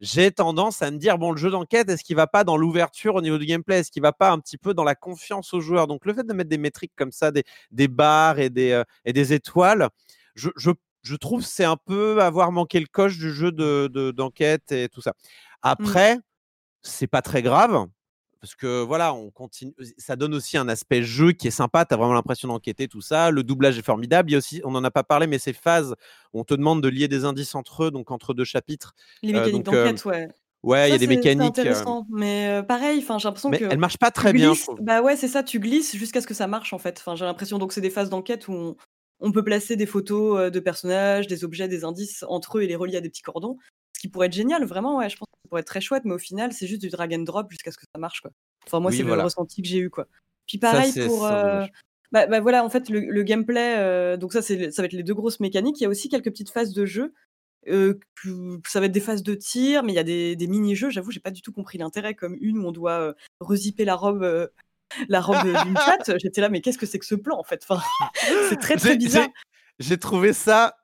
[0.01, 3.15] j'ai tendance à me dire bon le jeu d'enquête est-ce qu'il va pas dans l'ouverture
[3.15, 3.79] au niveau du gameplay?
[3.79, 6.23] Est-ce qu'il va pas un petit peu dans la confiance aux joueurs donc le fait
[6.25, 9.89] de mettre des métriques comme ça des, des barres et des, euh, et des étoiles
[10.35, 10.71] je, je,
[11.03, 14.89] je trouve c'est un peu avoir manqué le coche du jeu de de- d'enquête et
[14.89, 15.13] tout ça.
[15.61, 16.17] Après
[16.83, 17.87] c'est pas très grave
[18.41, 19.73] parce que voilà, on continue.
[19.97, 21.85] Ça donne aussi un aspect jeu qui est sympa.
[21.85, 23.29] Tu as vraiment l'impression d'enquêter, tout ça.
[23.29, 24.29] Le doublage est formidable.
[24.29, 25.95] Il y a aussi, on n'en a pas parlé, mais ces phases
[26.33, 28.93] où on te demande de lier des indices entre eux, donc entre deux chapitres.
[29.21, 30.27] Les Euh, mécaniques euh, d'enquête, ouais.
[30.63, 31.57] Ouais, il y a des mécaniques.
[31.57, 33.63] euh, intéressant, mais euh, pareil, enfin, j'ai l'impression que.
[33.63, 34.61] elles marchent pas tu très bien, je.
[34.79, 36.97] Bah ouais, c'est ça, tu glisses jusqu'à ce que ça marche en fait.
[36.99, 38.75] Enfin, j'ai l'impression donc c'est des phases d'enquête où on,
[39.21, 42.75] on peut placer des photos de personnages, des objets, des indices entre eux et les
[42.75, 43.57] relier à des petits cordons.
[44.01, 46.13] Qui pourrait être génial, vraiment, ouais, je pense que ça pourrait être très chouette, mais
[46.15, 48.31] au final, c'est juste du drag and drop jusqu'à ce que ça marche, quoi.
[48.65, 49.17] Enfin, moi, Oui, c'est voilà.
[49.17, 50.07] le ressenti que j'ai eu, quoi.
[50.47, 51.25] Puis pareil pour.
[51.27, 51.65] euh,
[52.11, 54.93] bah, bah voilà, en fait, le, le gameplay, euh, donc ça, c'est, ça va être
[54.93, 55.79] les deux grosses mécaniques.
[55.79, 57.13] Il y a aussi quelques petites phases de jeu.
[57.67, 57.99] euh,
[58.67, 60.89] ça va être des phases de tir, mais il y a des, des mini-jeux.
[60.89, 63.95] J'avoue, j'ai pas du tout compris l'intérêt, comme une où on doit euh, rezipper la
[63.95, 64.47] robe, euh,
[65.09, 66.11] la robe d'une chatte.
[66.19, 67.63] J'étais là, mais qu'est-ce que c'est que ce plan, en fait?
[67.69, 67.81] Enfin,
[68.49, 69.29] C'est très, très bizarre.
[69.79, 70.75] J'ai trouvé ça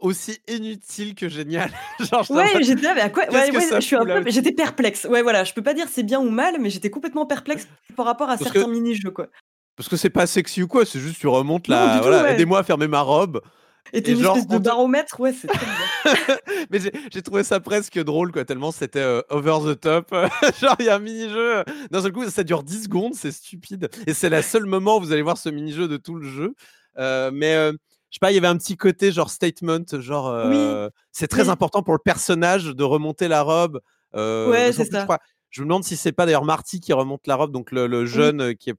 [0.00, 1.70] aussi inutile que génial.
[2.00, 4.04] Genre, Ouais, j'étais là, mais à quoi qu'est-ce ouais, que ouais, ça je suis un
[4.04, 5.04] peu, j'étais perplexe.
[5.10, 8.06] Ouais, voilà, je peux pas dire c'est bien ou mal, mais j'étais complètement perplexe par
[8.06, 9.28] rapport à Parce certains que- mini-jeux, quoi.
[9.76, 12.00] Parce que c'est pas sexy ou quoi, c'est juste tu remontes là.
[12.02, 12.34] voilà, ouais.
[12.34, 13.40] aidez-moi à fermer ma robe.
[13.94, 16.38] Et t'es une genre, espèce de baromètre, ouais, c'est très bizarre.
[16.70, 16.78] Mais
[17.12, 20.14] j'ai- trouvé ça presque drôle, quoi, tellement c'était euh, over the top.
[20.60, 21.64] Genre, il y a un mini-jeu.
[21.90, 23.90] D'un seul coup, ça dure 10 secondes, c'est stupide.
[24.06, 26.54] Et c'est le seul moment où vous allez voir ce mini-jeu de tout le jeu.
[26.98, 27.72] Euh, mais euh,
[28.16, 31.48] sais pas, il y avait un petit côté genre statement, genre euh, c'est très Oui.
[31.50, 33.80] important pour le personnage de remonter la robe.
[34.14, 35.04] Euh, Ouais, c'est Je, ça.
[35.04, 37.86] crois- je me demande si c'est pas d'ailleurs Marty qui remonte la robe, donc le,
[37.86, 38.74] le jeune euh, qui est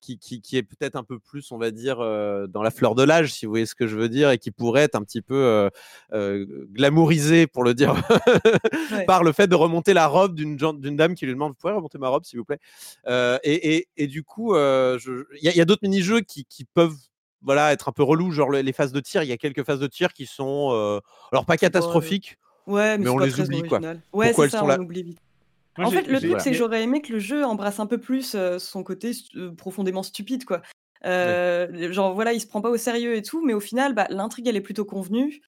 [0.00, 2.94] qui, qui, qui est peut-être un peu plus, on va dire, euh, dans la fleur
[2.94, 5.02] de l'âge, si vous voyez ce que je veux dire, et qui pourrait être un
[5.02, 5.70] petit peu euh,
[6.12, 7.96] euh, glamourisé, pour le dire,
[8.92, 9.04] Ouais.
[9.06, 11.98] par le fait de remonter la robe d'une dame qui lui demande, vous pouvez remonter
[11.98, 12.60] ma robe, s'il vous plaît?
[13.42, 16.44] Et, et, et du coup, je- il y a, il y a d'autres mini-jeux qui,
[16.44, 16.94] qui peuvent
[17.42, 19.22] voilà, être un peu relous, genre le- les phases de tir.
[19.22, 21.00] Il y a quelques phases de tir qui sont, euh,
[21.32, 22.36] alors pas catastrophiques,
[22.66, 23.80] Ouais, mais, on pas les très oublie, quoi.
[23.80, 24.78] Ouais, Pourquoi c'est elles ça, sont on là?
[24.78, 25.18] oublie vite.
[25.78, 27.98] Moi, en fait, le truc, c'est que j'aurais aimé que le jeu embrasse un peu
[27.98, 30.60] plus euh, son côté euh, profondément stupide, quoi.
[31.06, 34.06] Euh, Genre, voilà, il se prend pas au sérieux et tout, mais au final, bah,
[34.10, 35.40] l'intrigue, elle est plutôt convenue.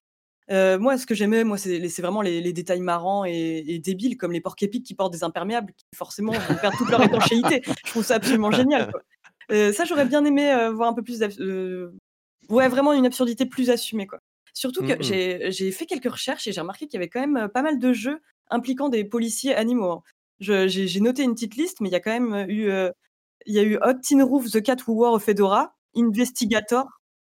[0.49, 4.17] Euh, moi, ce que j'aimais, moi, c'est vraiment les, les détails marrants et, et débiles,
[4.17, 7.61] comme les porcs épiques qui portent des imperméables, qui forcément vont perdre toute leur étanchéité.
[7.85, 8.89] Je trouve ça absolument génial.
[8.91, 9.01] Quoi.
[9.51, 11.21] Euh, ça, j'aurais bien aimé euh, voir un peu plus.
[11.39, 11.91] euh,
[12.49, 14.19] Ouais, vraiment une absurdité plus assumée, quoi.
[14.53, 15.01] Surtout que Mhm.
[15.03, 17.61] j'ai j'ai fait quelques recherches et j'ai remarqué qu'il y avait quand même euh, pas
[17.61, 19.91] mal de jeux impliquant des policiers animaux.
[19.91, 20.03] hein.
[20.39, 22.69] J'ai noté une petite liste, mais il y a quand même eu,
[23.45, 26.87] il y a eu Hot Tin Roof, The Cat Who Wore a Fedora, Investigator,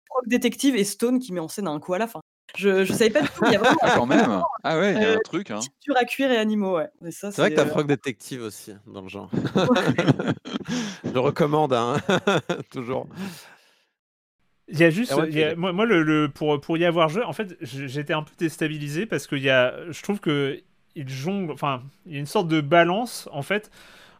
[0.09, 2.19] Frog Detective et Stone qui met en scène un coup à la fin.
[2.57, 4.41] Je, je savais pas du tout, il y a vraiment Ah, quand même.
[4.63, 5.51] Ah ouais, il y a Euh, un truc.
[5.51, 5.59] Hein.
[5.95, 6.87] à cuire et animaux, ouais.
[7.01, 9.29] Mais ça, C'est vrai que t'as euh, Frog Detective aussi dans le genre.
[11.03, 11.97] je recommande, hein.
[12.71, 13.07] toujours.
[14.69, 15.57] Il y a juste, ouais, il y a- ok.
[15.57, 19.05] moi, moi, le, le- pour, pour y avoir joué, en fait, j'étais un peu déstabilisé
[19.05, 20.59] parce qu'il y a, je trouve que
[20.95, 23.71] il jongle, enfin, il y a une sorte de balance, en fait,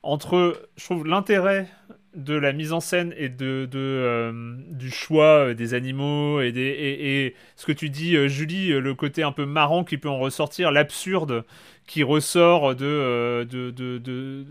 [0.03, 1.67] entre, je trouve, l'intérêt
[2.17, 3.69] de la mise en scène et de,
[4.71, 9.31] du choix des animaux et, des, et, ce que tu dis, Julie, le côté un
[9.31, 11.45] peu marrant qui peut en ressortir, l'absurde
[11.85, 14.45] qui ressort de, de, de,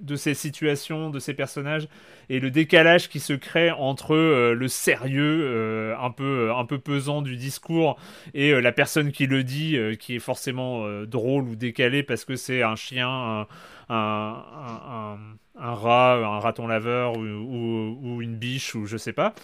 [0.00, 1.86] de, ces situations, de ces personnages,
[2.28, 7.36] et le décalage qui se crée entre le sérieux un, peu, un peu pesant du
[7.36, 7.98] discours
[8.34, 12.62] et la personne qui le dit, qui est forcément drôle ou décalé parce que c'est
[12.62, 13.46] un chien,
[13.88, 15.18] un,
[15.56, 19.34] rat, un raton laveur ou, ou, une biche ou je sais pas.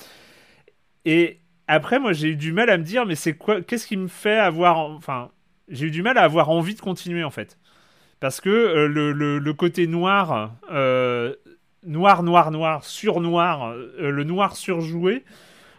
[1.04, 3.96] Et après, moi, j'ai eu du mal à me dire, mais c'est quoi Qu'est-ce qui
[3.96, 5.30] me fait avoir, enfin,
[5.68, 7.58] j'ai eu du mal à avoir envie de continuer en fait,
[8.20, 11.34] parce que euh, le, le, côté noir, euh,
[11.86, 15.24] noir, noir, noir, sur noir, euh, le noir surjoué.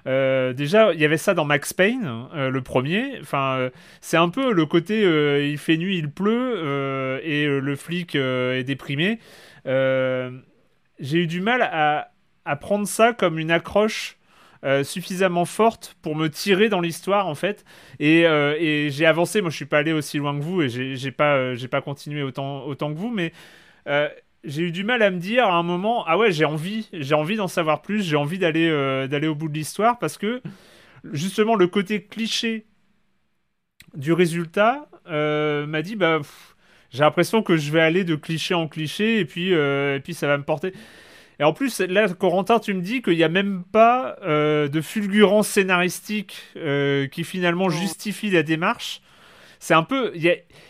[0.05, 3.19] déjà, il y avait ça dans Max Payne, le premier.
[3.21, 3.69] Enfin,
[4.01, 5.01] c'est un peu le côté
[5.49, 9.19] il fait nuit, il pleut et le flic est déprimé.
[9.66, 12.12] J'ai eu du mal à,
[12.57, 14.18] prendre ça comme une accroche
[14.66, 17.64] euh, suffisamment forte pour me tirer dans l'histoire en fait.
[17.99, 19.41] Et, euh, et j'ai avancé.
[19.41, 22.93] Moi je suis pas allé aussi loin que vous et j'ai pas euh, continué autant
[22.93, 23.34] que vous mais
[24.43, 27.14] j'ai eu du mal à me dire à un moment ah ouais j'ai envie j'ai
[27.14, 28.70] envie d'en savoir plus j'ai envie d'aller
[29.10, 30.41] d'aller au bout de l'histoire parce que
[31.12, 32.66] justement le côté cliché
[33.95, 36.20] du résultat m'a dit bah
[36.91, 40.27] j'ai l'impression que je vais aller de cliché en cliché et puis et puis ça
[40.27, 40.73] va me porter
[41.39, 44.81] et en plus, là, Corentin, tu me dis qu'il n'y a même pas euh, de
[44.81, 49.01] fulgurance scénaristique euh, qui finalement justifie la démarche.
[49.61, 50.13] C'est un peu.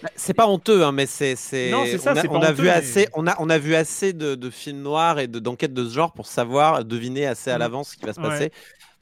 [0.02, 1.36] Bah, c'est pas honteux, hein, mais c'est.
[1.72, 2.14] Non, c'est ça.
[2.30, 3.08] On a, on vu assez.
[3.14, 6.28] On a, on a vu assez de, films noirs et d'enquêtes de, ce genre pour
[6.28, 7.60] savoir deviner assez à mm.
[7.60, 8.52] l'avance ce qui va se passer.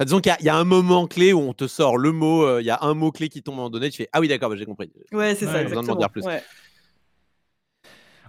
[0.01, 2.65] disons qu'il y, a un moment clé où on te sort le mot, euh, il
[2.65, 4.28] y a un mot clé qui tombe à un moment donné, tu fais Ah oui,
[4.28, 4.91] d'accord, bah, j'ai compris.
[5.13, 5.63] Ouais, c'est ça.
[5.63, 6.24] Besoin de dire plus.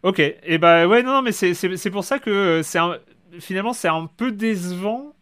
[0.03, 2.99] Ok, et bah ouais, non, mais c'est pour ça que c'est un
[3.41, 5.15] finalement, c'est un peu décevant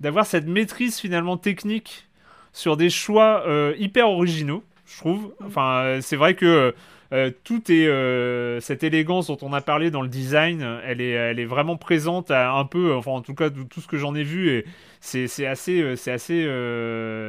[0.00, 2.08] d'avoir cette maîtrise finalement technique
[2.52, 5.34] sur des choix euh, hyper originaux, je trouve.
[5.44, 6.74] Enfin, euh, c'est vrai que
[7.12, 11.38] euh, tout est cette élégance dont on a parlé dans le design, elle est, elle
[11.38, 14.22] est vraiment présente à un peu, enfin en tout cas tout ce que j'en ai
[14.22, 14.64] vu et
[15.00, 16.48] c'est assez, c'est assez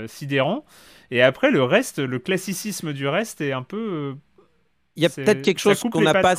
[0.07, 0.65] sidérant.
[1.11, 4.15] Et après le reste, le classicisme du reste est un peu.
[4.95, 6.35] Il y a peut-être quelque chose qu'on n'a pas.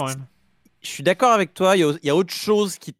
[0.84, 1.76] Je suis d'accord avec toi.
[1.76, 2.94] Il y, a, il y, a, autre chose qui,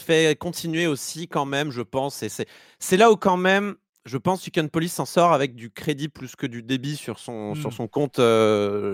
[0.00, 2.22] fait continuer aussi quand même, je pense.
[2.22, 3.74] Et c'est là où quand même,
[4.04, 7.54] je pense, Chicken Police s'en sort avec du crédit plus que du débit sur son,
[7.54, 7.72] sur mmh.
[7.72, 8.20] son compte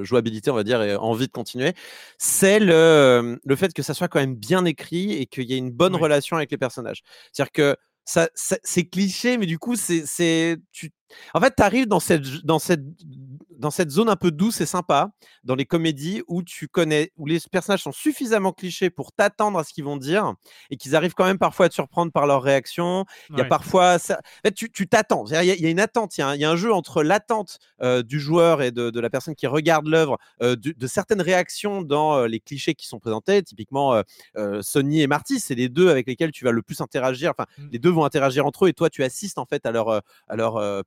[0.02, 1.74] jouabilité, on va dire, et envie de continuer.
[2.18, 5.58] C'est le, le fait que ça soit quand même bien écrit et qu'il y ait
[5.58, 7.02] une bonne relation avec les personnages.
[7.32, 10.90] C'est-à-dire que ça, c'est cliché, mais du coup, c'est, tu,
[11.34, 12.82] en fait, tu arrives dans cette, dans cette
[13.58, 15.10] dans cette zone un peu douce et sympa,
[15.42, 19.64] dans les comédies où tu connais, où les personnages sont suffisamment clichés pour t'attendre à
[19.64, 20.34] ce qu'ils vont dire
[20.70, 23.04] et qu'ils arrivent quand même parfois à te surprendre par leurs réactions.
[23.30, 24.18] Il y a parfois, ça...
[24.18, 25.24] en fait, tu t'attends.
[25.26, 26.16] Il, y, a une attente.
[26.18, 29.46] Il y, a un jeu entre l'attente euh, du joueur et de, la personne qui
[29.46, 33.42] regarde l'œuvre, euh, de, certaines réactions dans euh, les clichés qui sont présentés.
[33.42, 34.02] Typiquement,
[34.60, 37.32] Sony et Marty, c'est les deux avec lesquels tu vas le plus interagir.
[37.36, 37.68] Enfin, mmh.
[37.72, 40.36] les deux vont interagir entre eux et toi, tu assistes en fait à leur, à
[40.36, 40.84] leur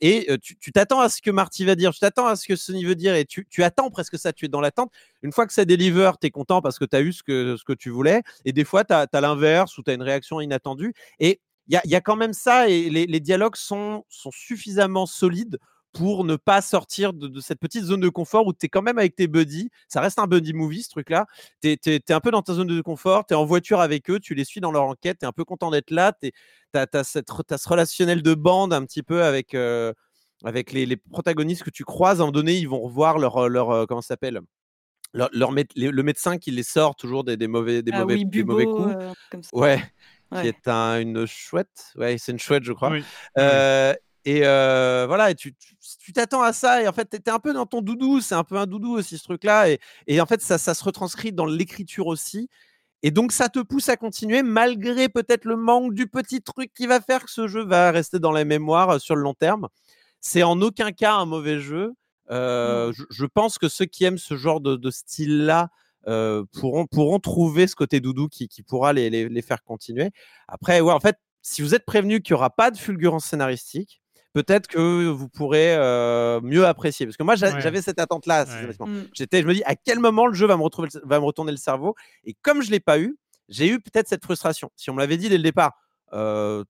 [0.00, 2.84] et tu t'attends à ce que Marty va dire, tu t'attends à ce que Sony
[2.84, 4.92] veut dire et tu, attends presque ça, tu es dans l'attente.
[5.22, 7.56] Une fois que ça deliver, tu es content parce que tu as eu ce que,
[7.56, 10.40] ce que tu voulais et des fois tu as, l'inverse ou tu as une réaction
[10.40, 15.58] inattendue et il y a, quand même ça et les, dialogues sont, sont suffisamment solides
[15.96, 18.98] pour ne pas sortir de, cette petite zone de confort où tu es quand même
[18.98, 19.70] avec tes buddies.
[19.88, 21.26] Ça reste un buddy movie, ce truc-là.
[21.62, 24.20] Tu es, un peu dans ta zone de confort, tu es en voiture avec eux,
[24.20, 26.12] tu les suis dans leur enquête, tu es un peu content d'être là.
[26.20, 26.32] Tu
[26.74, 29.92] as, ce relationnel de bande un petit peu avec, euh,
[30.44, 32.20] avec les, protagonistes que tu croises.
[32.20, 33.48] À un moment donné, ils vont revoir leur.
[33.48, 34.40] leur euh, comment ça s'appelle?
[35.14, 38.94] Leur, le médecin qui les sort toujours des, mauvais, des, ah mauvais, des mauvais coups.
[38.94, 39.82] Euh, ouais.
[40.42, 41.92] Qui est un, une chouette.
[41.94, 42.98] Ouais, c'est une chouette, je crois.
[44.26, 45.54] Et voilà, et tu
[46.12, 48.42] t'attends à ça, et en fait, tu es un peu dans ton doudou, c'est un
[48.42, 51.46] peu un doudou aussi ce truc-là, et, et, en fait, ça, ça se retranscrit dans
[51.46, 52.48] l'écriture aussi.
[53.04, 56.88] Et donc, ça te pousse à continuer malgré peut-être le manque du petit truc qui
[56.88, 59.68] va faire que ce jeu va rester dans la mémoire sur le long terme.
[60.20, 61.92] C'est en aucun cas un mauvais jeu.
[62.28, 62.90] Mmh.
[63.10, 65.68] je, pense que ceux qui aiment ce genre de, style-là
[66.04, 70.10] pourront, pourront trouver ce côté doudou qui, qui pourra les, les, les, faire continuer.
[70.48, 74.02] Après, ouais, en fait, si vous êtes prévenu qu'il n'y aura pas de fulgurance scénaristique,
[74.36, 75.76] peut-être que vous pourrez
[76.42, 77.06] mieux apprécier.
[77.06, 78.44] Parce que moi, j'avais cette attente-là.
[78.44, 79.04] Mmh.
[79.14, 81.52] J'étais, je me dis, à quel moment le jeu va me, retrouver, va me retourner
[81.52, 81.94] le cerveau?
[82.24, 83.16] Et comme je l'ai pas eu,
[83.48, 84.70] j'ai eu peut-être cette frustration.
[84.76, 85.72] Si on me l'avait dit dès le départ,
[86.12, 86.64] euh,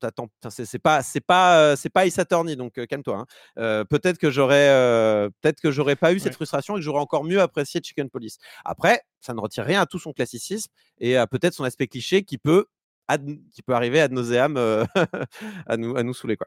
[0.48, 3.26] c'est pas c'est pas c'est pas Ace Attorney donc calme-toi
[3.58, 3.84] hein.
[3.84, 4.70] peut-être que j'aurais
[5.42, 8.38] peut-être que j'aurais pas eu cette frustration et que j'aurais encore mieux apprécié Chicken Police
[8.64, 12.22] après ça ne retire rien à tout son classicisme et à peut-être son aspect cliché
[12.22, 12.64] qui peut
[13.08, 14.84] ad- qui peut arriver ad nauseam euh,
[15.66, 16.36] à, nous, à nous saouler.
[16.36, 16.46] Quoi.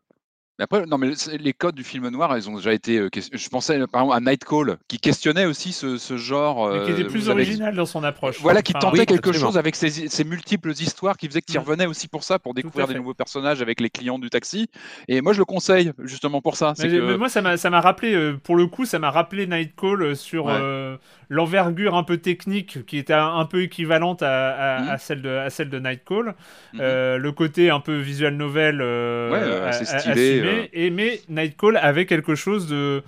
[0.60, 2.98] Mais après, non, mais les codes du film noir, ils ont déjà été.
[3.00, 6.70] euh, Je pensais par exemple à Nightcall, qui questionnait aussi ce, ce genre.
[6.70, 8.40] Mais qui était euh, plus original dans son approche.
[8.42, 9.48] Voilà, qui Enfin, tentait oui, quelque absolument.
[9.52, 11.62] chose avec ces, ces multiples histoires qui faisaient tu Mm.
[11.62, 14.68] revenais aussi pour ça, pour découvrir des nouveaux personnages avec les clients du taxi.
[15.08, 16.74] Et moi, je le conseille justement pour ça.
[16.78, 17.00] Mais, que...
[17.12, 20.02] mais moi, ça m'a, ça m'a rappelé, euh, pour le coup, ça m'a rappelé Nightcall
[20.04, 20.54] euh, sur Ouais.
[20.60, 20.98] euh,
[21.30, 24.90] l'envergure un peu technique qui était un, un peu équivalente à, à- Mhm.
[24.90, 26.36] à celle de, à celle de Nightcall.
[26.74, 26.80] Mhm.
[26.82, 30.68] Euh, le côté un peu visual novel euh, Ouais, euh, assez stylé, euh.
[30.74, 33.04] Et, mais Nightcall avait quelque chose de,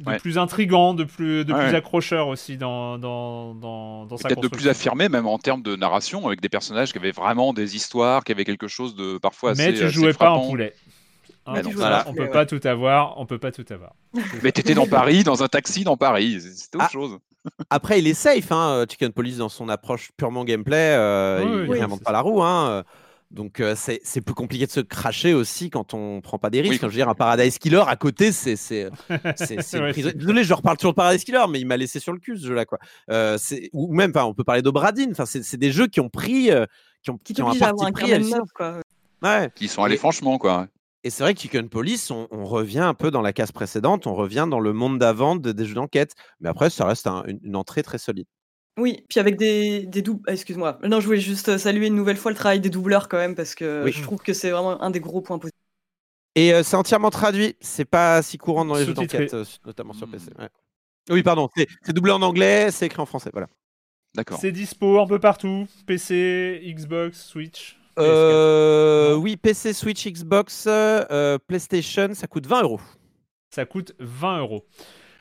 [0.00, 0.18] de Ouais.
[0.18, 1.76] plus intrigant, de plus, de Ouais, plus ouais.
[1.76, 5.76] accrocheur aussi dans, dans, dans, dans sa Peut-être de plus affirmé, même en termes de
[5.76, 9.50] narration, avec des personnages qui avaient vraiment des histoires, qui avaient quelque chose de parfois
[9.52, 9.66] assez.
[9.66, 10.74] Mais tu assez jouais pas en poulet.
[11.46, 12.10] Hein, Mais donc non, voilà, voilà.
[12.10, 13.92] on peut pas tout avoir, on peut pas tout avoir.
[14.42, 16.92] Mais t'étais dans Paris, dans un taxi dans Paris, c'était autre Ah.
[16.92, 17.18] chose.
[17.68, 20.94] Après, il est safe, hein, Chicken Police, dans son approche purement gameplay.
[20.96, 22.42] euh, Oui, il oui, n'invente c'est pas la roue.
[22.42, 22.82] Hein, euh,
[23.34, 26.72] donc, euh, c'est plus compliqué de se cracher aussi quand on prend pas des risques.
[26.74, 26.78] Oui.
[26.80, 28.56] Je veux dire, un Paradise Killer à côté, c'est.
[28.56, 32.38] c'est- Désolé, je reparle toujours de Paradise Killer, mais il m'a laissé sur le cul
[32.38, 32.64] ce jeu-là.
[32.64, 32.78] Quoi.
[33.10, 33.36] Euh,
[33.72, 35.10] ou même, enfin, on peut parler d'Obradine.
[35.10, 36.50] Enfin, c'est des jeux qui ont pris.
[36.50, 36.64] euh,
[37.02, 38.80] qui ont, Qui qui ont un à parti pris neuf, quoi.
[39.22, 39.50] Ouais.
[39.54, 40.68] Qui sont allés Et- franchement, quoi.
[41.06, 44.06] Et c'est vrai que Chicken Police, on, on revient un peu dans la case précédente,
[44.06, 46.14] on revient dans le monde d'avant de- des jeux d'enquête.
[46.40, 48.24] Mais après, ça reste un- une, une entrée très solide.
[48.76, 50.22] Oui, puis avec des, des doubles.
[50.26, 50.78] ah, Excuse-moi.
[50.84, 53.34] Non, je voulais juste euh, saluer une nouvelle fois le travail des doubleurs quand même,
[53.34, 53.92] parce que Oui.
[53.92, 55.58] je trouve que c'est vraiment un des gros points positifs.
[56.34, 57.54] Et euh, c'est entièrement traduit.
[57.60, 60.12] C'est pas si courant dans les jeux d'enquête, euh, notamment sur Hmm.
[60.12, 60.30] PC.
[60.38, 60.48] ouais.
[61.10, 61.48] Oui, pardon.
[61.54, 63.30] C'est doublé en anglais, c'est écrit en français.
[63.32, 63.46] Voilà.
[64.16, 64.38] D'accord.
[64.40, 67.78] C'est dispo un peu partout, PC, Xbox, Switch.
[67.96, 68.00] PS4.
[68.04, 72.80] Euh, oui, PC, Switch, Xbox, euh, PlayStation, ça coûte 20 euros.
[73.54, 74.64] Ça coûte 20 euros.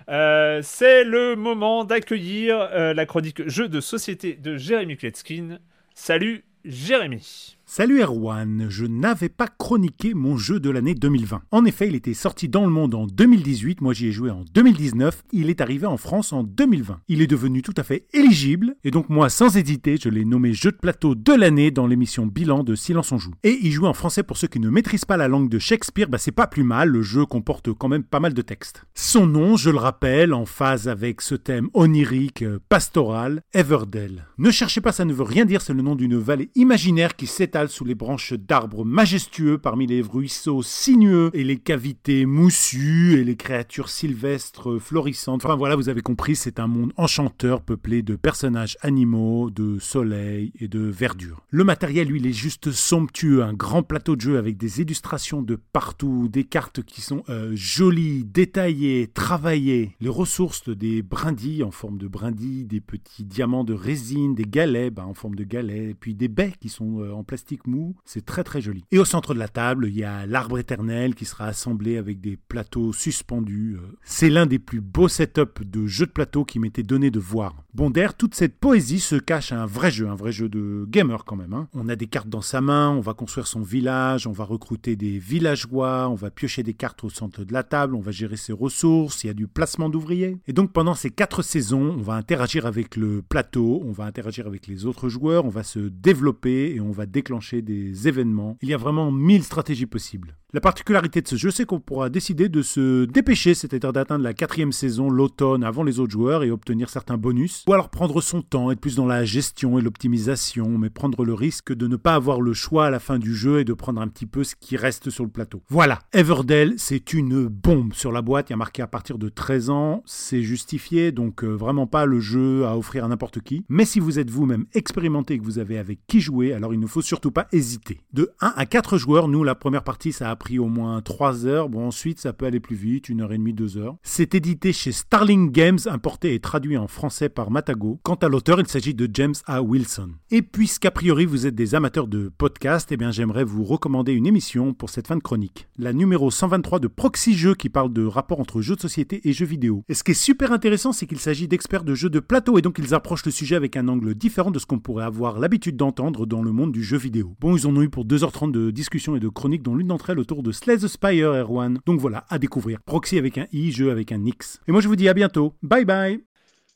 [0.10, 5.60] Euh, c'est le moment d'accueillir euh, la chronique jeu de société de Jérémy Kletskin.
[5.94, 7.58] Salut Jérémy.
[7.76, 11.42] Salut Erwan, je n'avais pas chroniqué mon jeu de l'année 2020.
[11.50, 14.46] En effet, il était sorti dans le monde en 2018, moi j'y ai joué en
[14.54, 17.00] 2019, il est arrivé en France en 2020.
[17.08, 20.54] Il est devenu tout à fait éligible, et donc moi sans hésiter, je l'ai nommé
[20.54, 23.34] jeu de plateau de l'année dans l'émission bilan de Silence on joue.
[23.42, 26.10] Et il joue en français pour ceux qui ne maîtrisent pas la langue de Shakespeare,
[26.10, 28.86] bah c'est pas plus mal, le jeu comporte quand même pas mal de textes.
[28.94, 34.28] Son nom, je le rappelle, en phase avec ce thème onirique, euh, pastoral, Everdell.
[34.38, 37.26] Ne cherchez pas, ça ne veut rien dire, c'est le nom d'une vallée imaginaire qui
[37.26, 43.24] s'étale sous les branches d'arbres majestueux parmi les ruisseaux sinueux et les cavités moussues et
[43.24, 45.46] les créatures sylvestres florissantes.
[45.46, 50.52] Enfin voilà, vous avez compris, c'est un monde enchanteur peuplé de personnages animaux, de soleil
[50.60, 51.42] et de verdure.
[51.50, 55.42] Le matériel, lui, il est juste somptueux, un grand plateau de jeu avec des illustrations
[55.42, 61.72] de partout, des cartes qui sont euh, jolies, détaillées, travaillées, les ressources des brindilles en
[61.72, 65.92] forme de brindilles, des petits diamants de résine, des galets bah, en forme de galets,
[65.92, 68.84] et puis des baies qui sont euh, en plastique mou, c'est très très joli.
[68.92, 72.22] Et au centre de la table, il y a l'arbre éternel qui sera assemblé avec
[72.22, 73.78] des plateaux suspendus.
[73.78, 73.98] euh.
[74.04, 77.56] C'est l'un des plus beaux setups de jeux de plateau qui m'était donné de voir.
[77.74, 81.26] Bon, derrière toute cette poésie se cache un vrai jeu, un vrai jeu de gamer
[81.26, 81.54] quand même.
[81.54, 81.68] hein.
[81.74, 84.96] On a des cartes dans sa main, on va construire son village, on va recruter
[84.96, 88.38] des villageois, on va piocher des cartes au centre de la table, on va gérer
[88.38, 90.38] ses ressources, il y a du placement d'ouvriers.
[90.48, 94.48] Et donc pendant ces quatre saisons, on va interagir avec le plateau, on va interagir
[94.48, 98.58] avec les autres joueurs, on va se développer et on va déclencher des événements.
[98.62, 100.38] Il y a vraiment mille stratégies possibles.
[100.56, 104.36] La particularité de ce jeu, c'est qu'on pourra décider de se dépêcher, c'est-à-dire d'atteindre la
[104.36, 108.44] quatrième saison l'automne avant les autres joueurs et obtenir certains bonus, ou alors prendre son
[108.44, 112.14] temps, être plus dans la gestion et l'optimisation, mais prendre le risque de ne pas
[112.14, 114.56] avoir le choix à la fin du jeu et de prendre un petit peu ce
[114.56, 115.64] qui reste sur le plateau.
[115.70, 119.30] Voilà, Everdell, c'est une bombe sur la boîte, il y a marqué à partir de
[119.30, 123.66] 13 ans, c'est justifié, donc euh, vraiment pas le jeu à offrir à n'importe qui,
[123.70, 126.80] mais si vous êtes vous-même expérimenté et que vous avez avec qui jouer, alors il
[126.80, 128.02] ne faut surtout pas hésiter.
[128.14, 131.46] De 1 à 4 joueurs, nous la première partie ça a pris au moins 3
[131.46, 133.96] heures, bon ensuite ça peut aller plus vite, 1 heure et demie, 2 heures.
[134.04, 138.00] C'est édité chez Starling Games, importé et traduit en français par Matago.
[138.04, 139.62] Quant à l'auteur, il s'agit de James A.
[139.62, 140.12] Wilson.
[140.32, 144.28] Et puisqu'a priori vous êtes des amateurs de podcasts, eh bien j'aimerais vous recommander une
[144.28, 145.68] émission pour cette fin de chronique.
[145.78, 149.34] La numéro 123 de Proxy Jeux qui parle de rapport entre jeux de société et
[149.34, 149.84] jeux vidéo.
[149.90, 152.62] Et ce qui est super intéressant, c'est qu'il s'agit d'experts de jeux de plateau et
[152.62, 155.78] donc ils approchent le sujet avec un angle différent de ce qu'on pourrait avoir l'habitude
[155.78, 157.13] d'entendre dans le monde du jeu vidéo.
[157.22, 160.10] Bon, ils en ont eu pour 2h30 de discussion et de chronique, dont l'une d'entre
[160.10, 161.80] elles autour de Slay the Spire Erwan.
[161.86, 162.82] Donc voilà, à découvrir.
[162.82, 164.60] Proxy avec un i, jeu avec un x.
[164.68, 165.54] Et moi je vous dis à bientôt.
[165.62, 166.24] Bye bye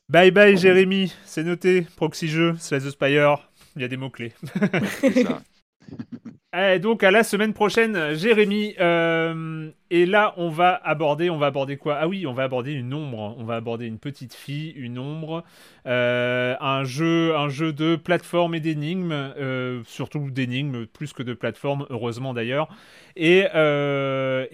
[0.09, 1.87] Bye bye Jérémy, c'est noté.
[1.95, 4.33] Proxy jeu, Slay the Spire, il y a des mots-clés.
[6.53, 6.75] Ça.
[6.75, 8.75] Eh, donc à la semaine prochaine, Jérémy.
[8.79, 11.97] Euh, Et là, on va aborder, on va aborder quoi?
[11.99, 13.35] Ah oui, on va aborder une ombre.
[13.37, 15.43] On va aborder une petite fille, une ombre,
[15.85, 21.33] euh, un jeu, un jeu de plateforme et d'énigmes, euh, surtout d'énigmes plus que de
[21.33, 22.67] plateforme, heureusement d'ailleurs.
[23.15, 23.43] Et,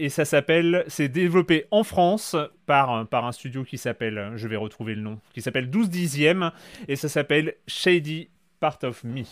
[0.10, 2.36] ça s'appelle, c'est développé en France
[2.68, 6.52] par par un studio qui s'appelle, je vais retrouver le nom, qui s'appelle 12 dixièmes
[6.88, 8.30] et ça s'appelle Shady
[8.60, 9.24] Part of Me.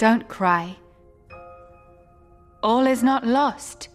[0.00, 0.85] Don't cry.
[2.66, 3.90] All is not lost.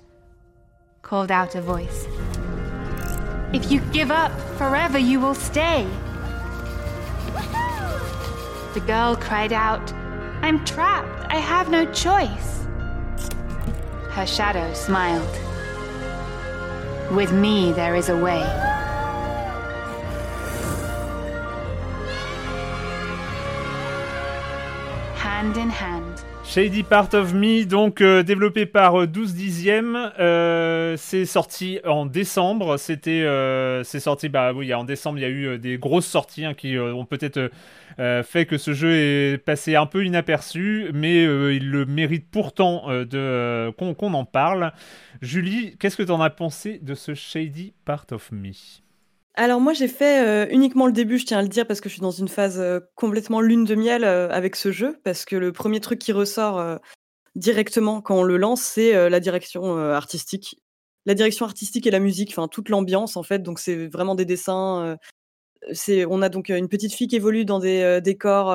[1.01, 2.07] called out a voice.
[3.51, 5.85] If you give up, forever you will stay.
[8.73, 9.91] The girl cried out,
[10.41, 11.25] I'm trapped.
[11.29, 12.65] I have no choice.
[14.15, 15.35] Her shadow smiled.
[17.13, 18.39] With me, there is a way.
[25.17, 26.10] Hand in hand.
[26.53, 32.05] Shady Part of Me, donc euh, développé par 12 euh, dixièmes, euh, c'est sorti en
[32.05, 32.75] décembre.
[32.75, 33.25] C'était,
[33.85, 36.77] c'est sorti, bah oui, en décembre, il y a eu des grosses sorties hein, qui
[36.77, 37.51] ont peut-être
[37.97, 43.71] fait que ce jeu est passé un peu inaperçu, mais il le mérite pourtant de
[43.77, 44.73] qu'on en parle.
[45.21, 48.51] Julie, qu'est-ce que tu en as pensé de ce Shady Part of Me?
[49.35, 51.87] Alors moi j'ai fait, euh, uniquement le début, je tiens à le dire parce que
[51.87, 54.99] je suis dans une phase, euh, complètement lune de miel, euh, avec ce jeu.
[55.03, 56.79] Parce que le premier truc qui ressort,
[57.35, 60.59] directement quand on le lance, c'est, la direction, artistique.
[61.05, 64.25] La direction artistique et la musique, enfin toute l'ambiance en fait, donc c'est vraiment des
[64.25, 64.97] dessins,
[65.87, 68.51] on a donc, une petite fille qui évolue dans des, décors,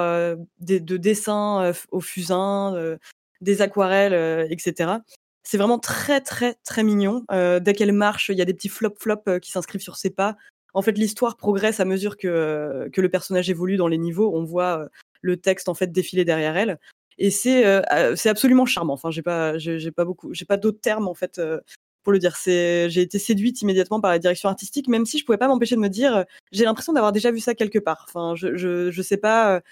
[0.61, 2.97] de dessins, au fusain,
[3.41, 4.99] des aquarelles, etc.
[5.43, 7.25] C'est vraiment très, très, très mignon.
[7.31, 10.37] dès qu'elle marche, il y a des petits flop flop, qui s'inscrivent sur ses pas
[10.77, 14.31] en fait, l'histoire progresse à mesure que, que le personnage évolue dans les niveaux.
[14.37, 14.89] On voit euh,
[15.23, 16.79] le texte en fait défiler derrière elle.
[17.17, 18.93] Et c'est euh, absolument charmant.
[18.93, 21.61] Enfin, j'ai pas j'ai pas beaucoup j'ai pas d'autres termes en fait euh,
[22.03, 22.37] pour le dire.
[22.37, 25.77] C'est j'ai été séduite immédiatement par la direction artistique, même si je pouvais pas m'empêcher
[25.77, 28.05] de me dire j'ai l'impression d'avoir déjà vu ça quelque part.
[28.07, 29.63] Enfin, je je, je sais pas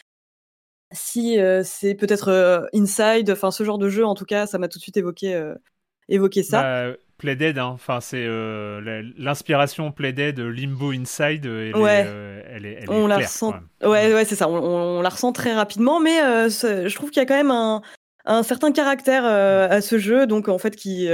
[0.90, 4.78] si c'est peut-être Inside, enfin ce genre de jeu en tout cas, ça m'a tout
[4.78, 5.52] de suite évoqué
[6.08, 6.62] évoqué ça.
[6.62, 7.70] Bah, Playdead, hein.
[7.74, 12.00] enfin c'est euh, l'inspiration Playdead, Limbo Inside, elle, ouais.
[12.00, 15.54] est, euh, elle, est, on la ressent, ouais, ouais, c'est ça, on, la ressent très
[15.54, 17.82] rapidement, mais euh, je trouve qu'il y a quand même un,
[18.24, 21.08] un certain caractère à ce jeu, donc en fait qui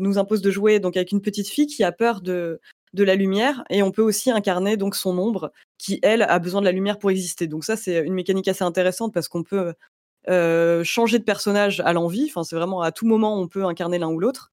[0.00, 2.60] nous impose de jouer donc avec une petite fille qui a peur de
[2.94, 6.62] de la lumière et on peut aussi incarner donc son ombre qui elle a besoin
[6.62, 7.46] de la lumière pour exister.
[7.46, 9.74] Donc ça c'est une mécanique assez intéressante parce qu'on peut
[10.84, 12.26] changer de personnage à l'envie.
[12.28, 14.50] Enfin, c'est vraiment à tout moment on peut incarner l'un ou l'autre.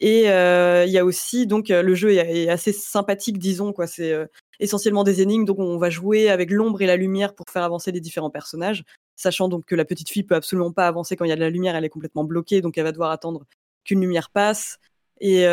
[0.00, 3.86] Et il y a aussi donc le jeu est, assez sympathique, disons quoi.
[3.86, 4.14] C'est
[4.58, 7.92] essentiellement des énigmes, donc on va jouer avec l'ombre et la lumière pour faire avancer
[7.92, 8.84] les différents personnages,
[9.16, 11.40] sachant donc que la petite fille peut absolument pas avancer quand il y a de
[11.40, 13.44] la lumière, elle est complètement bloquée, donc elle va devoir attendre
[13.84, 14.78] qu'une lumière passe.
[15.20, 15.44] Et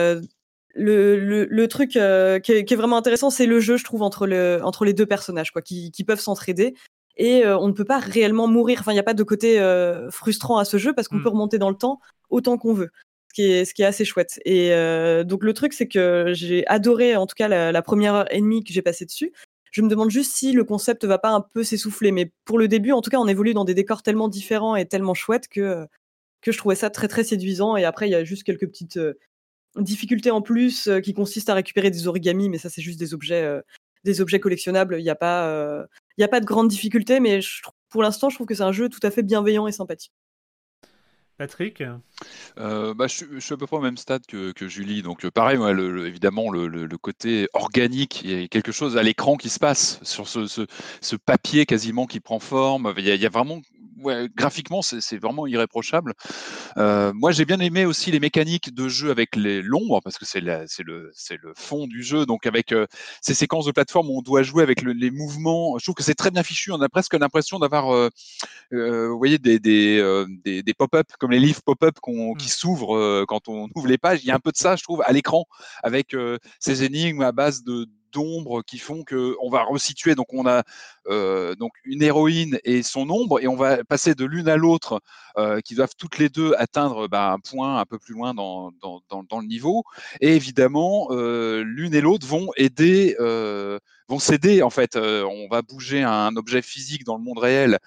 [0.74, 4.86] le, le, truc qui est, vraiment intéressant, c'est le jeu, je trouve, entre, le, entre
[4.86, 6.74] les deux personnages, quoi, qui, qui peuvent s'entraider.
[7.18, 8.80] Et on ne peut pas réellement mourir.
[8.80, 9.60] Enfin, il n'y a pas de côté
[10.10, 11.24] frustrant à ce jeu parce qu'on mmh.
[11.24, 12.00] peut remonter dans le temps
[12.30, 12.92] autant qu'on veut
[13.36, 14.40] ce qui est, assez chouette.
[14.46, 18.34] Et euh, donc le truc, c'est que j'ai adoré, en tout cas, la, première heure
[18.34, 19.32] et demie que j'ai passé dessus.
[19.72, 22.12] Je me demande juste si le concept va pas un peu s'essouffler.
[22.12, 24.88] Mais pour le début, en tout cas, on évolue dans des décors tellement différents et
[24.88, 25.86] tellement chouettes que,
[26.42, 27.78] que je trouvais ça très très séduisant.
[27.78, 29.14] Et après, il y a juste quelques petites euh,
[29.78, 33.14] difficultés en plus euh, qui consistent à récupérer des origamis, mais ça, c'est juste des
[33.14, 33.62] objets,
[34.06, 34.96] des objets collectionnables.
[35.00, 35.88] Il n'y a, pas,
[36.18, 37.42] il y a pas de grandes difficultés, mais
[37.90, 40.14] pour l'instant, je trouve que c'est un jeu tout à fait bienveillant et sympathique.
[41.40, 41.82] Patrick
[42.60, 45.02] euh, bah, je, suis à peu près au même stade que, Julie.
[45.02, 45.58] Donc, euh, pareil,
[46.06, 50.28] évidemment, le, côté organique, il y a quelque chose à l'écran qui se passe sur
[50.28, 52.94] ce, papier quasiment qui prend forme.
[52.98, 53.62] Il y a, vraiment
[54.36, 56.14] graphiquement, c'est vraiment irréprochable.
[56.78, 60.42] Euh, moi, j'ai bien aimé aussi les mécaniques de jeu avec l'ombre, parce que c'est
[60.42, 62.26] le, le, fond du jeu.
[62.26, 62.74] Donc, avec
[63.22, 66.16] ces séquences de plateforme où on doit jouer avec les mouvements, je trouve que c'est
[66.16, 66.72] très bien fichu.
[66.72, 68.10] On a presque l'impression d'avoir,
[68.72, 72.38] vous voyez, des, des, des pop-up comme les livres pop-up mmh.
[72.38, 74.20] qui s'ouvrent euh, quand on ouvre les pages.
[74.24, 75.46] Il y a un peu de ça, je trouve, à l'écran,
[75.84, 80.16] avec euh, ces énigmes à base de d'ombres qui font que on va resituer.
[80.16, 80.64] Donc on a
[81.08, 85.02] euh, donc une héroïne et son ombre et on va passer de l'une à l'autre
[85.64, 89.48] qui doivent toutes les deux atteindre bah, un point un peu plus loin dans, le
[89.48, 89.84] niveau.
[90.20, 93.16] Et évidemment, l'une et l'autre vont aider
[94.10, 94.96] vont s'aider en fait.
[94.98, 97.80] on va bouger un objet physique dans le monde réel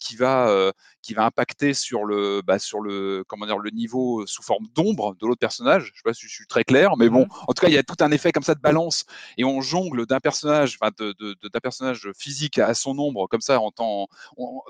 [0.00, 0.72] qui va
[1.02, 5.14] qui va impacter sur le bah, sur le comment dire le niveau sous forme d'ombre
[5.20, 5.90] de l'autre personnage.
[5.92, 7.78] Je sais pas si je suis très clair, mais bon, en tout cas il y
[7.78, 9.04] a tout un effet comme ça de balance
[9.38, 11.14] et on jongle d'un personnage, enfin de,
[11.48, 14.08] d'un personnage physique à son ombre comme ça en temps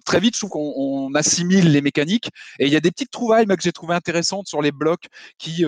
[0.05, 0.35] très vite.
[0.35, 3.73] Je trouve qu'on assimile les mécaniques et il y a des petites trouvailles que j'ai
[3.73, 5.09] trouvé intéressantes sur les blocs
[5.39, 5.65] qui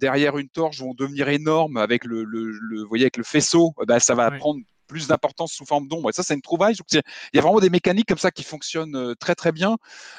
[0.00, 3.74] derrière une torche vont devenir énormes avec le, le, vous voyez avec le faisceau.
[3.86, 4.30] Bah, ça va
[4.86, 6.10] plus d'importance sous forme d'ombre.
[6.10, 6.74] Et ça, c'est une trouvaille.
[6.92, 7.02] Il
[7.34, 9.76] y a vraiment des mécaniques comme ça qui fonctionnent euh, très très bien.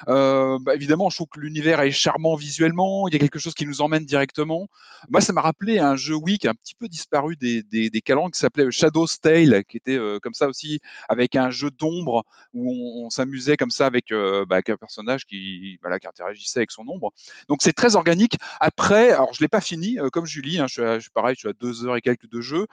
[0.07, 3.07] Euh, bah, évidemment, je trouve que l'univers est charmant visuellement.
[3.07, 4.67] Il y a quelque chose qui nous emmène directement.
[5.09, 7.89] Moi, ça m'a rappelé un jeu Wii qui a un petit peu disparu des, des,
[7.89, 10.79] des qui s'appelait Shadow's Tale, qui était euh, comme ça aussi,
[11.09, 12.23] avec un jeu d'ombre
[12.53, 16.87] où on, s'amusait comme ça avec, bah, un personnage qui, voilà, qui interagissait avec son
[16.87, 17.11] ombre.
[17.47, 18.37] Donc c'est très organique.
[18.59, 20.59] Après, alors je l'ai pas fini, comme Julie.
[20.59, 22.67] Hein, je suis pareil, je suis à deux heures et quelques de jeu.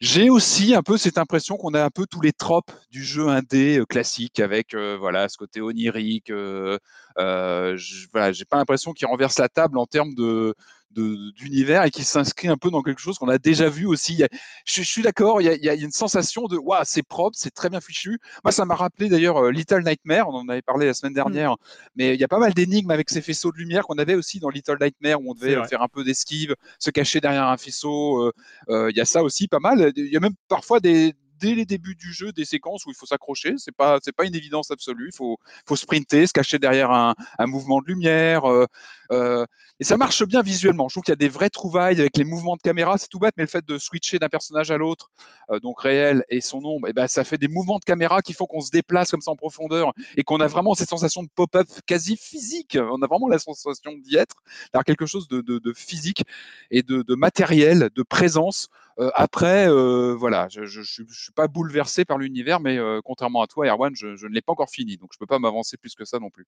[0.00, 3.28] J'ai aussi un peu cette impression qu'on a un peu tous les tropes du jeu
[3.28, 6.30] indé euh, classique avec euh, voilà ce côté onirique.
[6.30, 6.78] Euh,
[7.18, 7.76] euh
[8.12, 10.54] voilà, j'ai pas l'impression qu'il renverse la table en termes de
[10.90, 14.24] d'univers et qui s'inscrit un peu dans quelque chose qu'on a déjà vu aussi.
[14.64, 17.80] je, suis d'accord, il, y a une sensation de waouh, c'est propre, c'est très bien
[17.80, 18.18] fichu.
[18.44, 21.16] Moi, ça m'a rappelé d'ailleurs euh, Little Nightmare, on en avait parlé la semaine mmh.
[21.16, 21.56] dernière,
[21.96, 24.40] mais il y a pas mal d'énigmes avec ces faisceaux de lumière qu'on avait aussi
[24.40, 28.22] dans Little Nightmare où on devait faire un peu d'esquive, se cacher derrière un faisceau.
[28.22, 28.32] Euh,
[28.70, 29.92] euh, il y a ça aussi pas mal.
[29.96, 32.96] Il y a même parfois des dès les débuts du jeu des séquences où il
[32.96, 33.54] faut s'accrocher.
[33.58, 35.08] C'est pas c'est pas une évidence absolue.
[35.12, 38.44] Il faut faut sprinter, se cacher derrière un, un mouvement de lumière.
[38.50, 38.66] Euh,
[39.10, 39.46] euh,
[39.80, 40.88] et ça marche bien visuellement.
[40.88, 42.98] Je trouve qu'il y a des vraies trouvailles avec les mouvements de caméra.
[42.98, 45.10] C'est tout bête, mais le fait de switcher d'un personnage à l'autre,
[45.50, 48.20] euh, donc réel et son ombre, et eh ben ça fait des mouvements de caméra
[48.20, 51.22] qui font qu'on se déplace comme ça en profondeur et qu'on a vraiment cette sensation
[51.22, 52.76] de pop-up quasi physique.
[52.80, 54.36] On a vraiment la sensation d'y être,
[54.72, 56.24] d'avoir quelque chose de, de, de, physique
[56.70, 58.68] et de, de matériel, de présence.
[59.00, 63.46] Euh, après, euh, voilà, je ne suis pas bouleversé par l'univers, mais euh, contrairement à
[63.46, 65.76] toi, Erwan, je, je ne l'ai pas encore fini, donc je ne peux pas m'avancer
[65.76, 66.46] plus que ça non plus.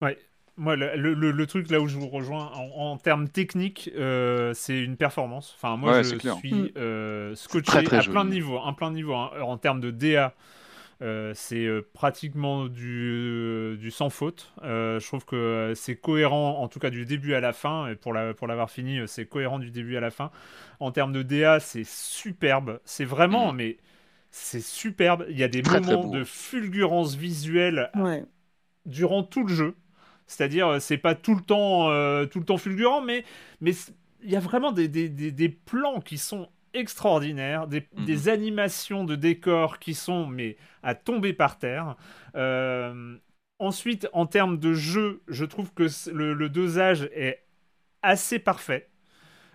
[0.00, 0.18] Ouais,
[0.56, 3.90] moi, le, le, le, truc là où je vous rejoins en, termes techniques,
[4.54, 5.54] c'est une performance.
[5.56, 6.70] Enfin, moi, je suis mm.
[6.76, 9.30] euh, scotché à plein de niveaux, un plein de niveaux hein.
[9.42, 10.34] en termes de DA.
[11.02, 14.52] Euh, c'est euh, pratiquement du, euh, du, sans faute.
[14.62, 17.88] je trouve que c'est cohérent, en tout cas du début à la fin.
[17.88, 20.30] Et pour l'avoir pour fini, c'est cohérent du début à la fin.
[20.80, 22.80] En termes de DA, c'est superbe.
[22.84, 23.56] C'est vraiment, mm.
[23.56, 23.76] mais
[24.30, 25.26] c'est superbe.
[25.28, 27.90] Il y a des moments de fulgurance visuelle
[28.86, 29.74] durant tout le jeu.
[30.26, 31.88] C'est-à-dire, c'est pas tout le temps,
[32.26, 33.24] tout le temps fulgurant, mais,
[33.60, 33.72] mais
[34.22, 38.28] il y a vraiment des, des, des plans qui sont extraordinaire, des, mhm.
[38.28, 41.96] animations de décors qui sont mais à tomber par terre.
[42.36, 43.16] Euh,
[43.58, 47.44] ensuite, en termes de jeu, je trouve que le, dosage est
[48.02, 48.88] assez parfait.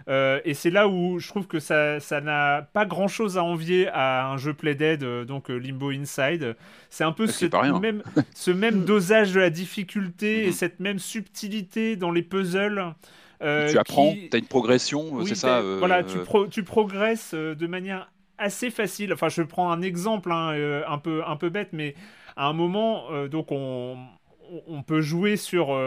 [0.08, 3.90] Euh, et c'est là où je trouve que ça, n'a pas grand chose à envier
[3.90, 6.56] à un jeu Play Dead, euh, donc Limbo Inside.
[6.90, 7.46] C'est un peu ce
[7.80, 8.02] même,
[8.34, 10.54] ce même dosage de la difficulté et mhm.
[10.54, 12.96] cette même subtilité dans les puzzles.
[13.42, 16.18] Euh, tu apprends, tu as une progression, c'est ça euh, Voilà, tu,
[16.52, 19.14] tu progresses euh, de manière assez facile.
[19.14, 21.96] Enfin, je prends un exemple hein, un, peu, un peu bête, mais
[22.36, 23.98] à un moment, donc on,
[24.68, 25.78] on peut jouer sur,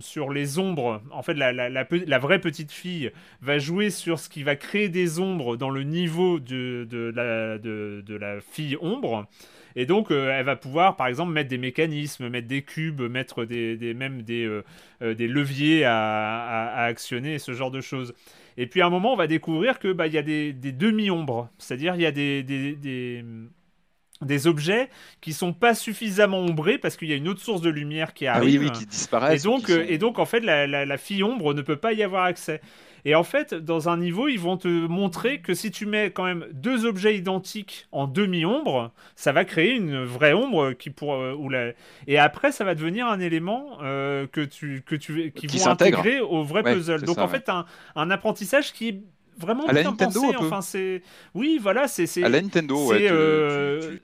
[0.00, 1.00] sur les ombres.
[1.10, 3.10] En fait, la, la, la, vraie petite fille
[3.40, 7.56] va jouer sur ce qui va créer des ombres dans le niveau de, de, la,
[7.56, 9.26] de, de la fille ombre.
[9.76, 13.44] Et donc, euh, elle va pouvoir, par exemple, mettre des mécanismes, mettre des cubes, mettre
[13.44, 14.64] des, des même des, euh,
[15.02, 18.14] euh, des leviers à, à, actionner, ce genre de choses.
[18.56, 21.48] Et puis à un moment, on va découvrir que bah, y a des, des demi-ombres,
[21.58, 23.24] c'est-à-dire il y a des, des,
[24.20, 24.90] des, objets
[25.22, 28.26] qui sont pas suffisamment ombrés parce qu'il y a une autre source de lumière qui
[28.26, 28.60] arrive.
[28.60, 29.42] Ah oui, oui, qui disparaissent.
[29.42, 32.02] Et donc, et donc en fait, la, la, la, fille ombre ne peut pas y
[32.02, 32.60] avoir accès.
[33.04, 36.24] Et en fait, dans un niveau, ils vont te montrer que si tu mets quand
[36.24, 41.36] même deux objets identiques en demi-ombre, ça va créer une vraie ombre qui pour euh,
[41.50, 41.72] la...
[42.06, 46.20] et après ça va devenir un élément euh, que tu que tu qui, vont intégrer
[46.20, 47.02] au vrai puzzle.
[47.02, 47.66] Donc en fait, un,
[47.96, 49.00] un apprentissage qui est
[49.38, 50.20] vraiment bien pensé.
[50.38, 51.02] Enfin, c'est
[51.34, 52.92] oui, voilà, c'est à la Nintendo.
[52.92, 53.96] C'est euh,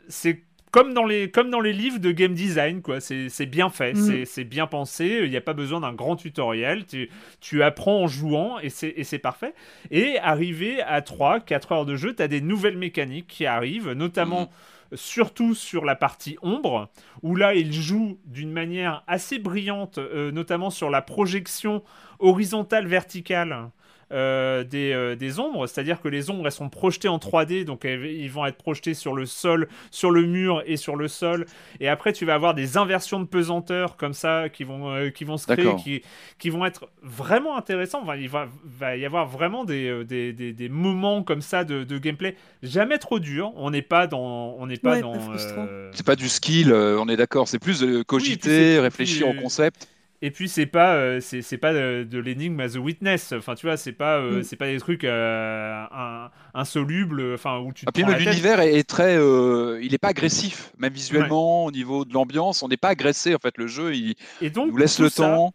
[0.70, 4.24] comme dans les comme dans les livres de game design quoi c'est bien fait mm.
[4.24, 8.06] c'est bien pensé il n'y a pas besoin d'un grand tutoriel tu, tu, apprends en
[8.06, 9.54] jouant et c'est parfait
[9.90, 13.92] et arrivé à 3 4 heures de jeu tu as des nouvelles mécaniques qui arrivent
[13.92, 14.50] notamment
[14.92, 14.96] mm.
[14.96, 16.88] surtout sur la partie ombre
[17.22, 21.82] où là il joue d'une manière assez brillante euh, notamment sur la projection
[22.18, 23.70] horizontale verticale
[24.12, 27.84] euh, des, euh, des ombres, c'est-à-dire que les ombres elles sont projetées en 3D, donc
[27.84, 31.44] elles- ils vont être projetés sur le sol, sur le mur et sur le sol.
[31.80, 35.24] Et après, tu vas avoir des inversions de pesanteur comme ça qui vont, euh, qui
[35.24, 36.02] vont se créer, qui,
[36.38, 38.00] qui vont être vraiment intéressants.
[38.02, 41.84] Enfin, il va, va y avoir vraiment des, des, des, des moments comme ça de,
[41.84, 43.52] de gameplay, jamais trop dur.
[43.56, 45.14] On n'est pas dans, on n'est pas Ouais, dans.
[45.14, 47.46] euh, C'est pas du skill, on est d'accord.
[47.48, 49.88] C'est plus de cogiter, réfléchir plus- au concept.
[50.20, 53.32] Et puis c'est pas euh, c'est c'est pas de, de l'énigme à The Witness.
[53.32, 54.42] Enfin tu vois c'est pas euh, Mm.
[54.42, 57.34] c'est pas des trucs euh, in- insolubles.
[57.34, 57.84] Enfin où tu.
[57.86, 58.18] te Ah, tête.
[58.18, 62.62] l'univers est, est très, euh, il est pas agressif, même visuellement au niveau de l'ambiance,
[62.64, 63.56] on n'est pas agressé en fait.
[63.58, 65.54] Le jeu, il Et donc nous laisse le ça- temps.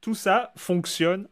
[0.00, 1.28] Tout ça fonctionne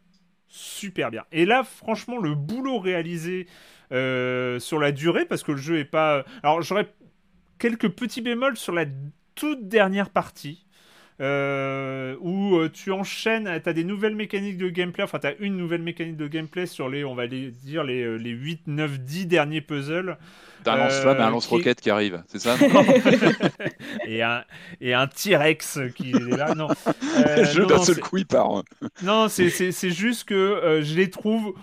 [0.47, 1.25] super bien.
[1.33, 3.47] Et là franchement le boulot réalisé
[3.93, 6.23] euh, sur la durée parce que le jeu est pas.
[6.43, 6.93] Alors j'aurais
[7.59, 8.85] quelques petits bémols sur la
[9.35, 10.67] toute dernière partie.
[11.21, 15.35] Euh, où euh, tu enchaînes, tu as des nouvelles mécaniques de gameplay, enfin tu as
[15.41, 18.63] une nouvelle mécanique de gameplay sur les, on va les dire, les, euh, les 8,
[18.67, 20.17] 9, 10 derniers puzzles.
[20.65, 21.89] D'un lance-flamme et un Euh, lance-roquette qui...
[21.91, 22.57] arrive, c'est ça?
[24.07, 24.45] Et un,
[24.81, 26.55] et un T-Rex qui est là.
[26.55, 26.69] Non,
[27.27, 28.51] Euh, non, d'un non, seul c'est- coup il part.
[28.51, 28.63] hein.
[29.03, 31.55] non, c'est- c'est c'est juste que euh, je les trouve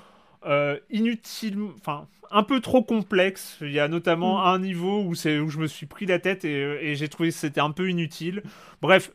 [0.45, 3.57] euh, inutiles, enfin un peu trop complexes.
[3.61, 4.47] Il y a notamment Mm.
[4.47, 7.29] un niveau où, c'est- où je me suis pris la tête et, et j'ai trouvé
[7.29, 8.43] que c'était un peu inutile.
[8.81, 9.11] Bref,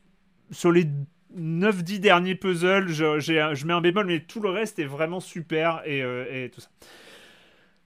[0.50, 0.86] sur les
[1.34, 5.82] 9-10 derniers puzzles, je, je mets un bémol, mais tout le reste est vraiment super
[5.84, 6.68] et, euh, et tout ça.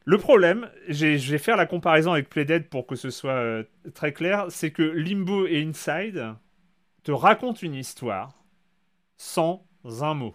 [0.06, 3.64] Le problème, j'ai- je vais faire la comparaison avec Playdead pour que ce soit euh,
[3.94, 6.34] très clair, c'est que Limbo et Inside
[7.04, 8.34] te racontent une histoire
[9.16, 9.66] sans
[10.02, 10.34] un mot.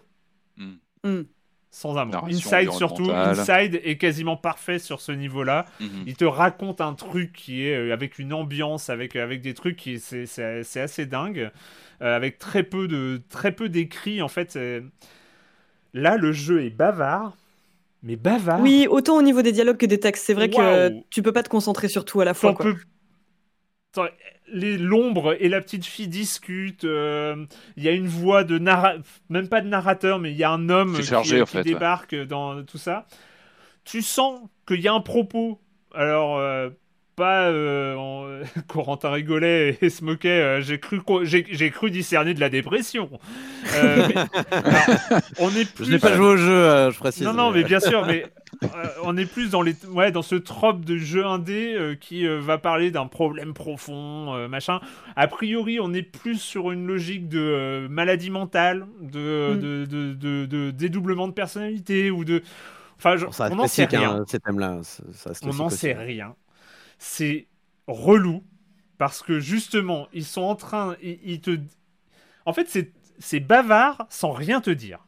[0.57, 0.75] Hmm.
[1.03, 1.21] Mm.
[1.71, 2.11] Sans un mot.
[2.11, 3.11] Narration Inside surtout.
[3.11, 5.65] Inside est quasiment parfait sur ce niveau-là.
[5.79, 6.03] Mhm.
[6.07, 9.75] Il te raconte un truc qui est euh, avec une ambiance, avec, avec des trucs
[9.75, 11.51] qui c'est, c'est, c'est assez dingue,
[12.01, 14.57] euh, avec très peu de très peu d'écrits en fait.
[15.93, 17.35] Là, le jeu est bavard,
[18.03, 18.61] mais bavard.
[18.61, 20.25] Oui, autant au niveau des dialogues que des textes.
[20.25, 22.51] C'est vrai que tu peux pas te concentrer sur tout à la fois.
[22.51, 22.55] T'en
[23.93, 24.09] quoi.
[24.53, 26.83] L'ombre et la petite fille discutent.
[26.85, 27.45] euh,
[27.77, 30.51] Il y a une voix de narrateur, même pas de narrateur, mais il y a
[30.51, 31.63] un homme qui, chargé, en qui fait, ouais.
[31.63, 33.05] débarque dans tout ça.
[33.85, 35.59] Tu sens qu'il y a un propos.
[35.93, 36.37] Alors.
[36.37, 36.69] euh,
[37.15, 38.29] pas euh, en-
[38.69, 40.29] Corentin rigolait et se moquait.
[40.29, 43.09] euh, j'ai cru co- j'ai j'ai cru discerner de la dépression.
[43.75, 44.15] Euh, mais-
[44.57, 47.23] alors, on est plus Je n'ai pas joué au jeu, euh, je précise.
[47.23, 48.25] non, non, mais bien sûr, mais
[49.03, 52.39] on est plus dans, les, ouais, dans ce trope de jeu indé euh, qui euh,
[52.41, 54.81] va parler d'un problème profond, euh, machin.
[55.15, 59.59] A priori, on est plus sur une logique de euh, maladie mentale, de, Mm.
[59.59, 62.43] de, de, de- de dédoublement de personnalité ou de.
[62.97, 64.11] Enfin, je- Ça on n'en sait rien.
[64.17, 64.79] hein, ces thèmes-là.
[64.83, 66.35] ça- ça reste On n'en sait rien.
[66.97, 67.47] C'est
[67.87, 68.43] relou
[68.97, 70.95] parce que justement, ils sont en train.
[71.01, 71.57] Ils, ils te.
[72.45, 74.99] En fait, c'est c'est bavard sans rien te dire.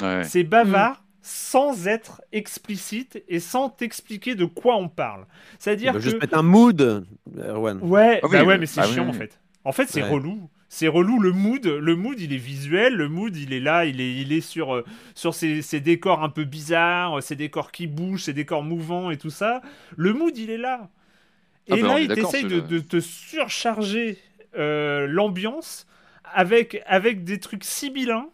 [0.00, 0.22] Ouais.
[0.24, 5.26] C'est bavard sans être explicite et sans t'expliquer de quoi on parle.
[5.58, 6.04] C'est-à-dire va que.
[6.04, 7.06] juste mettre un mood,
[7.36, 7.82] Erwan.
[7.82, 8.58] Ouais, Ah oui, bah ouais, oui.
[8.58, 9.08] mais c'est Ah chiant oui.
[9.08, 9.40] en fait.
[9.64, 10.08] En fait, c'est Ouais.
[10.08, 10.48] relou.
[10.70, 11.66] C'est relou le mood.
[11.66, 12.94] Le mood, il est visuel.
[12.94, 13.84] Le mood, il est là.
[13.86, 14.84] Il est, il est sur, euh,
[15.14, 19.16] sur ces, ces décors un peu bizarres, ces décors qui bougent, ces décors mouvants et
[19.18, 19.62] tout ça.
[19.96, 20.90] Le mood, il est là.
[21.70, 24.18] Ah Et bah, là, il t'essaye de, te surcharger
[24.56, 25.86] euh, l'ambiance
[26.24, 28.28] avec, avec des trucs sibyllins,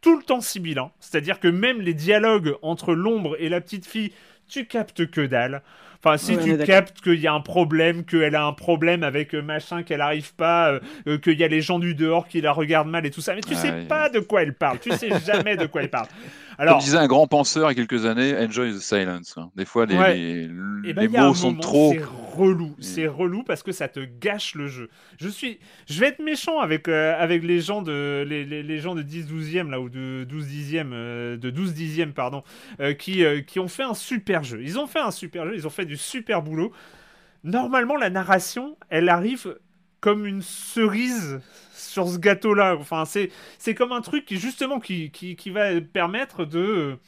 [0.00, 0.90] tout le temps sibyllins.
[1.00, 4.12] C'est-à-dire que même les dialogues entre l'ombre et la petite fille,
[4.48, 5.62] tu captes que dalle.
[6.04, 9.34] Enfin, si Ouais, tu captes qu'il y a un problème, qu'elle a un problème avec
[9.34, 12.40] euh, machin, qu'elle arrive pas, euh, euh, qu'il y a les gens du dehors qui
[12.40, 13.86] la regardent mal et tout ça, mais tu Ah sais oui.
[13.88, 16.06] pas de quoi elle parle, tu sais jamais de quoi elle parle.
[16.58, 19.34] Comme Alors, disait un grand penseur il y a quelques années, enjoy the silence.
[19.36, 19.50] hein.
[19.56, 20.14] Des fois, les, Ouais.
[20.16, 20.50] les,
[20.86, 21.92] Eh ben, les mots sont moment, trop.
[21.92, 22.04] C'est
[22.36, 24.88] relou, c'est relou parce que ça te gâche le jeu.
[25.18, 25.58] Je suis,
[25.88, 29.02] je vais être méchant avec euh, avec les gens de les, les, les gens de
[29.02, 32.42] 10 12e là ou de 12 dixième euh, de 12 dixième pardon
[32.80, 34.60] euh, qui euh, qui ont fait un super jeu.
[34.62, 36.72] Ils ont fait un super jeu, ils ont fait du super boulot.
[37.44, 39.56] Normalement, la narration, elle arrive
[40.00, 41.40] comme une cerise
[42.04, 42.76] sur ce gâteau-là.
[42.78, 46.98] Enfin, c'est c'est comme un truc qui justement qui qui, qui va permettre de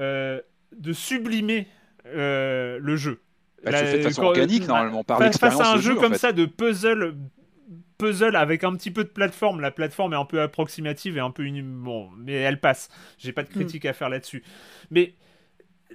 [0.00, 0.40] euh,
[0.76, 1.66] de sublimer
[2.06, 3.20] euh, le jeu.
[3.64, 5.78] Elle La- se fait de façon quand- organique, normalement, par face- l'expérience Face à un
[5.80, 6.18] jeu en comme fait.
[6.18, 7.14] ça de puzzle,
[7.96, 9.60] puzzle avec un petit peu de plateforme.
[9.60, 11.62] La plateforme est un peu approximative et un peu une...
[11.62, 12.90] bon, mais elle passe.
[13.18, 14.42] J'ai pas de critique à faire là-dessus.
[14.90, 15.14] Mais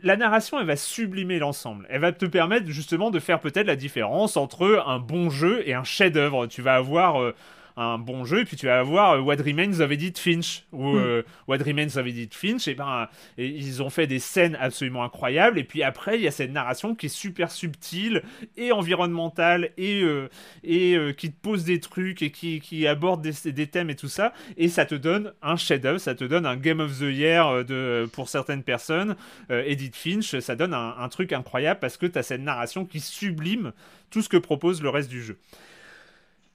[0.02, 1.86] la narration, elle va sublimer l'ensemble.
[1.90, 5.74] Elle va te permettre justement de faire peut-être la différence entre un bon jeu et
[5.76, 6.48] un chef-d'œuvre.
[6.48, 7.36] Tu vas avoir euh,
[7.78, 10.96] un bon jeu, et puis tu vas avoir euh, What Remains of Edith Finch, ou
[10.96, 11.24] Mm.
[11.48, 15.60] What Remains of Edith Finch, et ben et ils ont fait des scènes absolument incroyables,
[15.60, 18.24] et puis après il y a cette narration qui est super subtile
[18.58, 20.30] et environnementale et euh,
[20.64, 24.08] et qui te pose des trucs et qui, qui aborde des, des thèmes et tout
[24.08, 27.66] ça, et ça te donne un chef-d'œuvre, ça te donne un Game of the Year
[27.66, 29.16] de pour certaines personnes.
[29.50, 33.00] Edith Finch, ça donne un, un truc incroyable parce que tu as cette narration qui
[33.00, 33.72] sublime
[34.10, 35.38] tout ce que propose le reste du jeu.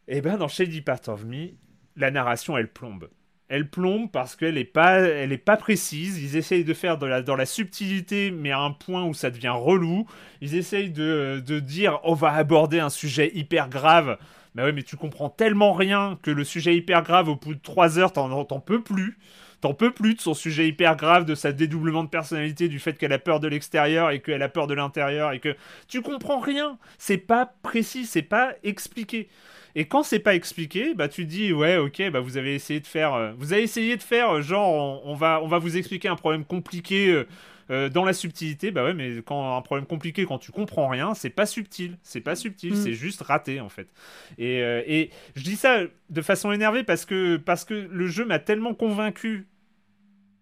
[0.09, 1.48] Et ben dans Shady Part of Me,
[1.97, 3.09] la narration elle plombe.
[3.48, 6.18] Elle plombe parce qu'elle est pas, elle pas précise.
[6.22, 9.31] Ils essayent de faire de la, dans la subtilité, mais à un point où ça
[9.31, 10.06] devient relou.
[10.40, 14.18] Ils essayent de, de dire on va aborder un sujet hyper grave.
[14.55, 17.60] Mais ouais, mais tu comprends tellement rien que le sujet hyper grave, au bout de
[17.60, 19.18] 3 heures, t'en t'en peux plus.
[19.64, 22.98] T'en peux plus de son sujet hyper grave, de sa dédoublement de personnalité, du fait
[22.98, 25.56] qu'elle a peur de l'extérieur et qu'elle a peur de l'intérieur et que
[25.88, 26.76] tu comprends rien.
[26.98, 29.26] C'est pas précis, c'est pas expliqué.
[29.74, 32.86] Et quand c'est pas expliqué, bah tu dis ouais ok bah vous avez essayé de
[32.86, 35.78] faire, euh, vous avez essayé de faire euh, genre on, on va on va vous
[35.78, 37.24] expliquer un problème compliqué
[37.70, 41.14] euh, dans la subtilité, bah ouais mais quand un problème compliqué quand tu comprends rien,
[41.14, 42.76] c'est pas subtil, c'est pas subtil, Mm.
[42.76, 43.88] c'est juste raté en fait.
[44.36, 45.80] Et, et je dis ça
[46.10, 49.46] de façon énervée parce que parce que le jeu m'a tellement convaincu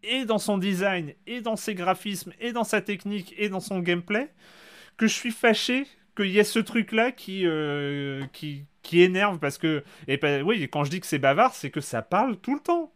[0.02, 3.80] et dans son design, et dans ses graphismes, et dans sa technique, et dans son
[3.80, 4.30] gameplay,
[4.96, 9.58] que je suis fâché qu'il y ait ce truc-là qui, euh, qui, qui énerve parce
[9.58, 9.82] que...
[10.08, 12.60] Et bah, oui, quand je dis que c'est bavard, c'est que ça parle tout le
[12.60, 12.92] temps.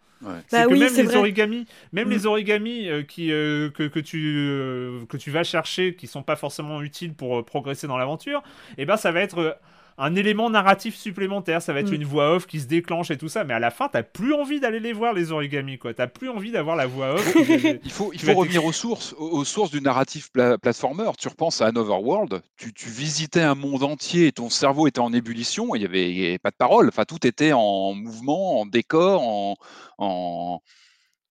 [0.49, 1.17] C'est Bah que oui, même les vrai.
[1.17, 2.11] origamis, même Mm.
[2.11, 6.23] les origamis euh, qui, euh, que, que, tu, euh, que tu vas chercher, qui sont
[6.23, 8.43] pas forcément utiles pour euh, progresser dans l'aventure,
[8.79, 9.53] et ben ça va être euh,
[9.99, 11.63] un élément narratif supplémentaire.
[11.63, 11.95] Ça va être Mm.
[11.95, 13.45] une voix off qui se déclenche et tout ça.
[13.45, 15.95] Mais à la fin, t'as plus envie d'aller les voir les origamis, quoi.
[15.95, 17.35] T'as plus envie d'avoir la voix off.
[17.85, 21.11] Il faut, il revenir aux sources, aux, aux sources du narratif pla- platformer.
[21.19, 25.01] Tu repenses à Another World, tu, tu visitais un monde entier, et ton cerveau était
[25.01, 26.89] en ébullition, et il n'y avait, il y avait pas de parole.
[26.89, 29.57] Enfin, tout était en mouvement, en décor, en,
[29.99, 30.61] en...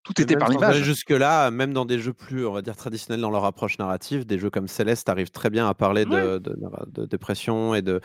[0.06, 0.84] tout était par l'image.
[0.84, 4.38] Jusque-là, même dans des jeux plus, on va dire, traditionnels dans leur approche narrative, des
[4.40, 6.40] jeux comme Céleste arrivent très bien à parler de, Ouais.
[6.40, 6.56] de,
[6.88, 8.00] de dépression et de,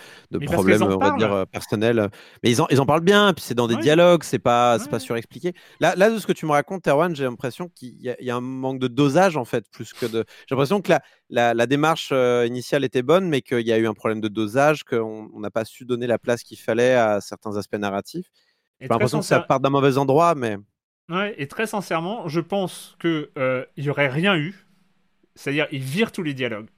[0.46, 2.08] problèmes, on va dire, euh, personnels.
[2.42, 3.82] Mais ils en, ils en parlent bien, puis c'est dans des Ouais.
[3.82, 5.00] dialogues, c'est pas, c'est pas Ouais.
[5.00, 5.52] surexpliqué.
[5.78, 8.26] Là, là, de ce que tu me racontes, Erwan, j'ai l'impression qu'il y, a- il
[8.26, 10.24] y a un manque de dosage, en fait, plus que de.
[10.48, 13.78] J'ai l'impression que la, la, la démarche euh, initiale était bonne, mais qu'il y a
[13.78, 16.94] eu un problème de dosage, qu'on on n'a pas su donner la place qu'il fallait
[16.94, 18.26] à certains aspects narratifs.
[18.80, 20.56] J'ai l'impression que ça part d'un mauvais endroit, mais.
[21.10, 24.54] Ouais, et très sincèrement, je pense que euh, il y aurait rien eu.
[25.34, 26.68] C'est-à-dire, ils virent tous les dialogues,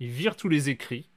[0.00, 1.08] ils virent tous les écrits.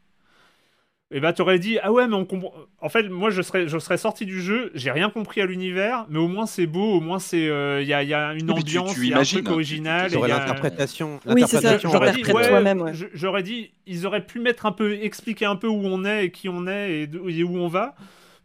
[1.12, 2.54] Et bah, t'aurais dit ah ouais, mais on comprend.
[2.82, 6.06] En fait, moi, je serais, je serais sorti du jeu, j'ai rien compris à l'univers,
[6.10, 8.96] mais au moins c'est beau, au moins c'est, il y, a, y a une ambiance,
[8.98, 10.02] il y a un truc tu- original.
[10.02, 11.20] tu- et J'aurais y a- l'interprétation.
[11.26, 12.92] Oui, c'est ça, J'aurais dit, ouais, toi-même, ouais.
[13.14, 16.32] j'aurais dit, ils auraient pu mettre un peu, expliquer un peu où on est et
[16.32, 17.96] qui on est et, où on va,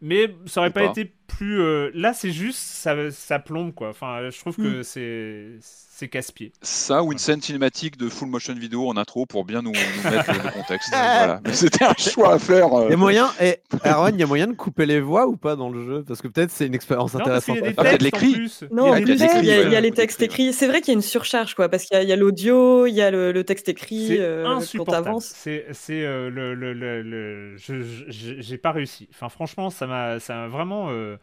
[0.01, 0.89] mais ça aurait pas, pas.
[0.89, 1.59] été plus.
[1.61, 3.89] euh, là, c'est juste, ça, ça plombe quoi.
[3.89, 4.63] Enfin, je trouve Mm.
[4.63, 6.51] que c'est, c'est casse-pied.
[6.61, 10.09] Ça ou une scène cinématique de full motion vidéo en intro pour bien nous, nous
[10.11, 10.89] mettre le, le contexte.
[10.89, 11.41] voilà.
[11.45, 12.73] Mais c'était un choix à faire.
[12.73, 12.85] euh.
[12.87, 15.37] Il y a moyen, et Erwan, il y a moyen de couper les voix ou
[15.37, 16.03] pas dans le jeu?
[16.07, 17.55] Parce que peut-être c'est une expérience Non, parce intéressante.
[17.57, 17.73] y a des.
[17.77, 18.33] Ah, il y a de textes en l'écrit.
[18.33, 18.63] plus.
[18.71, 18.99] Non, Il y a
[19.39, 19.91] il y il y les ouais.
[19.91, 20.53] textes écrits.
[20.53, 22.15] C'est vrai qu'il y a une surcharge, quoi, parce qu'il y a- il y a
[22.15, 25.05] l'audio, il y a le, le texte écrit C'est euh, insupportable.
[25.05, 25.31] t'avances.
[25.35, 29.07] C'est, c'est euh, le, le, le, le- j'ai pas réussi.
[29.13, 30.87] Enfin, franchement, ça m'a, ça m'a vraiment.
[30.89, 31.14] euh,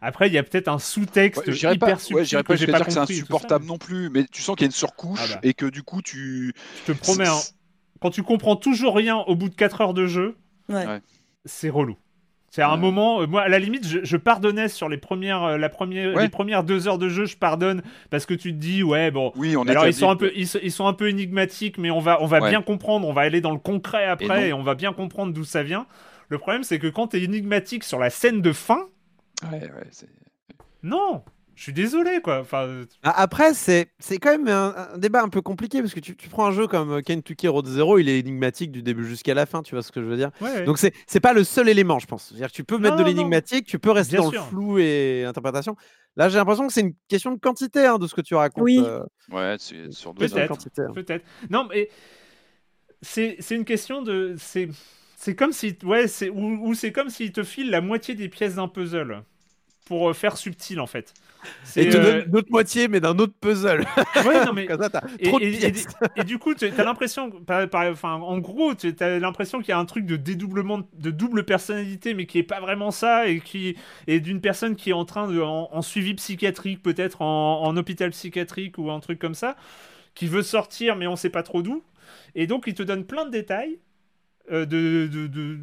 [0.00, 2.66] Après, il y a peut-être un sous-texte Ouais, hyper pas, subtil ouais, pas que j'ai
[2.66, 4.64] jusqu'à pas dire que c'est tout ça, insupportable mais non plus, mais tu sens qu'il
[4.64, 5.40] y a une surcouche Ah bah.
[5.44, 6.52] et que du coup tu.
[6.86, 7.38] Je te promets, hein,
[8.00, 10.36] quand tu comprends toujours rien au bout de 4 heures de jeu,
[10.68, 11.00] Ouais.
[11.44, 11.96] C'est relou.
[12.50, 15.42] C'est à un moment, euh, moi à la limite, je, je pardonnais sur les premières,
[15.44, 16.24] euh, la première, Ouais.
[16.24, 19.32] les premières deux heures de jeu, je pardonne parce que tu te dis ouais bon.
[19.36, 21.90] Oui, on Alors ils sont un peu, ils, sont- ils sont un peu énigmatiques, mais
[21.90, 22.50] on va, on va Ouais.
[22.50, 25.32] bien comprendre, on va aller dans le concret après Et et, on va bien comprendre
[25.32, 25.86] d'où ça vient.
[26.28, 28.86] Le problème c'est que quand t'es énigmatique sur la scène de fin,
[29.50, 30.08] Ouais, ouais, c'est-
[30.82, 31.22] non,
[31.54, 32.40] je suis désolé quoi.
[32.40, 36.16] Enfin, Après, c'est c'est quand même un, un débat un peu compliqué parce que tu,
[36.16, 39.34] tu prends un jeu comme euh, Kentucky Road Zero, il est énigmatique du début jusqu'à
[39.34, 40.30] la fin, tu vois ce que je veux dire?
[40.40, 40.64] Ouais, ouais.
[40.64, 42.28] Donc c'est c'est pas le seul élément, je pense.
[42.28, 44.42] C'est-à-dire que tu peux mettre Non, de non, l'énigmatique, tu peux rester Bien dans sûr.
[44.42, 45.76] le flou et l'interprétation.
[46.16, 48.64] Là, j'ai l'impression que c'est une question de quantité hein, de ce que tu racontes.
[48.64, 48.78] Oui.
[48.84, 50.48] euh, ouais, c'est sur deux Peut-être.
[50.48, 50.92] quantité, hein.
[50.94, 51.24] Peut-être.
[51.48, 51.88] Non, mais
[53.02, 54.34] c'est c'est une question de.
[54.38, 54.68] C'est
[55.16, 55.76] c'est comme si.
[55.84, 59.22] Ouais, c'est ou, ou c'est comme s'il te file la moitié des pièces d'un puzzle
[59.84, 61.14] pour euh, faire subtil en fait.
[61.76, 63.84] Et te euh, donne moitié, mais d'un autre puzzle.
[64.24, 64.68] Ouais, non, mais.
[64.78, 69.72] Ça, Et, du coup, tu as l'impression, enfin, en gros, tu as l'impression qu'il y
[69.72, 73.40] a un truc de dédoublement, de double personnalité, mais qui est pas vraiment ça, et
[73.40, 73.76] qui
[74.06, 77.76] est d'une personne qui est en train de, en, en suivi psychiatrique, peut-être en, en
[77.76, 79.56] hôpital psychiatrique ou un truc comme ça,
[80.14, 81.82] qui veut sortir, mais on sait pas trop d'où.
[82.34, 83.78] Et donc, il te donne plein de détails,
[84.52, 85.58] euh, de, de, de-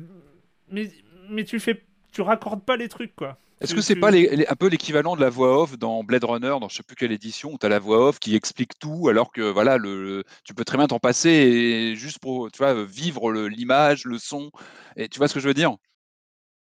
[0.71, 0.89] mais,
[1.29, 3.37] mais tu fais tu raccordes pas les trucs, quoi.
[3.61, 6.23] Est-ce que c'est pas les- les- un peu l'équivalent de la voix off dans Blade
[6.23, 8.77] Runner, dans je sais plus quelle édition, où tu as la voix off qui explique
[8.79, 12.59] tout, alors que voilà, le, tu peux très bien t'en passer et juste pour tu
[12.59, 14.49] vois, vivre l'image, le son.
[14.95, 15.75] Et tu vois ce que je veux dire?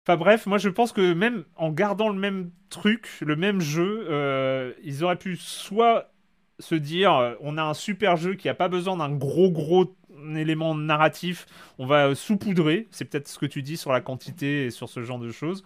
[0.07, 4.07] Enfin bref, moi je pense que même en gardant le même truc, le même jeu,
[4.11, 6.11] euh, ils auraient pu soit
[6.59, 9.95] se dire euh, on a un super jeu qui a pas besoin d'un gros gros
[10.37, 11.47] élément narratif,
[11.79, 15.03] on va saupoudrer, c'est peut-être ce que tu dis sur la quantité et sur ce
[15.03, 15.65] genre de choses.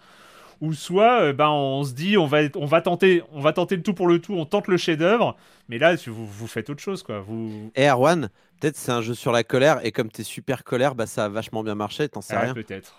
[0.61, 3.75] Ou soit euh, ben on se dit on va on va tenter on va tenter
[3.77, 5.37] le tout pour le tout, on tente le chef-d'œuvre,
[5.69, 7.19] mais là tu- vous, vous faites autre chose quoi.
[7.21, 8.29] Vous Et Erwan,
[8.59, 11.29] peut-être c'est un jeu sur la colère et comme t'es super colère, bah ça a
[11.29, 12.53] vachement bien marché, t'en sais Ouais, rien.
[12.53, 12.93] peut-être.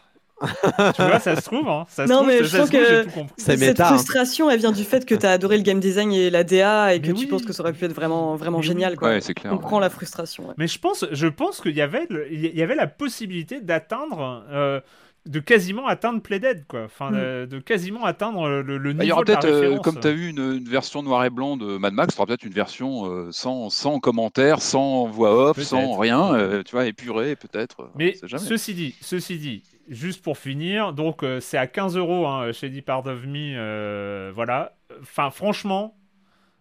[0.96, 2.80] tu vois, ça se trouve, hein, ça se Non, trouve, mais je se sens trouve,
[2.80, 3.94] j'ai que cette méta, hein.
[3.94, 6.94] frustration, elle vient du fait que tu as adoré le game design et la DA
[6.94, 7.26] et que Mais tu oui.
[7.26, 8.96] penses que ça aurait pu être vraiment, vraiment Mais génial.
[8.96, 9.08] Quoi.
[9.10, 9.52] Ouais, c'est clair.
[9.52, 10.48] On comprend la frustration.
[10.48, 10.54] ouais.
[10.56, 14.44] Mais je pense, je pense qu'il y avait, le- il y avait la possibilité d'atteindre,
[14.50, 14.80] euh,
[15.26, 16.84] de quasiment atteindre Playdead, quoi.
[16.84, 17.14] Enfin, Mm.
[17.14, 19.76] de, de quasiment atteindre le, le Bah, Il y niveau aura de la peut-être, euh,
[19.78, 22.26] comme tu as eu une, une version noir et blanc de Mad Max, tu auras
[22.26, 26.86] peut-être une version euh, sans, sans commentaire, sans voix off, sans rien, euh, tu vois,
[26.86, 27.82] épurée peut-être.
[27.82, 32.26] euh, Mais ceci dit, ceci dit, juste pour finir, donc euh, c'est à 15 euros
[32.26, 34.76] hein, chez Depart of Me, euh, voilà.
[35.02, 35.96] Enfin, franchement,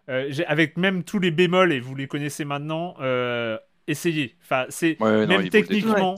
[0.08, 3.56] euh, avec même tous les bémols et vous les connaissez maintenant, euh,
[3.86, 4.36] essayez.
[4.42, 6.16] Enfin, c'est Ouais, ouais, non, même il techniquement.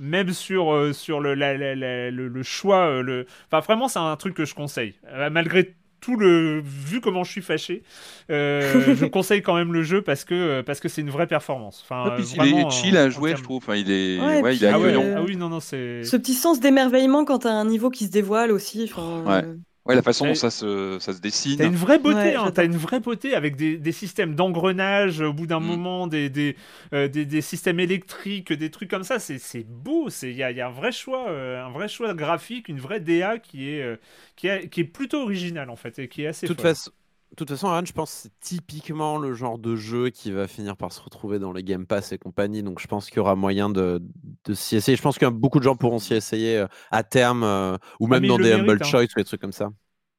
[0.00, 3.26] Même sur, euh, sur le, la- la- la- le, le choix, euh, le...
[3.46, 4.94] enfin vraiment c'est un truc que je conseille.
[5.08, 7.82] Euh, malgré tout le, vu comment je suis fâché,
[8.30, 11.80] euh, je conseille quand même le jeu parce que parce que c'est une vraie performance.
[11.84, 13.58] Enfin, puis, il est chill à jouer, je trouve.
[13.58, 16.02] Enfin, il est, Ouais, ouais, et il est Ah, euh, ah oui, non, non, c'est.
[16.04, 18.90] Ce petit sens d'émerveillement quand tu as un niveau qui se dévoile aussi.
[18.92, 19.44] enfin, Ouais.
[19.86, 21.56] Ouais, la façon dont ça se, ça se dessine.
[21.56, 25.20] T'as une vraie beauté, Ouais, hein, t'as une vraie beauté avec des, des systèmes d'engrenage
[25.20, 25.76] au bout d'un Mm.
[25.76, 26.56] moment, des, des,
[26.92, 29.20] euh, des, des systèmes électriques, des trucs comme ça.
[29.20, 31.70] C'est c'est beau, c'est- il y a, il y a un vrai choix, euh, un
[31.70, 33.96] vrai choix graphique, une vraie DA qui est, euh,
[34.34, 36.48] qui est, qui est plutôt originale en fait et qui est assez.
[36.48, 36.62] De toute, folle.
[36.62, 36.90] façon,
[37.34, 40.46] de toute façon, Aaron, je pense que c'est typiquement le genre de jeu qui va
[40.46, 42.62] finir par se retrouver dans les Game Pass et compagnie.
[42.62, 44.00] Donc je pense qu'il y aura moyen de,
[44.44, 44.96] de s'y essayer.
[44.96, 48.22] Je pense que beaucoup de gens pourront s'y essayer euh, à terme euh, ou même
[48.22, 48.84] mais dans des mérite, Humble hein.
[48.84, 49.70] Choice ou des trucs comme ça.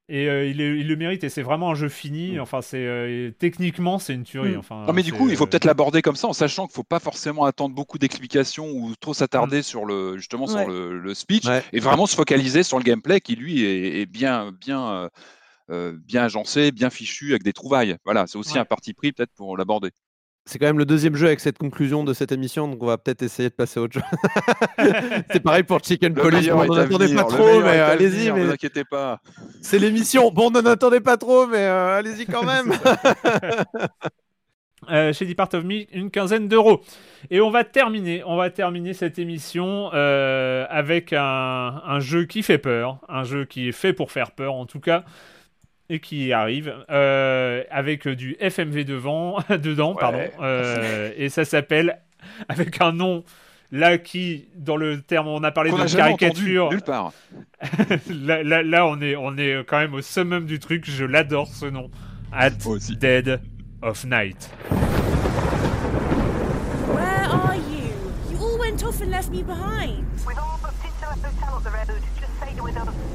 [0.08, 2.34] Et euh, il, est- il le mérite et c'est vraiment un jeu fini.
[2.34, 2.42] Mm.
[2.42, 4.56] Enfin, c'est euh, techniquement c'est une tuerie.
[4.56, 4.60] Mm.
[4.60, 6.84] Enfin, Non, mais du coup, il faut peut-être l'aborder comme ça, en sachant qu'il faut
[6.84, 11.46] pas forcément attendre beaucoup d'explications ou trop s'attarder sur le, justement, sur le, le speech,
[11.46, 11.64] Ouais.
[11.74, 15.10] et vraiment se focaliser sur le gameplay qui lui est, est bien, bien,
[15.70, 17.98] bien agencé, bien fichu, avec des trouvailles.
[18.06, 18.60] Voilà, c'est aussi Ouais.
[18.60, 19.92] un parti pris peut-être pour l'aborder.
[20.48, 23.00] C'est quand même le deuxième jeu avec cette conclusion de cette émission, donc on va
[23.00, 24.04] peut-être essayer de passer à autre chose.
[25.32, 28.28] c'est pareil pour Chicken Le Police, meilleur on n'en attendait venir, pas trop, mais allez-y,
[28.28, 29.20] Ne mais vous inquiétez pas.
[29.62, 30.30] c'est l'émission.
[30.30, 32.72] Bon, on n'en attendait pas trop, mais euh, allez-y quand même.
[34.92, 36.82] Euh, chez Depart of Me, une quinzaine d'euros.
[37.32, 42.44] Et on va terminer, on va terminer cette émission euh, avec un, un jeu qui
[42.44, 45.04] fait peur, un jeu qui est fait pour faire peur en tout cas,
[45.90, 50.00] et qui arrive euh, avec du FMV devant, dedans, Ouais.
[50.00, 50.20] pardon.
[50.42, 52.00] Euh, et ça s'appelle
[52.50, 53.24] avec un nom.
[53.72, 56.70] Là, qui, dans le terme, on a parlé de caricature.
[56.70, 57.12] nulle part.
[58.10, 60.86] là, là, là, on est, on est quand même au summum du truc.
[60.90, 61.90] Je l'adore ce nom.
[62.32, 62.96] At aussi.
[62.96, 63.42] Dead
[63.82, 64.50] of Night.
[66.94, 67.90] Where are you?
[68.32, 70.06] You all went off and left me behind.
[70.26, 71.94] We've all hotel at the.
[72.20, 73.15] Just with us.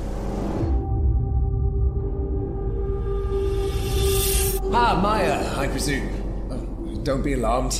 [4.72, 6.08] Ah, Maya, I presume.
[6.48, 7.74] Oh, don't be alarmed.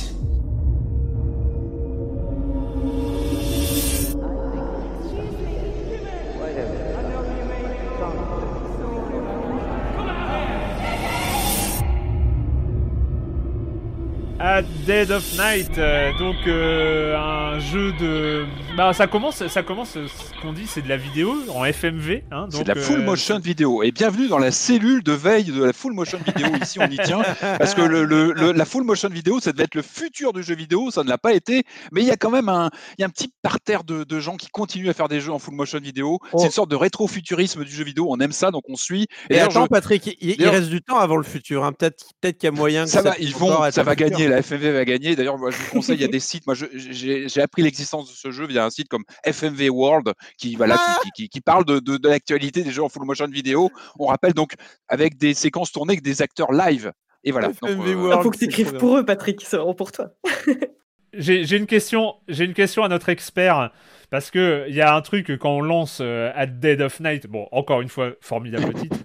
[14.37, 18.45] At Dead of Night, euh, donc euh, un jeu de,
[18.77, 22.47] bah ça commence, ça commence, ce qu'on dit c'est de la vidéo en FMV, hein,
[22.49, 23.83] C'est de la full euh, motion vidéo.
[23.83, 26.47] Et bienvenue dans la cellule de veille de la full motion vidéo.
[26.61, 27.21] Ici, on y tient.
[27.41, 30.41] Parce que le, le- le- la full motion vidéo, ça devait être le futur du
[30.41, 30.89] jeu vidéo.
[30.89, 31.63] Ça ne l'a pas été.
[31.91, 34.19] Mais il y a quand même un, il y a un petit parterre de, de
[34.19, 36.19] gens qui continuent à faire des jeux en full motion vidéo.
[36.31, 36.37] Oh.
[36.39, 38.07] C'est une sorte de rétro-futurisme du jeu vidéo.
[38.09, 39.07] On aime ça, donc on suit.
[39.29, 41.65] Et d'ailleurs, attends, je- Patrick, il, reste du temps avant le futur.
[41.65, 41.73] hein.
[41.73, 44.09] Peut-être peut qu'il y a moyen que ça va, puisse ils vont, ça va futur.
[44.09, 45.15] gagner, la FMV va gagner.
[45.17, 46.47] D'ailleurs, moi, je vous conseille, il y a des sites.
[46.47, 50.77] Moi, j'ai appris l'existence de ce jeu via un site comme FMV World, qui, voilà,
[50.79, 53.69] Ah qui, qui- qui parle de, de- de l'actualité des jeux en full motion vidéo.
[53.99, 54.53] On rappelle donc
[54.87, 56.91] avec des séquences tournées avec des acteurs live.
[57.23, 57.47] Et voilà.
[57.49, 59.41] Donc, FMV euh, World, Il faut que tu écrives pour eux, Patrick.
[59.45, 60.09] C'est vraiment pour toi.
[61.13, 63.71] J'ai j'ai une question, j'ai une question à notre expert
[64.11, 67.27] parce que il y a un truc quand on lance euh, At Dead of Night.
[67.27, 68.95] Bon, encore une fois, formidable titre.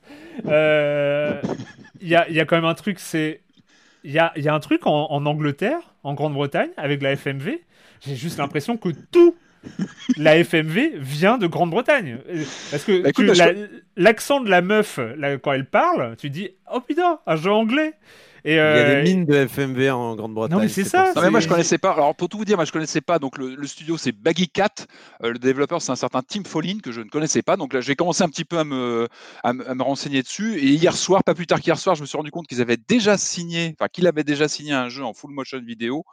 [0.46, 1.40] Euh,
[2.00, 3.40] Il y, a, il y a quand même un truc, c'est
[4.04, 7.10] il y a, il y a un truc en, en Angleterre, en Grande-Bretagne, avec la
[7.16, 7.58] FMV.
[8.06, 9.34] J'ai juste l'impression que tout
[10.16, 12.18] la FMV vient de Grande-Bretagne.
[12.70, 16.30] Parce que Bah, tu- la- que- l'accent de la meuf, là, quand elle parle, tu
[16.30, 17.94] dis Oh putain, un jeu anglais
[18.46, 20.56] Et, Il y a euh, des mines de FMV en Grande-Bretagne.
[20.56, 21.92] Non, mais c'est ça, Non, mais moi je connaissais pas.
[21.92, 23.18] Alors pour tout vous dire, moi je connaissais pas.
[23.18, 24.86] Donc le, le studio c'est Baggy Cat.
[25.24, 27.56] Euh, le développeur c'est un certain Tim Follin que je ne connaissais pas.
[27.56, 29.08] Donc là j'ai commencé un petit peu à me,
[29.42, 30.58] à, me- à me renseigner dessus.
[30.58, 32.78] Et hier soir, pas plus tard qu'hier soir, je me suis rendu compte qu'ils avaient
[32.88, 36.04] déjà signé, enfin qu'il avait déjà signé un jeu en full motion vidéo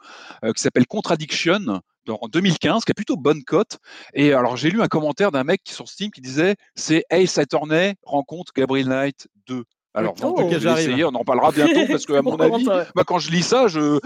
[0.44, 3.78] euh, qui s'appelle Contradiction en 2015, qui a plutôt bonne cote.
[4.12, 7.38] Et alors j'ai lu un commentaire d'un mec qui- sur Steam qui disait c'est Ace
[7.38, 9.62] Attorney rencontre Gabriel Knight 2.
[9.94, 10.34] Alors, Oh.
[10.38, 14.00] on en parlera bientôt parce que, à mon avis, bah, quand je lis ça, je,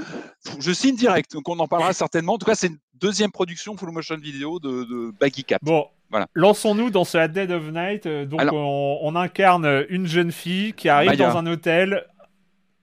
[0.60, 1.32] je signe direct.
[1.32, 2.34] Donc, on en parlera certainement.
[2.34, 5.58] En tout cas, c'est une deuxième production full motion vidéo de, de Baggy Cat.
[5.62, 6.26] Bon, Voilà.
[6.34, 8.04] lançons-nous dans ce Dead of Night.
[8.06, 11.30] Euh, Donc, Alors- on, on incarne une jeune fille qui arrive Maya.
[11.30, 12.04] dans un hôtel.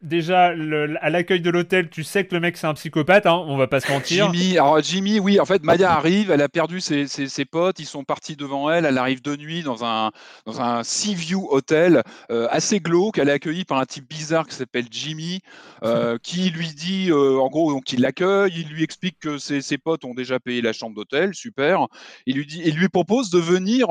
[0.05, 3.43] Déjà, le- à l'accueil de l'hôtel, tu sais que le mec c'est un psychopathe, hein,
[3.47, 4.31] on va pas se mentir.
[4.31, 7.79] Jimmy, alors Jimmy, oui, en fait, Maya arrive, elle a perdu ses, ses- ses potes,
[7.79, 10.11] ils sont partis devant elle, elle arrive de nuit dans un,
[10.45, 14.45] dans un Sea View Hotel euh, assez glauque, elle est accueillie par un type bizarre
[14.47, 15.39] qui s'appelle Jimmy,
[15.83, 19.61] euh, qui lui dit, euh, en gros, donc il l'accueille, il lui explique que ses,
[19.63, 21.87] ses potes ont déjà payé la chambre d'hôtel, super,
[22.27, 23.87] il lui, dit, il lui propose de venir,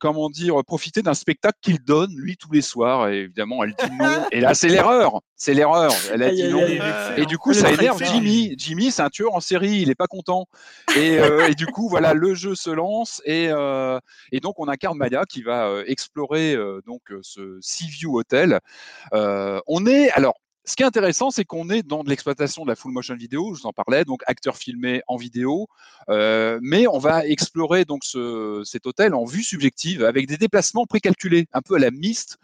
[0.00, 3.90] comment dire, profiter d'un spectacle qu'il donne, lui, tous les soirs, et évidemment, elle dit
[3.98, 6.64] non, et là, c'est l'erreur, c'est l'erreur, elle a dit non.
[7.16, 8.54] Et du coup, ça énerve Jimmy.
[8.56, 10.46] Jimmy, c'est un tueur en série, il est pas content.
[10.96, 13.98] Et, euh, et du coup, voilà, le jeu se lance et, euh,
[14.30, 18.60] et donc on incarne Maya qui va euh, explorer euh, donc ce Sea View Hotel.
[19.14, 20.34] Euh, on est alors.
[20.64, 23.52] Ce qui est intéressant, c'est qu'on est dans de l'exploitation de la full motion vidéo,
[23.52, 25.66] je vous en parlais, donc acteur filmé en vidéo,
[26.08, 30.86] euh, mais on va explorer donc ce, cet hôtel en vue subjective avec des déplacements
[30.86, 32.38] précalculés, un peu à la Myst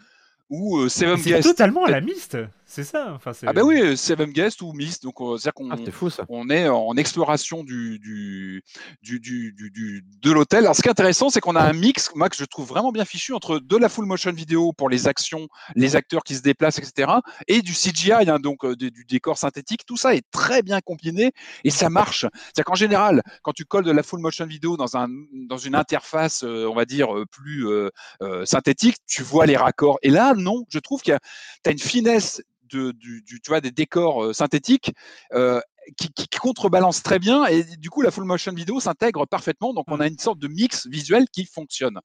[0.50, 2.36] ou euh, Seven C'est totalement à la miste,
[2.70, 3.12] c'est ça.
[3.14, 6.10] Enfin, c'est- Ah bah oui, Seven Guest ou Myst, donc euh, c'est-à-dire qu'on Ah, fou
[6.10, 6.26] ça.
[6.28, 8.62] on est en exploration du, du,
[9.02, 10.64] du, du, du- du- de l'hôtel.
[10.64, 12.92] Alors, ce qui est intéressant, c'est qu'on a un mix, moi, que je trouve vraiment
[12.92, 16.42] bien fichu, entre de la full motion vidéo pour les actions, les acteurs qui se
[16.42, 17.10] déplacent, etc.,
[17.48, 19.86] et du CGI, hein, donc euh, du, du décor synthétique.
[19.86, 21.32] Tout ça est très bien combiné
[21.64, 22.26] et ça marche.
[22.34, 25.08] C'est-à-dire qu'en général, quand tu colles de la full motion vidéo dans, un,
[25.48, 27.88] dans une interface, euh, on va dire, plus euh,
[28.22, 29.98] euh, synthétique, tu vois les raccords.
[30.02, 31.20] Et là, non, je trouve qu'il y a
[31.66, 34.92] as une finesse de, du, du- tu vois, des décors euh, synthétiques
[35.32, 35.60] euh,
[35.96, 39.72] qui, qui contrebalance très bien et du coup la full motion vidéo s'intègre parfaitement.
[39.74, 41.98] Donc on a une sorte de mix visuel qui fonctionne.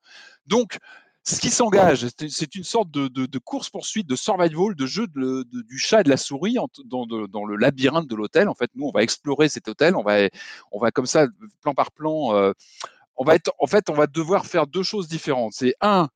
[0.48, 0.78] Donc
[1.26, 5.08] ce qui s'engage c'est- une sorte de, de- de course poursuite de survival de jeu
[5.08, 8.48] de- du chat et de la souris en- dans, dans le labyrinthe de l'hôtel.
[8.50, 9.96] En fait nous on va explorer cet hôtel.
[9.96, 10.30] On va
[10.72, 11.28] on va comme ça
[11.62, 12.54] plan par plan euh,
[13.18, 15.54] on va être en fait on va devoir faire deux choses différentes.
[15.54, 16.08] C'est un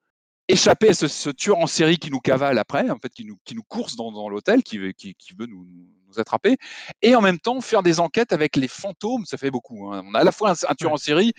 [0.48, 3.38] échapper à ce, ce tueur en série qui nous cavale après, en fait, qui nous,
[3.46, 5.66] qui nous course dans, dans l'hôtel, qui, veut- qui, qui veut nous,
[6.08, 6.56] nous attraper,
[7.02, 9.92] et en même temps faire des enquêtes avec les fantômes, ça fait beaucoup.
[9.92, 10.04] hein.
[10.08, 11.34] On a à la fois un, un tueur en série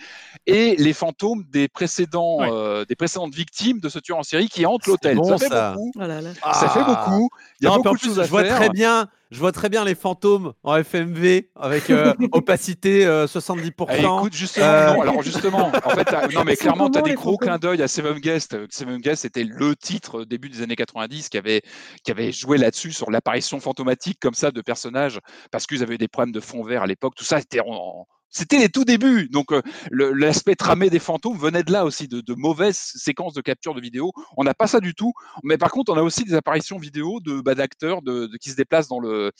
[0.45, 4.65] et les fantômes des, précédents, euh, des précédentes victimes de ce tueur en série qui
[4.67, 5.17] hantent l'hôtel.
[5.17, 5.91] bon, ça fait beaucoup.
[5.95, 6.29] Oh là là.
[6.53, 7.05] Ça fait Ah.
[7.05, 7.29] beaucoup.
[7.59, 9.51] Il y a Non, beaucoup de plus, choses à je vois très bien, je vois
[9.51, 13.85] très bien les fantômes en FMV avec euh, opacité euh, 70%.
[13.89, 17.13] Eh, écoute, justement, Euh, non, alors justement, en fait, non, mais clairement, tu as des
[17.13, 18.53] gros fantômes clins d'œil à Seven Guest.
[18.55, 21.61] Euh, Seven Guest, c'était le titre euh, début des années 90 qui avait,
[22.03, 25.19] qui avait joué là-dessus, sur l'apparition fantomatique comme ça de personnages,
[25.51, 27.13] parce qu'ils avaient eu des problèmes de fond vert à l'époque.
[27.15, 29.27] Tout ça était en- en- C'était les tout débuts.
[29.29, 29.61] Donc, euh,
[29.91, 33.81] l'aspect tramé des fantômes venait de là aussi, de, de mauvaises séquences de capture de
[33.81, 34.11] vidéo.
[34.37, 35.13] On n'a pas ça du tout.
[35.43, 38.49] Mais par contre, on a aussi des apparitions vidéo de bah, d'acteurs de, de- qui
[38.51, 39.31] se déplacent dans le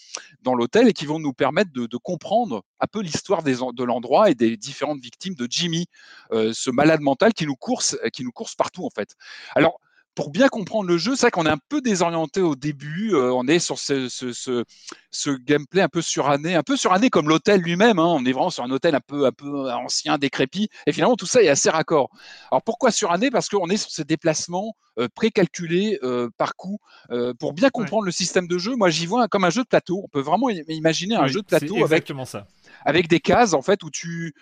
[0.42, 4.30] dans l'hôtel et qui vont nous permettre de, de comprendre un peu l'histoire de l'endroit
[4.30, 5.88] et des différentes victimes de Jimmy,
[6.32, 9.16] euh, ce malade mental qui nous course, qui nous course partout en fait.
[9.56, 9.80] Alors
[10.16, 13.14] pour bien comprendre le jeu, c'est vrai qu'on est un peu désorienté au début.
[13.14, 14.66] euh, on est sur ce, ce, ce,
[15.12, 18.00] ce gameplay un peu suranné, un peu suranné comme l'hôtel lui-même.
[18.00, 18.06] hein.
[18.06, 20.70] On est vraiment sur un hôtel un peu, un peu ancien, décrépit.
[20.88, 22.10] Et finalement, tout ça est assez raccord.
[22.52, 23.32] Alors pourquoi suranné?
[23.32, 26.80] Parce qu'on est sur ces déplacements euh, précalculés euh, par coup.
[27.12, 29.68] Euh, pour bien comprendre le système de jeu, moi j'y vois comme un jeu de
[29.70, 30.02] plateau.
[30.04, 32.48] On peut vraiment imaginer un Oui, jeu de plateau avec exactement ça.
[32.86, 34.34] avec des cases en fait où tu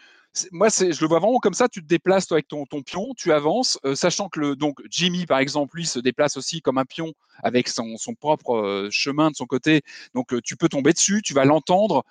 [0.52, 3.32] moi je le vois vraiment comme ça tu te déplaces toi, avec ton, pion tu
[3.32, 6.86] avances euh, sachant que le donc Jimmy par exemple lui se déplace aussi comme un
[6.86, 7.14] pion
[7.44, 9.82] avec son, son propre euh, chemin de son côté.
[10.14, 12.04] Donc euh, tu peux tomber dessus tu vas l'entendre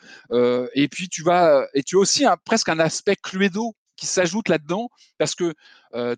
[0.74, 4.88] et puis tu vas et tu as aussi presque un aspect Cluedo qui s'ajoute là-dedans
[5.18, 5.54] parce que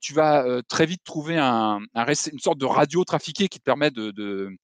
[0.00, 4.56] tu vas très vite trouver un, une sorte de radio trafiquée qui te permet de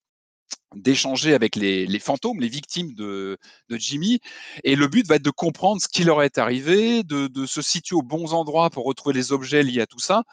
[0.74, 3.38] d'échanger avec les, les, fantômes, les victimes de,
[3.68, 4.20] de, Jimmy.
[4.64, 7.62] Et le but va être de comprendre ce qui leur est arrivé, de, de, se
[7.62, 10.24] situer aux bons endroits pour retrouver les objets liés à tout ça.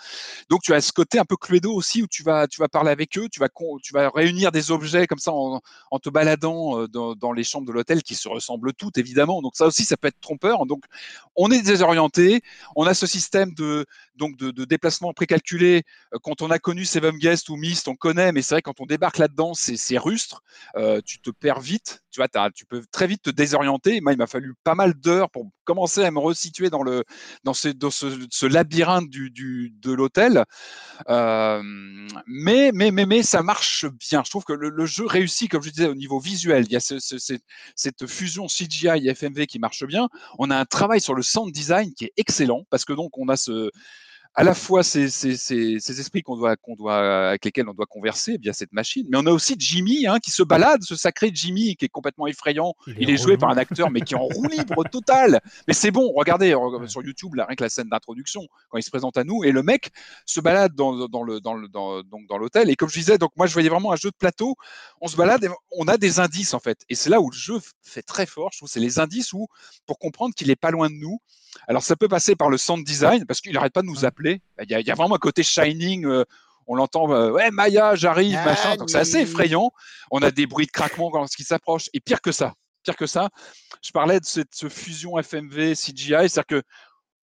[0.49, 2.91] Donc tu as ce côté un peu Cluedo aussi où tu vas, tu vas parler
[2.91, 3.49] avec eux, tu vas,
[3.83, 5.61] tu vas réunir des objets comme ça en,
[6.01, 9.41] te baladant euh, dans, dans les chambres de l'hôtel qui se ressemblent toutes évidemment.
[9.41, 10.65] Donc ça aussi, ça peut être trompeur.
[10.65, 10.83] Donc
[11.35, 12.41] on est désorienté,
[12.75, 13.85] on a ce système de,
[14.15, 15.83] donc de, déplacement précalculé.
[16.13, 18.79] Euh, quand on a connu Seven Guest ou Myst, on connaît, mais c'est vrai quand
[18.79, 19.97] on débarque là-dedans, c'est
[20.76, 22.03] Euh, tu te perds vite.
[22.11, 24.02] Tu vois, tu peux très vite te désorienter.
[24.02, 27.03] Moi, il m'a fallu pas mal d'heures pour commencer à me resituer dans le
[27.43, 30.43] dans ce, labyrinthe de l'hôtel.
[31.10, 31.61] Euh,
[32.27, 34.23] mais mais mais mais ça marche bien.
[34.26, 36.65] Je trouve que le, jeu réussit, comme je disais, au niveau visuel.
[36.65, 37.15] Il y a ce, ce,
[37.76, 40.10] cette fusion CGI et FMV qui marche bien.
[40.38, 43.30] On a un travail sur le sound design qui est excellent parce que donc on
[43.30, 43.72] a ce
[44.33, 47.73] à la fois ces, ces, ces, ces esprits qu'on doit, qu'on doit, avec lesquels on
[47.73, 50.95] doit converser via cette machine, mais on a aussi Jimmy hein, qui se balade, ce
[50.95, 52.73] sacré Jimmy qui est complètement effrayant.
[52.87, 55.41] Il, Il est, est joué par un acteur, mais qui est en roue libre total.
[55.67, 56.55] Mais c'est bon, regardez
[56.87, 59.51] sur YouTube, là, rien que la scène d'introduction, quand il se présente à nous, et
[59.51, 59.91] le mec
[60.25, 62.69] se balade dans, dans le, dans le, dans, donc dans l'hôtel.
[62.69, 64.55] Et comme je disais, donc moi je voyais vraiment un jeu de plateau.
[65.01, 66.79] On se balade, et on a des indices en fait.
[66.87, 68.49] Et c'est là où le jeu fait très fort.
[68.53, 69.47] Je trouve c'est les indices où
[69.85, 71.19] pour comprendre qu'il est pas loin de nous.
[71.68, 74.41] Alors ça peut passer par le sound design parce qu'il n'arrête pas de nous appeler.
[74.61, 76.06] Il y a, il y a vraiment un côté shining.
[76.06, 76.23] Euh,
[76.68, 78.76] on l'entend, euh, ouais Maya, j'arrive, ah, machin.
[78.76, 79.72] Donc c'est assez effrayant.
[80.11, 81.90] On a des bruits de craquement qui s'approche.
[81.94, 82.53] Et pire que ça,
[82.84, 83.30] pire que ça,
[83.84, 86.64] je parlais de cette, ce fusion FMV CGI, c'est-à-dire que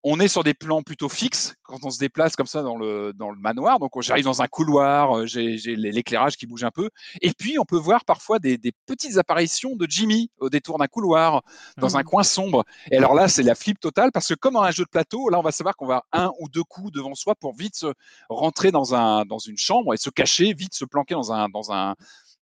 [0.03, 3.13] on est sur des plans plutôt fixes quand on se déplace comme ça dans le,
[3.13, 3.79] dans le manoir.
[3.79, 6.89] Donc, j'arrive dans un couloir, euh, j'ai l'éclairage qui bouge un peu.
[7.21, 10.87] Et puis, on peut voir parfois des, des petites apparitions de Jimmy au détour d'un
[10.87, 11.41] couloir,
[11.77, 11.95] dans mmh.
[11.95, 12.63] un coin sombre.
[12.91, 15.29] Et alors là, c'est la flip totale parce que comme dans un jeu de plateau,
[15.29, 17.93] là, on va savoir qu'on va un ou deux coups devant soi pour vite se
[18.29, 21.71] rentrer dans, un, dans une chambre et se cacher, vite se planquer dans un, dans
[21.71, 21.95] un,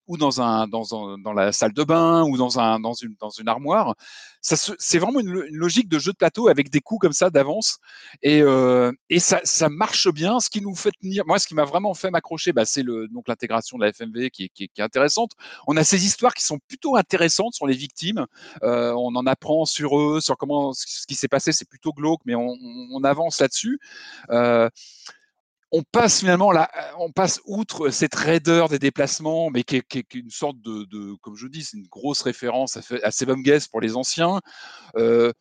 [0.08, 3.16] ou dans, un, dans, un, dans la salle de bain ou dans, un, dans, une,
[3.20, 3.96] dans une armoire.
[4.42, 7.80] C'est vraiment une, logique de jeu de plateau avec des coups comme ça d'avance.
[8.22, 10.40] Et, euh, et ça, ça, marche bien.
[10.40, 13.78] Ce qui nous fait tenir, moi, ce qui m'a vraiment fait m'accrocher, bah, c'est l'intégration
[13.78, 15.32] de la FMV qui est, qui, qui est, intéressante.
[15.68, 18.26] On a ces histoires qui sont plutôt intéressantes sur les victimes.
[18.64, 21.52] Euh, on en apprend sur eux, sur comment ce qui s'est passé.
[21.52, 22.56] C'est plutôt glauque, mais on,
[22.92, 23.80] on avance là-dessus.
[24.30, 24.70] Euh,
[25.72, 30.30] on passe finalement là, on passe outre cette raideur des déplacements, mais qui est, une
[30.30, 33.96] sorte de, comme je dis, c'est une grosse référence à, à Seven Guest pour les
[33.96, 34.40] anciens.
[34.96, 35.32] Euh,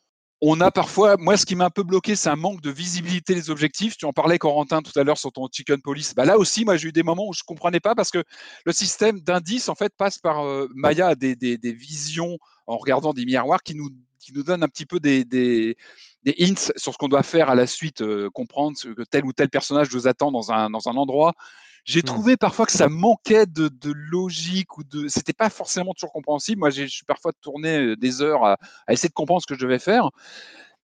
[0.42, 3.34] on a parfois, moi, ce qui m'a un peu bloqué, c'est un manque de visibilité
[3.34, 3.96] des objectifs.
[3.96, 6.14] Tu en parlais, Corentin, tout à l'heure sur ton Chicken Police.
[6.14, 8.22] Bah, là aussi, moi, j'ai eu des moments où je comprenais pas parce que
[8.66, 12.36] le système d'indices, en fait, passe par euh, Maya des, des, visions
[12.66, 13.88] en regardant des miroirs qui nous,
[14.18, 15.76] qui nous donnent un petit peu des,
[16.26, 19.24] des hints sur ce qu'on doit faire à la suite, euh, comprendre ce que tel
[19.24, 21.32] ou tel personnage nous attend dans un, dans un endroit.
[21.84, 22.02] J'ai mmh.
[22.02, 25.06] trouvé parfois que ça manquait de, de logique ou de.
[25.06, 26.58] C'était pas forcément toujours compréhensible.
[26.58, 28.58] Moi, je suis parfois tourné des heures à,
[28.88, 30.10] à, essayer de comprendre ce que je devais faire.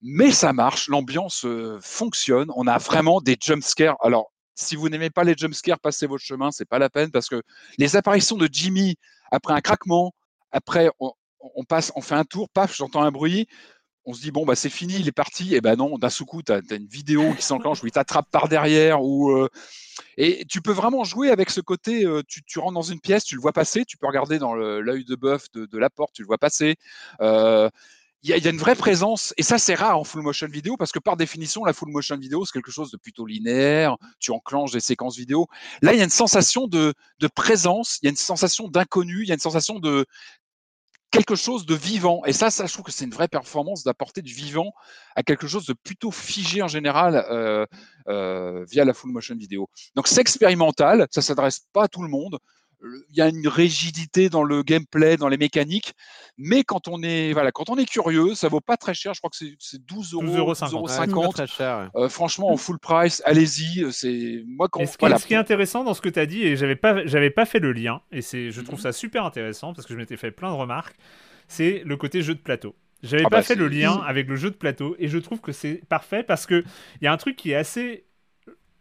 [0.00, 2.48] Mais ça marche, l'ambiance euh, fonctionne.
[2.54, 3.96] On a vraiment des jump scares.
[4.00, 7.10] Alors, si vous n'aimez pas les jump scares, passez votre chemin, c'est pas la peine
[7.10, 7.42] parce que
[7.78, 8.94] les apparitions de Jimmy
[9.32, 10.12] après un craquement,
[10.52, 13.48] après on, on passe, on fait un tour, paf, j'entends un bruit
[14.04, 16.42] on se dit bon bah c'est fini, il est parti, et ben non, d'un coup
[16.42, 19.48] tu une vidéo qui s'enclenche où il t'attrape par derrière ou euh,
[20.16, 23.34] et tu peux vraiment jouer avec ce côté, euh, tu, rentres dans une pièce, tu
[23.34, 26.26] le vois passer, tu peux regarder dans l'œil de bœuf de, la porte, tu le
[26.26, 26.76] vois passer.
[27.20, 27.68] Euh,
[28.24, 30.46] il y, a, y, a une vraie présence, et ça c'est rare en full motion
[30.46, 33.96] vidéo parce que par définition la full motion vidéo c'est quelque chose de plutôt linéaire,
[34.20, 35.48] tu enclenches des séquences vidéo.
[35.82, 39.22] Là il y a une sensation de, de présence, il y a une sensation d'inconnu,
[39.22, 40.06] il y a une sensation de
[41.12, 42.24] quelque chose de vivant.
[42.24, 44.72] Et ça, ça je trouve que c'est une vraie performance d'apporter du vivant
[45.14, 47.66] à quelque chose de plutôt figé en général euh,
[48.08, 49.68] euh, via la full motion vidéo.
[49.94, 52.38] Donc c'est expérimental, ça s'adresse pas à tout le monde
[53.10, 55.94] il y a une rigidité dans le gameplay, dans les mécaniques,
[56.36, 59.14] mais quand on est voilà, quand on est curieux, ça vaut pas très cher.
[59.14, 60.88] Je crois que c'est 12 euros, 12 euros 50.
[60.88, 61.34] 50.
[61.34, 61.90] très cher.
[61.94, 63.92] Euh, franchement, en full price, allez-y.
[63.92, 64.84] C'est moi quand.
[64.86, 65.18] ce, qui, voilà.
[65.18, 67.44] ce qui est intéressant dans ce que tu as dit, et j'avais pas j'avais pas
[67.44, 68.82] fait le lien, et c'est je trouve mm -hmm.
[68.82, 70.96] ça super intéressant parce que je m'étais fait plein de remarques.
[71.48, 72.74] C'est le côté jeu de plateau.
[73.02, 75.40] J'avais ah pas bah fait le lien avec le jeu de plateau, et je trouve
[75.40, 76.64] que c'est parfait parce que
[77.00, 78.04] il y a un truc qui est assez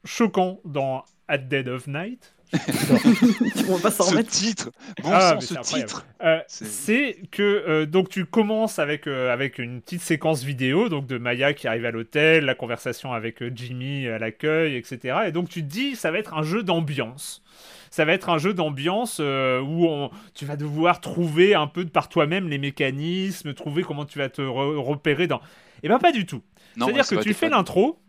[0.06, 2.36] choquant dans At Dead of Night,
[3.70, 4.72] on va pas ce titre,
[5.02, 6.06] bon ah, sang, ce titre.
[6.22, 11.08] Euh, c'est que euh, donc tu commences avec euh, avec une petite séquence vidéo donc
[11.08, 15.20] de Maya qui arrive à l'hôtel, la conversation avec euh, Jimmy à l'accueil, etc.
[15.28, 17.42] Et donc tu te dis ça va être un jeu d'ambiance.
[17.90, 21.86] Ça va être un jeu d'ambiance euh, où on, tu vas devoir trouver un peu
[21.86, 25.38] de par toi-même les mécanismes, trouver comment tu vas te re repérer dans.
[25.38, 25.42] Et
[25.84, 26.42] eh ben pas du tout.
[26.78, 28.00] C'est-à-dire que tu fais l'intro,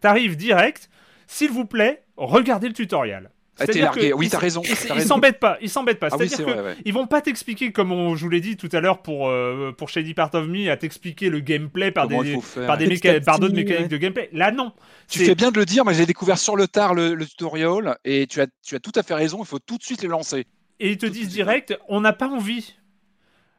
[0.00, 0.90] t'arrives direct.
[1.26, 3.30] S'il vous plaît, regardez le tutoriel.
[3.60, 4.10] Ah, t'es C'est-à-dire largué.
[4.10, 4.62] que Oui, ils- t'as raison.
[4.64, 6.08] Ils s'embêtent pas, ils s'embêtent pas.
[6.10, 6.76] Ah oui, C'est-à-dire c'est que vrai, ouais.
[6.84, 9.72] ils vont pas t'expliquer, comme on, je vous l'ai dit tout à l'heure pour, euh,
[9.76, 13.22] pour Shady Part of Me, à t'expliquer le gameplay par Comment des, par des méca-
[13.24, 13.88] par d'autres mécaniques ouais.
[13.88, 14.28] de gameplay.
[14.32, 14.72] Là, non.
[15.08, 17.96] Tu fais bien de le dire, mais j'ai découvert sur le tard le, le tutoriel
[18.04, 19.38] et tu as, tu as tout à fait raison.
[19.42, 20.46] Il faut tout de suite les lancer.
[20.80, 22.74] Et ils te disent direct, on n'a pas envie.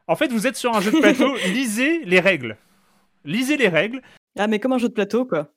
[0.07, 2.57] En fait, vous êtes sur un jeu de plateau, lisez les règles.
[3.25, 4.01] Lisez les règles.
[4.37, 5.49] Ah, mais comme un jeu de plateau, quoi.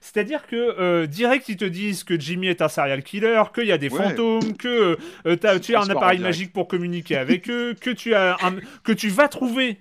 [0.00, 3.72] C'est-à-dire que euh, direct ils te disent que Jimmy est un serial killer, qu'il y
[3.72, 4.02] a des Ouais.
[4.02, 4.96] fantômes, que
[5.26, 6.22] euh, tu as un transparent appareil direct.
[6.36, 9.78] magique pour communiquer avec eux, que tu as un- que tu vas trouver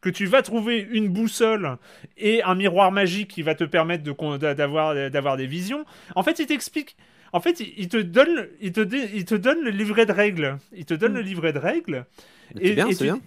[0.00, 1.76] que tu vas trouver une boussole
[2.16, 4.52] et un miroir magique qui va te permettre de
[5.10, 5.84] d'avoir des visions.
[6.14, 6.96] En fait, il t'explique.
[7.34, 10.56] En fait, il te donne, il te, dé- il te donne le livret de règles.
[10.72, 12.06] Il te donne le livret de règles.
[12.56, 13.20] C'est bien, c'est tu- bien.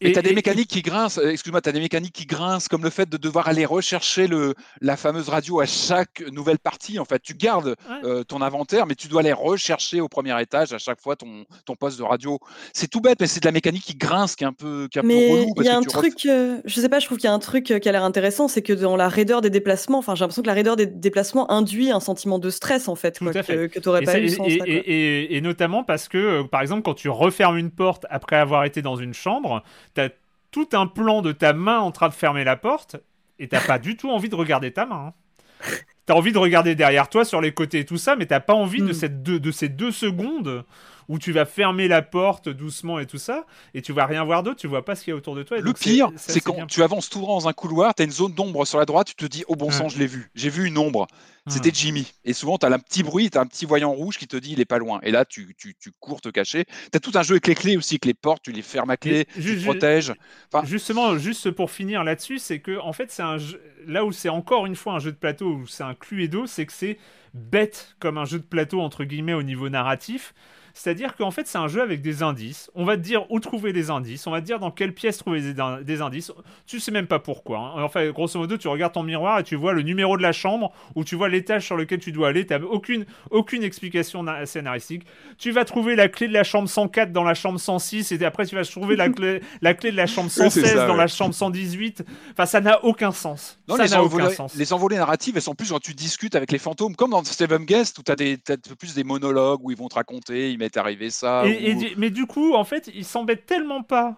[0.00, 2.84] Et t'as des et- mécaniques qui grincent, euh, excuse-moi, t'as des mécaniques qui grincent, comme
[2.84, 6.98] le fait de devoir aller rechercher le, la fameuse radio à chaque nouvelle partie.
[6.98, 10.72] En fait, tu gardes euh, ton inventaire, mais tu dois aller rechercher au premier étage
[10.72, 12.38] à chaque fois ton, ton poste de radio.
[12.72, 14.98] C'est tout bête, mais c'est de la mécanique qui grince, qui est un peu, qui
[14.98, 15.52] est un peu Mais relou.
[15.56, 17.30] il y a un tu ref- truc, euh, je sais pas, je trouve qu'il y
[17.30, 19.98] a un truc euh, qui a l'air intéressant, c'est que dans la raideur des déplacements,
[19.98, 23.18] enfin j'ai l'impression que la raideur des déplacements induit un sentiment de stress en fait,
[23.18, 24.64] quoi, que, que t'aurais Et pas ça- eu et, sans et- ça.
[24.64, 24.66] quoi.
[24.68, 28.64] et- et- et notamment parce que, par exemple, quand tu refermes une porte après avoir
[28.64, 29.62] été dans une chambre,
[29.98, 30.14] t'as
[30.52, 32.96] tout un plan de ta main en train de fermer la porte
[33.40, 35.08] et t'as pas du tout envie de regarder ta main.
[35.08, 35.74] hein.
[36.06, 38.54] T'as envie de regarder derrière toi, sur les côtés et tout ça, mais t'as pas
[38.54, 40.64] envie de, cette deux, de ces deux secondes
[41.08, 44.42] où tu vas fermer la porte doucement et tout ça, et tu vas rien voir
[44.42, 45.58] d'autre, tu vois pas ce qu'il y a autour de toi.
[45.58, 48.10] et Le pire, c'est quand tu avances tout droit dans un couloir, tu as une
[48.10, 50.30] zone d'ombre sur la droite, tu te dis, au bon sang, je l'ai vu.
[50.34, 51.06] J'ai vu une ombre.
[51.46, 51.70] C'était.
[51.72, 52.12] Jimmy.
[52.24, 54.36] Et souvent, tu as un petit bruit, tu as un petit voyant rouge qui te
[54.36, 55.00] dit, il est pas loin.
[55.02, 56.64] Et là, tu, tu, tu cours te cacher.
[56.64, 58.90] Tu as tout un jeu avec les clés aussi, que les portes, tu les fermes
[58.90, 60.12] à clé, tu te protèges.
[60.52, 63.62] Enfin, Justement, juste pour finir là-dessus, c'est que en fait, c'est un jeu...
[63.86, 66.66] là où c'est encore une fois un jeu de plateau où c'est un cluedo, c'est
[66.66, 66.98] que c'est
[67.34, 70.34] bête comme un jeu de plateau entre guillemets au niveau narratif.
[70.80, 72.70] C'est-à-dire qu'en fait, c'est un jeu avec des indices.
[72.76, 74.26] On va te dire où trouver les indices.
[74.28, 76.30] On va te dire dans quelle pièce trouver des, in- des indices.
[76.68, 77.58] Tu sais même pas pourquoi.
[77.58, 77.82] hein.
[77.82, 80.72] Enfin, grosso modo, tu regardes ton miroir et tu vois le numéro de la chambre
[80.94, 82.46] ou tu vois l'étage sur lequel tu dois aller.
[82.46, 85.02] Tu aucune, aucune explication na- scénaristique.
[85.36, 88.46] Tu vas trouver la clé de la chambre 104 dans la chambre 106 et après,
[88.46, 90.92] tu vas trouver la clé, la clé de la chambre Oui, c'est 116 ça, dans
[90.92, 90.98] ouais.
[90.98, 92.04] la chambre 118.
[92.32, 93.58] Enfin, ça n'a aucun sens.
[93.66, 94.54] non, ça les, n'a aucun envolées, sens.
[94.54, 97.64] les envolées narratives, elles sont plus quand tu discutes avec les fantômes, comme dans Steven
[97.64, 100.58] Guest, où tu as, des, t'as plus des monologues où ils vont te raconter, il
[100.68, 101.44] m'est arrivé ça.
[101.46, 104.16] Et- ou- mais du coup, en fait, ils s'embêtent tellement pas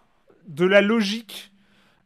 [0.49, 1.53] de la logique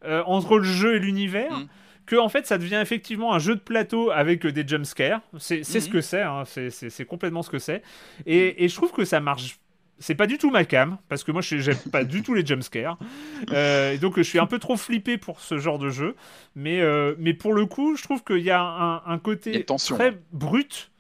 [0.05, 1.67] euh, entre le jeu et l'univers Mm.
[2.05, 5.23] que en fait, ça devient effectivement un jeu de plateau avec euh, des jumpscares.
[5.39, 5.89] C'est ce Mhm.
[5.93, 7.83] que c'est, hein, c'est- c'est complètement ce que c'est.
[8.27, 9.59] Et, et je trouve que ça marche.
[10.01, 12.45] C'est pas du tout ma cam, parce que moi je- j'aime pas du tout les
[12.45, 12.99] jumpscares.
[13.53, 16.17] Euh, donc je suis un peu trop flippé pour ce genre de jeu.
[16.55, 19.65] Mais, euh, mais pour le coup, je trouve qu'il y a un, un Il côté
[19.65, 20.91] très brut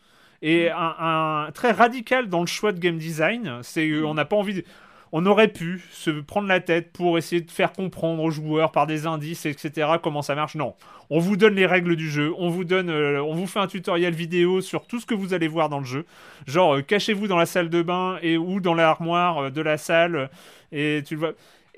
[0.46, 3.58] et un, un- très radical dans le choix de game design.
[3.62, 4.54] C'est euh, on n'a pas envie.
[4.54, 4.64] de-
[5.16, 8.86] On aurait pu se prendre la tête pour essayer de faire comprendre aux joueurs par
[8.88, 10.56] des indices, etc., comment ça marche.
[10.56, 10.74] Non,
[11.08, 13.68] on vous donne les règles du jeu, on vous donne, euh, on vous fait un
[13.68, 16.04] tutoriel vidéo sur tout ce que vous allez voir dans le jeu.
[16.48, 19.78] Genre, euh, cachez-vous dans la salle de bain et ou dans l'armoire euh, de la
[19.78, 20.30] salle
[20.72, 21.32] et tu le vois.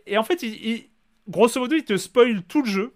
[0.07, 0.85] Et en fait, il, il-
[1.29, 2.95] grosso modo, il te spoil tout le jeu.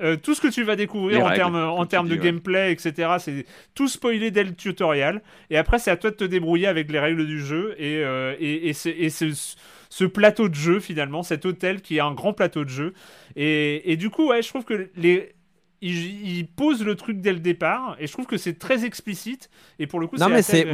[0.00, 2.26] Euh, tout ce que tu vas découvrir en termes en termes de dis, ouais.
[2.26, 3.16] gameplay, etc.
[3.18, 3.44] C'est
[3.74, 5.22] tout spoilé dès le tutoriel.
[5.50, 8.34] Et après, c'est à toi de te débrouiller avec les règles du jeu et, euh,
[8.38, 9.26] et, et, c'est- et ce,
[9.88, 12.94] ce plateau de jeu, finalement, cet hôtel qui est un grand plateau de jeu.
[13.36, 15.34] Et, et du coup, ouais, je trouve que les.
[15.80, 19.48] Ils, ils posent le truc dès le départ et je trouve que c'est très explicite
[19.78, 20.64] et pour le coup c'est mais c'est-.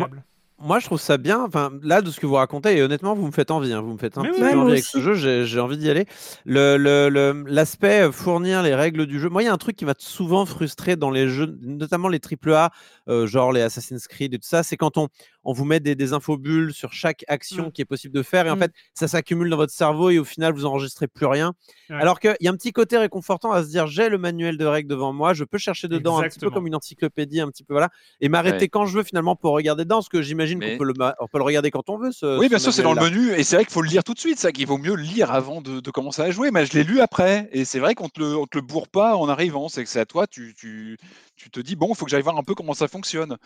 [0.60, 1.42] Moi, je trouve ça bien.
[1.42, 3.72] Enfin, là, de ce que vous racontez, et honnêtement, vous me faites envie.
[3.72, 5.44] hein, Vous me faites un Mais petit oui, peu moi envie avec ce jeu.
[5.44, 6.06] J'ai envie d'y aller.
[6.44, 9.28] Le- le- le- L'aspect euh, fournir les règles du jeu.
[9.28, 12.20] Moi, il y a un truc qui m'a souvent frustré dans les jeux, notamment les
[12.20, 12.70] AAA,
[13.08, 15.08] euh, genre les Assassin's Creed et tout ça, c'est quand on,
[15.44, 17.72] on vous met des, des infobulles sur chaque action Mm.
[17.72, 18.60] qui est possible de faire, et en Mm.
[18.60, 21.52] fait, ça s'accumule dans votre cerveau, et au final, vous enregistrez plus rien.
[21.90, 21.96] Ouais.
[21.96, 24.64] Alors qu'il y a un petit côté réconfortant à se dire, j'ai le manuel de
[24.64, 27.64] règles devant moi, je peux chercher dedans un petit peu comme une encyclopédie, un petit
[27.64, 27.90] peu voilà,
[28.20, 28.68] et m'arrêter Ouais.
[28.68, 31.26] quand je veux finalement pour regarder dedans, parce que j'imagine Mais- qu'on peut le, on
[31.28, 32.12] peut le regarder quand on veut.
[32.12, 33.88] Ce, Oui, ce bien sûr, c'est dans le menu, et c'est vrai qu'il faut le
[33.88, 36.30] lire tout de suite, ça qu'il vaut mieux le lire avant de, de commencer à
[36.30, 36.50] jouer.
[36.50, 38.88] Mais je l'ai lu après, et c'est vrai qu'on te le, on te le bourre
[38.88, 40.96] pas en arrivant, c'est que c'est à toi, tu, tu,
[41.36, 43.36] tu te dis bon, il faut que j'aille voir un peu comment ça fonctionne.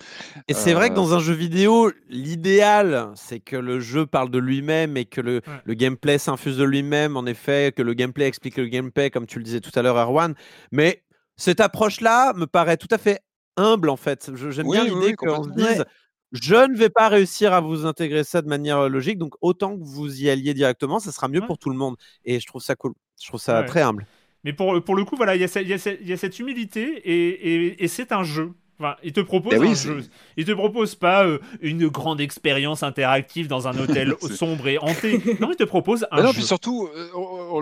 [0.46, 4.30] Et c'est vrai que Euh, dans un jeu vidéo, l'idéal, c'est que le jeu parle
[4.30, 5.60] de lui-même et que le, Ouais.
[5.64, 9.38] le gameplay s'infuse de lui-même, en effet, que le gameplay explique le gameplay, comme tu
[9.38, 10.34] le disais tout à l'heure, Erwan.
[10.72, 11.02] Mais
[11.36, 13.20] cette approche-là me paraît tout à fait
[13.56, 14.30] humble, en fait.
[14.34, 15.84] Je- J'aime Oui, bien l'idée oui, qu'on se dise.
[16.32, 19.74] Je ne vais pas réussir à vous intégrer ça de manière euh, logique, donc autant
[19.78, 21.46] que vous y alliez directement, ça sera mieux Ouais.
[21.46, 21.96] pour tout le monde.
[22.24, 22.92] Et je trouve ça cool.
[23.20, 23.66] Je trouve ça Ouais.
[23.66, 24.06] très humble.
[24.48, 27.28] Mais pour, pour le coup, voilà, il y, y y a cette humilité et,
[27.66, 28.52] et- et c'est un jeu.
[28.80, 30.04] Enfin, il te propose Ben oui, un jeu.
[30.38, 35.20] Il te propose pas euh, une grande expérience interactive dans un hôtel sombre et hanté.
[35.38, 36.34] Non, il te propose un Bah non, jeu.
[36.36, 37.60] puis surtout, euh, on-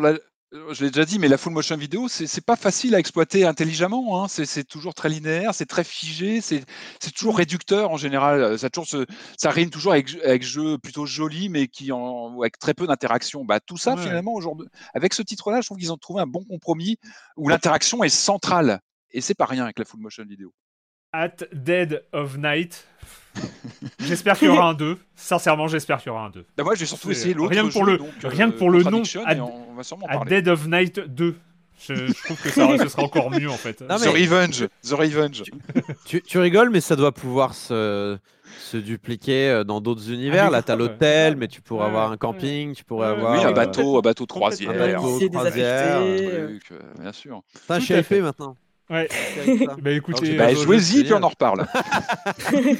[0.52, 4.23] je l'ai déjà dit, mais la full motion vidéo, c'est pas facile à exploiter intelligemment.
[4.24, 4.28] hein.
[4.28, 6.64] C'est toujours très linéaire, c'est très figé, c'est
[7.14, 8.40] toujours réducteur en général.
[8.43, 9.06] Euh, Ça, toujours se-
[9.36, 13.44] ça rime toujours avec, avec jeux plutôt jolis, mais qui en, avec très peu d'interaction.
[13.44, 14.02] Bah, tout ça, Ouais.
[14.02, 16.97] finalement, aujourd'hui, avec ce titre-là, je trouve qu'ils ont trouvé un bon compromis
[17.36, 18.81] où l'interaction est centrale.
[19.10, 20.52] Et c'est pas rien avec la full motion vidéo.
[21.16, 22.86] At Dead of Night.
[24.01, 24.98] j'espère qu'il y aura un 2.
[25.14, 26.44] Sincèrement, j'espère qu'il y aura un 2.
[26.56, 28.59] Bah, moi, j'ai surtout essayé l'autre rien que pour jeu, le, donc, rien que euh,
[28.59, 29.02] pour le nom.
[29.26, 30.30] At, et on, on va sûrement At parler.
[30.43, 31.36] Dead of Night 2.
[31.78, 33.82] Je, je trouve que ça, ce sera encore mieux en fait.
[33.82, 35.43] Non, The Revenge, The Revenge.
[36.06, 38.16] Tu, tu rigoles, mais ça doit pouvoir se,
[38.59, 40.47] se dupliquer euh, dans d'autres univers.
[40.47, 40.88] Ah, Là, tu as grave.
[40.88, 43.32] l'hôtel, mais tu pourrais Ouais, avoir un camping, tu pourrais Ouais, avoir.
[43.38, 44.70] Oui, un euh, bateau, un bateau de complètement.
[44.70, 44.97] un croisière.
[44.97, 45.97] bateau croisière.
[45.98, 47.43] un euh, truc, euh, bien sûr.
[47.68, 48.20] Hypé fait.
[48.22, 48.56] maintenant.
[48.89, 49.09] Ouais.
[49.83, 51.67] Bah écoutez, Bah, euh, joué, jouez-y, puis on en reparle.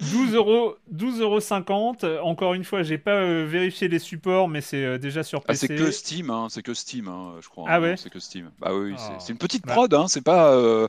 [0.00, 2.04] 12 euros, 12 euros 50.
[2.04, 5.40] Euh, Encore une fois, j'ai pas euh, vérifié les supports, mais c'est euh, déjà sur
[5.44, 5.66] Ah, PC.
[5.68, 7.64] c'est que Steam, hein, c'est que Steam, hein, je crois.
[7.68, 8.50] Ah hein, ouais C'est que Steam.
[8.58, 9.18] Bah oui, c'est- Ah.
[9.20, 9.74] c'est une petite Bah.
[9.74, 10.52] prod, hein, c'est pas.
[10.54, 10.86] euh,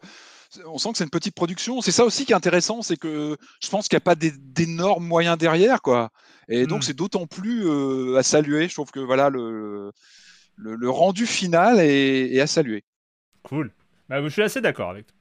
[0.67, 1.81] on sent que c'est une petite production.
[1.81, 5.05] C'est ça aussi qui est intéressant, c'est que je pense qu'il n'y a pas d'énormes
[5.05, 6.09] moyens derrière, quoi.
[6.49, 6.83] Et donc Hmm.
[6.83, 8.67] c'est d'autant plus euh, à saluer.
[8.67, 9.91] Je trouve que voilà le,
[10.55, 12.83] le, le rendu final est, est à saluer.
[13.43, 13.71] Cool.
[14.21, 15.15] Bah, je suis assez d'accord avec toi.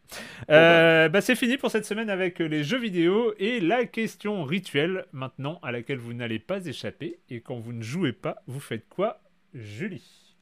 [0.49, 0.55] bah.
[0.55, 4.45] Euh, bah, c'est fini pour cette semaine avec euh, les jeux vidéo et la question
[4.45, 7.21] rituelle maintenant à laquelle vous n'allez pas échapper.
[7.31, 9.21] Et quand vous ne jouez pas, vous faites quoi,
[9.55, 10.37] Julie?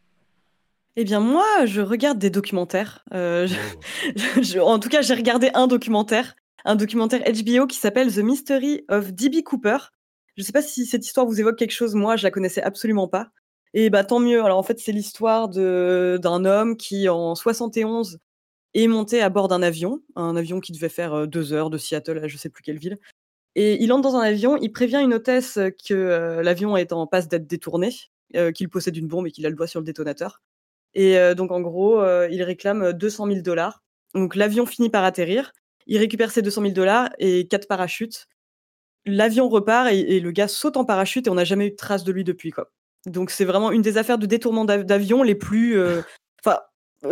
[0.96, 3.04] Eh bien, moi, je regarde des documentaires.
[3.14, 3.80] Euh, je- Oh.
[4.42, 8.84] je- en tout cas, j'ai regardé un documentaire, un documentaire HBO qui s'appelle The Mystery
[8.88, 9.42] of D.B.
[9.44, 9.78] Cooper.
[10.36, 11.94] Je ne sais pas si cette histoire vous évoque quelque chose.
[11.94, 13.28] Moi, je la connaissais absolument pas.
[13.74, 14.42] Et bah tant mieux.
[14.44, 18.18] Alors en fait, c'est l'histoire de d'un homme qui en 71
[18.74, 22.18] est monté à bord d'un avion, un avion qui devait faire deux heures de Seattle
[22.22, 22.98] à je sais plus quelle ville.
[23.56, 27.26] Et il entre dans un avion, il prévient une hôtesse que l'avion est en passe
[27.26, 27.90] d'être détourné,
[28.54, 30.40] qu'il possède une bombe et qu'il a le doigt sur le détonateur.
[30.94, 33.82] Et donc, en gros, il réclame 200 000 dollars.
[34.14, 35.52] Donc, l'avion finit par atterrir.
[35.86, 38.28] Il récupère ses 200 000 dollars et quatre parachutes.
[39.04, 41.76] L'avion repart et, et le gars saute en parachute et on n'a jamais eu de
[41.76, 42.50] trace de lui depuis.
[42.52, 42.70] Quoi.
[43.06, 45.76] Donc, c'est vraiment une des affaires de détournement d'av- d'avion les plus.
[46.44, 46.60] Enfin,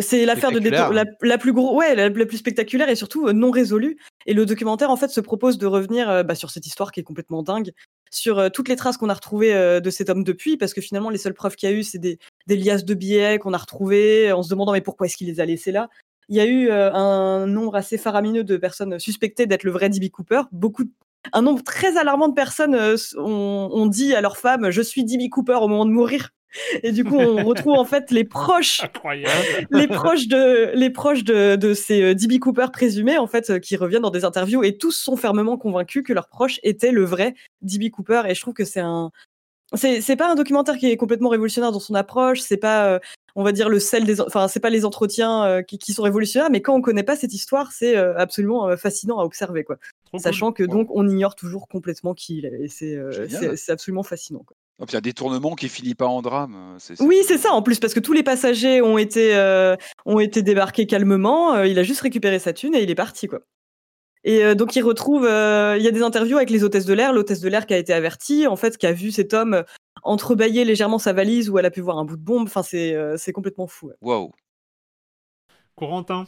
[0.00, 0.92] c'est l'affaire de détour...
[0.92, 3.98] la, plus gros, ouais, la, la plus spectaculaire et surtout euh, non résolue.
[4.26, 7.00] Et le documentaire, en fait, se propose de revenir euh, bah, sur cette histoire qui
[7.00, 7.72] est complètement dingue,
[8.10, 10.82] sur euh, toutes les traces qu'on a retrouvées euh, de cet homme depuis, parce que
[10.82, 13.54] finalement, les seules preuves qu'il y a eu, c'est des, des liasses de billets qu'on
[13.54, 15.88] a retrouvées en se demandant mais pourquoi est-ce qu'il les a laissés là?
[16.28, 20.10] Il y a eu un nombre assez faramineux de personnes suspectées d'être le vrai D.B.
[20.10, 20.42] Cooper.
[20.52, 20.84] Beaucoup,
[21.32, 22.78] un nombre très alarmant de personnes
[23.16, 25.30] ont dit à leur femme je suis D.B.
[25.30, 26.34] Cooper au moment de mourir.
[26.82, 28.82] Et du coup, on retrouve en fait les proches
[29.70, 32.38] les proches de les proches de, de ces euh, D.B.
[32.38, 36.02] Cooper présumés en fait euh, qui reviennent dans des interviews et tous sont fermement convaincus
[36.04, 37.90] que leur proche était le vrai D.B.
[37.90, 39.10] Cooper et je trouve que c'est un
[39.74, 42.98] c'est pas un documentaire qui est complètement révolutionnaire dans son approche c'est pas euh,
[43.34, 46.02] on va dire le sel des enfin c'est pas les entretiens euh, qui, qui sont
[46.02, 49.76] révolutionnaires mais quand on connaît pas cette histoire c'est euh, absolument fascinant à observer quoi
[50.06, 50.66] Trop sachant cool.
[50.66, 54.56] que donc on ignore toujours complètement qui il est et c'est absolument fascinant quoi.
[54.80, 56.76] Oh, puis Il y a des tournements qui finissent pas en drame.
[57.00, 59.74] Oui, c'est ça en plus, parce que tous les passagers ont été, euh,
[60.06, 61.54] ont été débarqués calmement.
[61.54, 63.40] euh, il a juste récupéré sa thune et il est parti, quoi.
[64.24, 66.92] Et euh, donc il retrouve, euh, il y a des interviews avec les hôtesses de
[66.94, 69.64] l'air, l'hôtesse de l'air qui a été avertie, en fait, qui a vu cet homme
[70.02, 72.46] entrebâiller légèrement sa valise où elle a pu voir un bout de bombe.
[72.46, 73.90] Enfin, c'est euh, c'est complètement fou.
[74.00, 74.32] Waouh.
[75.76, 76.26] Corentin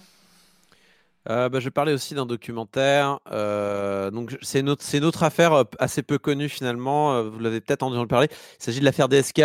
[1.30, 3.20] Euh, bah, je parler aussi d'un documentaire.
[3.30, 7.14] euh, donc, c'est une, autre- c'est une autre affaire euh, assez peu connue finalement.
[7.14, 8.28] euh, vous l'avez peut-être entendu parler.
[8.60, 9.40] Il s'agit de l'affaire DSK.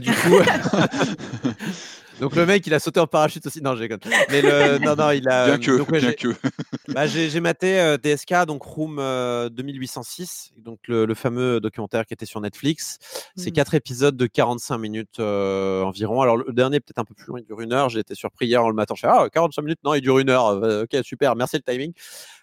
[0.00, 0.36] du coup,
[2.22, 3.60] donc le mec, il a sauté en parachute aussi.
[3.60, 3.98] Non, déconne.
[4.30, 5.46] Mais le, non, non, il a.
[5.46, 6.28] Bien que, donc, ouais, bien j'ai- que.
[6.94, 12.06] bah, j'ai j'ai maté euh, DSK, donc Room euh, 2806, donc le, le fameux documentaire
[12.06, 12.98] qui était sur Netflix.
[13.36, 13.52] C'est Mhm.
[13.54, 16.22] quatre épisodes de 45 minutes euh, environ.
[16.22, 17.88] Alors le dernier peut-être un peu plus long, il dure une heure.
[17.88, 18.94] J'ai été surpris hier en le matin.
[18.96, 20.46] Je fais, ah 45 minutes, non, il dure une heure.
[20.46, 21.92] Euh, ok, super, merci le timing.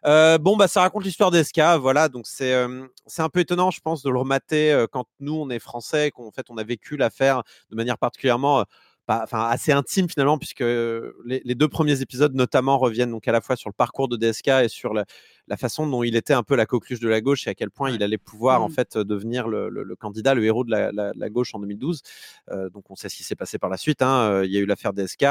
[0.06, 2.10] Euh, bon bah ça raconte l'histoire d'SK, voilà.
[2.10, 5.36] Donc c'est euh, c'est un peu étonnant, je pense, de le remater euh, quand nous
[5.36, 8.64] on est français, qu'en fait on a vécu l'affaire de manière particulièrement euh,
[9.10, 13.42] enfin assez intime finalement puisque les, les deux premiers épisodes notamment reviennent donc à la
[13.42, 15.06] fois sur le parcours de DSK et sur la,
[15.48, 17.72] la façon dont il était un peu la coqueluche de la gauche et à quel
[17.72, 18.74] point il allait pouvoir en Mm.
[18.74, 22.02] fait devenir le, le- le candidat, le héros de la, la- la gauche en 2012.
[22.52, 24.02] Euh, donc on sait ce qui s'est passé par la suite.
[24.02, 24.30] hein.
[24.32, 25.26] Euh, Il y a eu l'affaire DSK,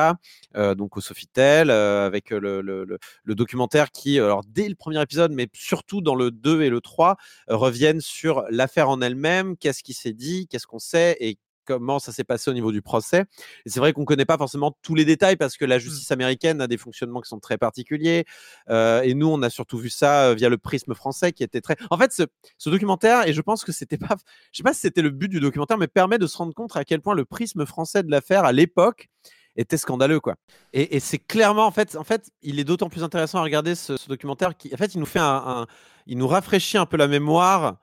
[0.57, 2.99] euh, donc au Sofitel, euh, avec le,
[3.35, 7.17] documentaire qui, alors dès le premier épisode, mais surtout dans le 2 et le 3,
[7.51, 11.39] euh, reviennent sur l'affaire en elle-même, qu'est-ce qui s'est dit, qu'est-ce qu'on sait et
[11.69, 13.27] comment ça s'est passé au niveau du procès.
[13.67, 16.11] Et c'est vrai qu'on ne connaît pas forcément tous les détails parce que la justice
[16.11, 18.25] américaine a des fonctionnements qui sont très particuliers.
[18.71, 21.61] Euh, et nous, on a surtout vu ça euh, via le prisme français qui était
[21.61, 21.77] très.
[21.91, 22.23] En fait, ce,
[22.57, 24.17] ce documentaire, et je pense que c'était pas,
[24.53, 26.75] je sais pas si c'était le but du documentaire, mais permet de se rendre compte
[26.77, 29.09] à quel point le prisme français de l'affaire à l'époque
[29.57, 30.37] était scandaleux quoi.
[30.73, 33.75] Et, et c'est clairement en fait, en fait, il est d'autant plus intéressant à regarder
[33.75, 35.67] ce, ce documentaire qui, en fait, il nous fait un, un-
[36.07, 37.77] il nous rafraîchit un peu la mémoire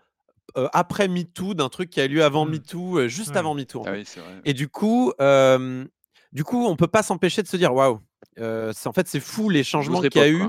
[0.57, 3.37] euh, après MeToo d'un truc qui a eu lieu avant MeToo, euh, juste Ouais.
[3.37, 3.81] avant MeToo.
[3.81, 4.05] en Ah oui.
[4.45, 5.85] Et du coup, euh,
[6.31, 7.99] du coup, on peut pas s'empêcher de se dire waouh.
[8.37, 10.43] c'est- en fait, c'est fou les changements qu'il y a eu.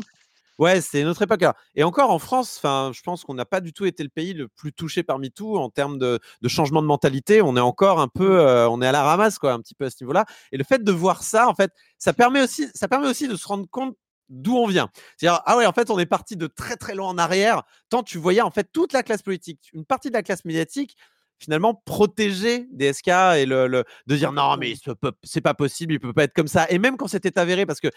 [0.59, 1.43] Ouais, c'est une autre époque.
[1.43, 1.55] alors.
[1.75, 4.33] Et encore en France, enfin, je pense qu'on n'a pas du tout été le pays
[4.33, 7.43] le plus touché par MeToo en termes de, de changement de mentalité.
[7.43, 9.85] On est encore un peu, euh, on est à la ramasse, quoi, un petit peu
[9.85, 10.25] à ce niveau-là.
[10.53, 13.37] Et le fait de voir ça, en fait, ça permet aussi, ça permet aussi de
[13.37, 13.97] se rendre compte
[14.29, 14.91] d'où on vient.
[15.17, 17.63] C'est-à-dire, ah ouais, en fait, on est parti de très très loin en arrière.
[17.89, 20.97] Tant tu voyais en fait toute la classe politique, une partie de la classe médiatique
[21.39, 25.93] finalement protéger DSK et le, le- de dire non mais ce peut- c'est pas possible
[25.93, 27.89] il peut pas être comme ça et même quand c'était avéré parce que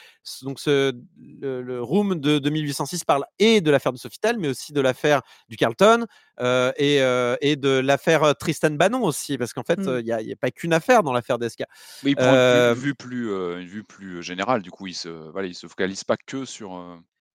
[0.43, 0.93] donc ce,
[1.41, 4.81] le, le room de, de 1806 parle et de l'affaire de Sofitel mais aussi de
[4.81, 6.05] l'affaire du Carlton
[6.41, 9.87] euh, et, euh, et de l'affaire euh, Tristan Bannon aussi parce qu'en fait Mm.
[9.87, 11.63] euh, il n'y a, il y a pas qu'une affaire dans l'affaire DSK
[12.03, 14.61] Mais il prend Euh, une, vue, plus, euh, une vue plus générale.
[14.61, 16.75] Du coup, il se, voilà, il se focalise pas que sur.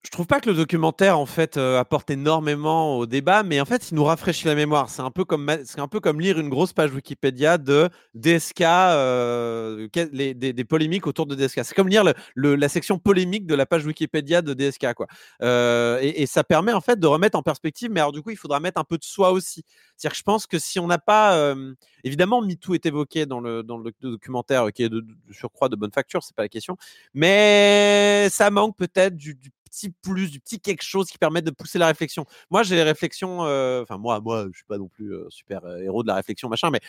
[0.04, 3.64] Je trouve pas que le documentaire en fait euh, apporte énormément au débat, mais en
[3.64, 4.90] fait il nous rafraîchit la mémoire.
[4.90, 8.60] C'est un peu comme c'est un peu comme lire une grosse page Wikipédia de DSK,
[8.60, 11.64] euh, des, polémiques autour de DSK.
[11.64, 12.04] C'est comme lire
[12.36, 15.06] la section polémique de la page Wikipédia de DSK quoi.
[15.42, 17.90] Euh, et, ça permet en fait de remettre en perspective.
[17.90, 19.64] Mais alors du coup il faudra mettre un peu de soi aussi.
[19.96, 21.54] C'est-à-dire que je pense que si on n'a pas,
[22.02, 25.76] évidemment MeToo est évoqué dans le dans le documentaire qui est de, de surcroît de
[25.76, 26.76] bonne facture, c'est pas la question,
[27.14, 29.38] mais ça manque peut-être du
[29.74, 32.24] petit plus, du petit quelque chose qui permet de pousser la réflexion.
[32.50, 35.64] Moi, j'ai les réflexions, euh, enfin moi, moi, je suis pas non plus euh, super
[35.64, 36.80] euh, héros de la réflexion machin, mais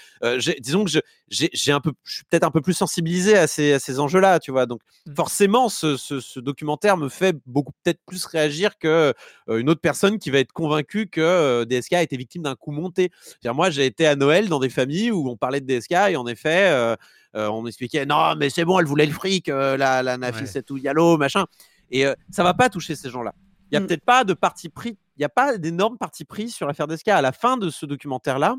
[0.59, 0.99] disons que je,
[1.29, 4.39] j'ai, un peu, je suis peut-être un peu plus sensibilisé à ces, à ces enjeux-là,
[4.39, 4.65] tu vois?
[4.65, 4.81] Donc
[5.15, 9.13] forcément, ce, ce- ce documentaire me fait beaucoup peut-être plus réagir que
[9.47, 13.09] une autre personne qui va être convaincue que DSK a été victime d'un coup monté.
[13.45, 16.27] Moi, j'ai été à Noël dans des familles où on parlait de DSK et en
[16.27, 16.95] effet, euh,
[17.35, 20.57] euh, on expliquait non, mais c'est bon, elle voulait le fric, euh, la, la Nafis
[20.57, 21.45] et tout, Yalo, machin.
[21.91, 23.33] Et euh, ça va pas toucher ces gens-là.
[23.71, 26.49] Il y a peut-être pas de parti pris, il n'y a pas d'énorme parti pris
[26.49, 27.07] sur l'affaire DSK.
[27.09, 28.55] À la fin de ce documentaire-là,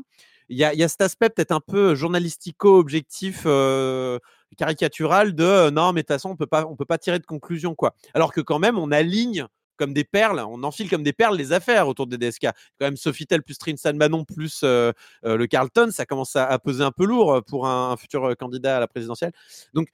[0.49, 4.19] il y a, il y a cet aspect peut-être un peu journalistico-objectif, euh,
[4.57, 7.19] caricatural de euh, non, mais de toute façon, on peut pas, on peut pas tirer
[7.19, 7.95] de conclusion, quoi.
[8.13, 9.45] Alors que quand même, on aligne
[9.77, 12.43] comme des perles, on enfile comme des perles les affaires autour des DSK.
[12.79, 14.91] Quand même, Sofitel plus Trinsan Manon plus euh,
[15.25, 18.35] euh, le Carlton, ça commence à, à peser un peu lourd pour un, un futur
[18.37, 19.31] candidat à la présidentielle.
[19.73, 19.87] Donc,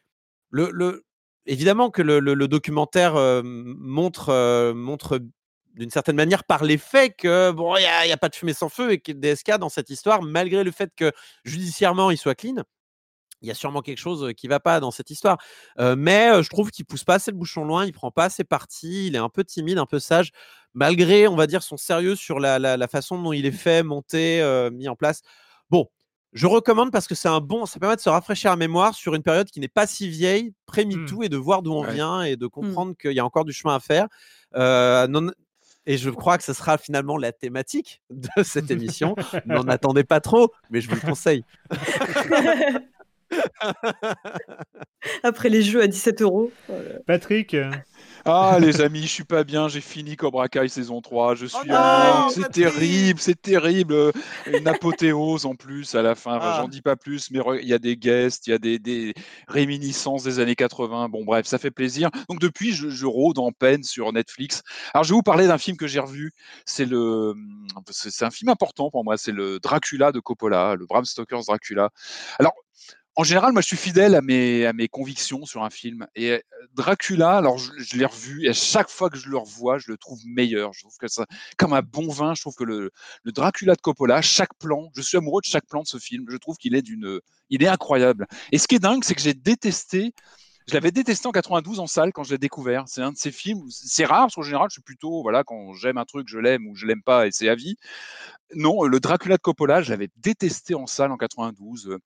[0.50, 1.04] le, le-
[1.46, 5.20] évidemment que le, documentaire euh, montre, euh, montre
[5.76, 8.70] d'une certaine manière par les faits que bon, il n'y a, pas de fumée sans
[8.70, 11.12] feu et que DSK dans cette histoire, malgré le fait que
[11.46, 12.64] judiciairement il soit clean,
[13.44, 15.38] il y a sûrement quelque chose qui va pas dans cette histoire.
[15.80, 18.26] Euh, mais euh, je trouve qu'il pousse pas assez le bouchon loin, il prend pas
[18.26, 20.32] assez parti, il est un peu timide, un peu sage,
[20.74, 24.72] malgré, on va dire, son sérieux sur la, façon dont il est fait, monté, euh,
[24.72, 25.22] mis en place.
[25.70, 25.90] Bon,
[26.34, 29.14] je recommande parce que c'est un bon, ça permet de se rafraîchir la mémoire sur
[29.16, 31.94] une période qui n'est pas si vieille, pré-MeToo, et de voir d'où on Ouais.
[31.94, 34.08] vient et de comprendre qu'il y a encore du chemin à faire.
[34.56, 35.32] Euh, non-
[35.86, 39.16] et je crois que ce sera finalement la thématique de cette émission.
[39.46, 41.44] N'en attendez pas trop, mais je vous le conseille.
[45.24, 46.52] Après les jeux à 17 euros.
[46.68, 47.00] voilà.
[47.06, 47.72] Patrick euh,
[48.26, 49.68] Ah, les amis, je suis pas bien.
[49.68, 51.36] J'ai fini Cobra Kai saison 3.
[51.36, 53.94] Je suis en- C'est terrible, c'est terrible.
[53.94, 54.12] euh,
[54.48, 56.40] Une apothéose en plus à la fin.
[56.42, 56.60] Ah.
[56.62, 59.14] J'en dis pas plus, mais il y a des guests, il y a des, des
[59.50, 61.10] réminiscences des années 80.
[61.10, 62.10] Bon, bref, ça fait plaisir.
[62.30, 64.62] Donc, depuis, je, je rôde en peine sur Netflix.
[64.94, 66.32] Alors, je vais vous parler d'un film que j'ai revu.
[66.66, 67.34] C'est le,
[67.92, 69.18] c'est un film important pour moi.
[69.18, 71.90] C'est le Dracula de Coppola, le Bram Stoker's Dracula.
[72.40, 72.54] Alors,
[73.16, 76.08] en général, moi, je suis fidèle à mes, à mes convictions sur un film.
[76.16, 76.40] Et euh,
[76.74, 79.98] Dracula, alors je, l'ai revu, et à chaque fois que je le revois, je le
[79.98, 80.74] trouve meilleur.
[80.74, 81.26] Je trouve que ça,
[81.58, 82.92] comme un bon vin, je trouve que le,
[83.24, 86.26] le Dracula de Coppola, chaque plan, je suis amoureux de chaque plan de ce film.
[86.28, 87.20] Je trouve qu'il est d'une,
[87.50, 88.26] il est incroyable.
[88.52, 90.14] Et ce qui est dingue, c'est que j'ai détesté.
[90.68, 92.86] Je l'avais détesté en 92 en salle quand je l'ai découvert.
[92.88, 93.62] C'est un de ces films.
[93.70, 96.66] C'est rare parce qu'en général, je suis plutôt voilà quand j'aime un truc, je l'aime
[96.68, 97.76] ou je l'aime pas et c'est à vie.
[98.56, 101.98] Non, le Dracula de Coppola, je l'avais détesté en salle en 92.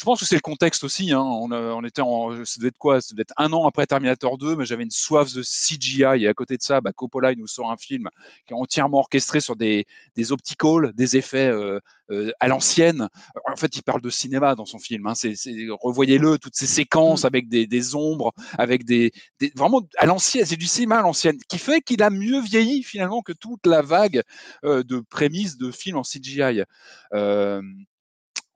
[0.00, 1.12] Euh, Je pense que c'est le contexte aussi.
[1.12, 1.20] hein.
[1.20, 3.00] On, a- on était en, ça devait être quoi?
[3.00, 6.24] Ça devait être un an après Terminator 2, mais j'avais une soif de CGI.
[6.24, 8.08] Et à côté de ça, bah, Coppola il nous sort un film
[8.46, 9.86] qui est entièrement orchestré sur des,
[10.16, 11.78] des opticals, des effets euh,
[12.10, 13.08] euh, à l'ancienne.
[13.52, 15.06] En fait, il parle de cinéma dans son film.
[15.06, 15.14] hein.
[15.14, 15.34] C'est-
[15.80, 20.46] revoyez-le, toutes ces séquences avec des, des ombres, avec des, des- vraiment à l'ancienne.
[20.46, 23.82] C'est du cinéma à l'ancienne, qui fait qu'il a mieux vieilli finalement que toute la
[23.82, 24.22] vague
[24.64, 26.62] euh, de prémices de films en CGI.
[27.14, 27.62] Euh,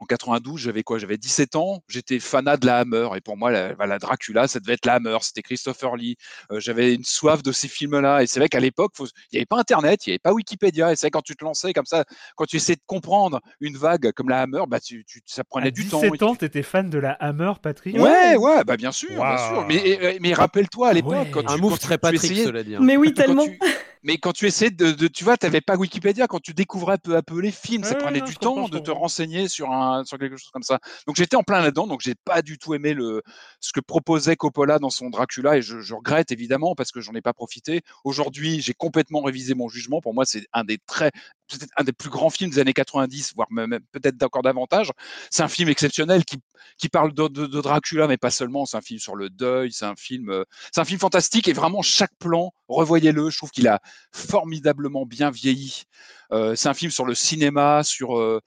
[0.04, 0.98] en 92, j'avais quoi?
[0.98, 4.46] J'avais 17 ans, j'étais fanat de la Hammer, et pour moi, la, bah, la Dracula,
[4.48, 6.16] ça devait être la Hammer, c'était Christopher Lee.
[6.52, 9.46] Euh, j'avais une soif de ces films-là, et c'est vrai qu'à l'époque, il n'y avait
[9.46, 11.86] pas Internet, il n'y avait pas Wikipédia, et c'est vrai quand tu te lançais comme
[11.86, 12.04] ça,
[12.36, 15.68] quand tu essayais de comprendre une vague comme la Hammer, bah, tu, tu- ça prenait
[15.68, 16.28] À du 17 temps.
[16.30, 17.96] ans, t'étais fan de la Hammer, Patrick?
[17.96, 19.64] Ouais, ouais, bah bien sûr, bien sûr.
[19.66, 21.30] Mais, mais rappelle-toi à l'époque, Ouais.
[21.32, 22.76] quand tu, Un move quand tu- très tu Patrick, essayais- cela dit.
[22.76, 22.80] hein.
[22.82, 23.44] Mais oui, quand tellement.
[23.46, 23.58] tu-
[24.04, 26.98] mais quand tu essayais de, de- tu vois, tu n'avais pas Wikipédia, quand tu découvrais
[26.98, 30.18] peu à peu les films, ça prenait du temps de te renseigner sur, un, sur
[30.18, 30.78] quelque chose comme ça.
[31.06, 33.22] Donc j'étais en plein là-dedans, donc j'ai pas du tout aimé le,
[33.60, 37.14] ce que proposait Coppola dans son Dracula, et je, je regrette évidemment parce que j'en
[37.14, 37.82] ai pas profité.
[38.04, 40.00] Aujourd'hui, j'ai complètement révisé mon jugement.
[40.00, 41.10] Pour moi, c'est un des très,
[41.48, 44.90] peut-être un des plus grands films des années 90, voire même, peut-être encore davantage.
[45.30, 46.38] C'est un film exceptionnel qui,
[46.78, 47.28] qui parle de,
[47.60, 48.66] Dracula, mais pas seulement.
[48.66, 51.52] C'est un film sur le deuil, c'est un film, euh, c'est un film fantastique et
[51.52, 53.30] vraiment chaque plan, revoyez-le.
[53.30, 53.80] Je trouve qu'il a
[54.12, 55.84] formidablement bien vieilli.
[56.32, 58.40] Euh, c'est un film sur le cinéma, sur euh,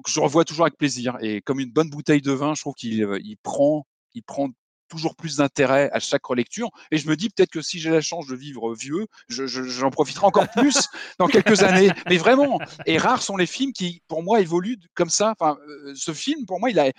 [0.00, 1.16] que je revois toujours avec plaisir.
[1.20, 4.48] Et comme une bonne bouteille de vin, je trouve qu'il euh, prend, il prend
[4.92, 6.70] toujours plus d'intérêt à chaque relecture.
[6.90, 9.62] Et je me dis peut-être que si j'ai la chance de vivre vieux, je- je-
[9.62, 10.76] j'en profiterai encore plus
[11.18, 11.90] dans quelques années.
[12.10, 15.34] Mais vraiment, et rares sont les films qui, pour moi, évoluent comme ça.
[15.38, 16.92] Enfin, euh, ce film, pour moi, il a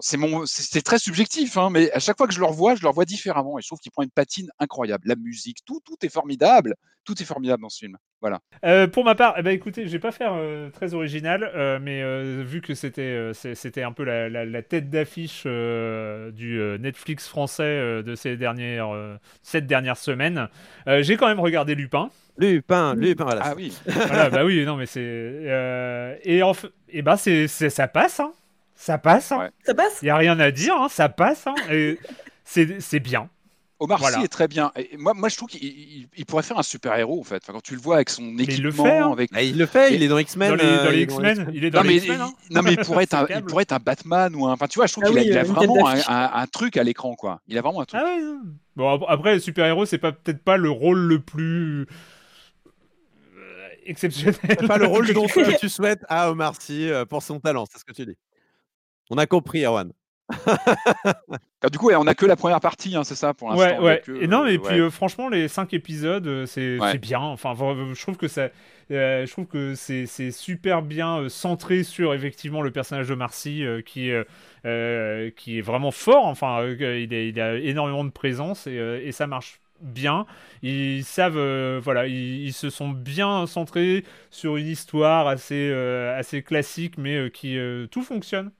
[0.00, 2.74] c'est mon, c'est c'est très subjectif, hein, mais à chaque fois que je le revois,
[2.76, 5.08] je le revois différemment et je trouve qu'il prend une patine incroyable.
[5.08, 7.96] La musique, tout, tout est formidable, tout est formidable dans ce film.
[8.20, 8.40] Voilà.
[8.64, 11.78] Euh, pour ma part, eh ben, écoutez, je vais pas faire euh, très original, euh,
[11.80, 13.32] mais euh, vu que c'était euh,
[13.84, 18.36] un peu la, la- la tête d'affiche euh, du euh, Netflix français euh, de ces
[18.36, 20.48] dernières euh, cette dernière semaine,
[20.86, 22.10] euh, j'ai quand même regardé Lupin.
[22.38, 23.42] Lupin, Lupin, voilà.
[23.44, 23.76] Ah oui.
[23.86, 27.86] voilà, bah oui, non, mais c'est euh, et en f- et ben c'est c'est- ça
[27.88, 28.32] passe, hein.
[28.82, 29.50] Ça passe, hein.
[29.64, 31.98] Ça passe Il y a rien à dire, hein, ça passe, hein, et
[32.44, 33.28] c'est c'est bien.
[33.82, 34.72] Omar Sy est très bien.
[34.76, 37.40] Et moi, moi, je trouve qu'il il- il pourrait faire un super héros en fait.
[37.42, 39.10] Enfin, quand tu le vois avec son équipement, il le fait, hein.
[39.12, 40.50] avec Ah, il le fait, il est dans X-Men.
[40.50, 41.96] Dans les, euh, dans les il est dans X-Men, il est dans non, les mais,
[41.96, 42.20] X-Men.
[42.20, 42.32] hein.
[42.50, 43.46] non mais il pourrait être un, C'est il câble.
[43.46, 44.52] pourrait être un Batman ou un.
[44.52, 46.08] Enfin, tu vois, je trouve Ah qu'il a, il vraiment un, d'affiche.
[46.10, 47.40] un- un truc à l'écran quoi.
[47.48, 48.02] Il a vraiment un truc.
[48.04, 48.20] Ah ouais.
[48.76, 51.86] Bon ap- après super héros c'est pas peut-être pas le rôle le plus
[53.36, 54.34] euh, exceptionnel.
[54.46, 57.22] C'est pas le rôle que dont tu peux- tu souhaites à Omar Sy euh, pour
[57.22, 58.16] son talent, c'est ce que tu dis.
[59.10, 59.92] On a compris, Erwan.
[61.62, 63.78] Ah, du coup, on a que la première partie, hein, c'est ça pour l'instant.
[63.80, 64.02] Ouais, ouais.
[64.04, 64.58] que- et non, mais ouais.
[64.58, 66.96] puis euh, franchement, les cinq épisodes, euh, c'est Ouais.
[66.98, 67.20] bien.
[67.20, 68.48] Enfin, je trouve que ça,
[68.90, 73.64] euh, je trouve que c'est super bien euh, centré sur effectivement le personnage de Marcy,
[73.64, 74.24] euh, qui est
[74.66, 76.26] euh, qui est vraiment fort.
[76.26, 80.26] Enfin, euh, il, est- il a énormément de présence et, euh, et ça marche bien.
[80.62, 86.18] Ils savent, euh, voilà, ils, ils se sont bien centrés sur une histoire assez euh,
[86.18, 88.50] assez classique, mais euh, qui euh, tout fonctionne.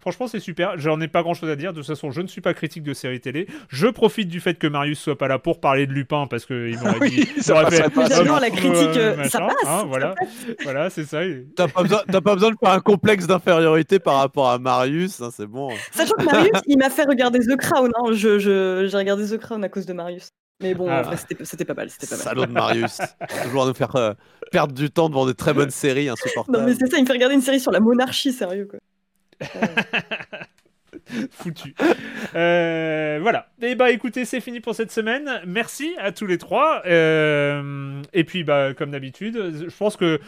[0.00, 0.78] Franchement, c'est super.
[0.78, 1.72] J'en ai pas grand chose à dire.
[1.72, 3.46] De toute façon, je ne suis pas critique de séries télé.
[3.68, 6.78] Je profite du fait que Marius soit pas là pour parler de Lupin parce qu'il
[6.78, 7.42] m'aurait Oui, dit.
[7.42, 7.70] ça pas,
[8.08, 10.14] J'adore euh, la critique, euh, machin, ça passe, hein, ça voilà,
[10.64, 11.20] voilà, c'est ça.
[11.54, 15.20] T'as pas, besoin- t'as pas besoin de faire un complexe d'infériorité par rapport à Marius,
[15.20, 15.68] hein, c'est bon.
[15.92, 17.90] Sachant que Marius, il m'a fait regarder The Crown.
[17.94, 18.12] Hein.
[18.12, 20.28] Je, je- j'ai regardé The Crown à cause de Marius.
[20.62, 21.00] Mais bon, Ah.
[21.00, 21.88] en vrai, c'était, c'était pas mal.
[21.90, 22.24] C'était pas mal.
[22.24, 22.98] Salaud de Marius.
[23.44, 24.12] Toujours à nous faire euh,
[24.52, 26.56] perdre du temps devant de très bonnes séries insupportables.
[26.58, 28.78] Non, mais c'est ça, il me fait regarder une série sur la monarchie, sérieux, quoi.
[31.30, 31.74] foutu.
[32.34, 33.48] Euh, voilà.
[33.62, 35.40] Et bah écoutez, c'est fini pour cette semaine.
[35.46, 36.82] Merci à tous les trois.
[36.86, 40.20] Euh, et puis bah comme d'habitude, je pense que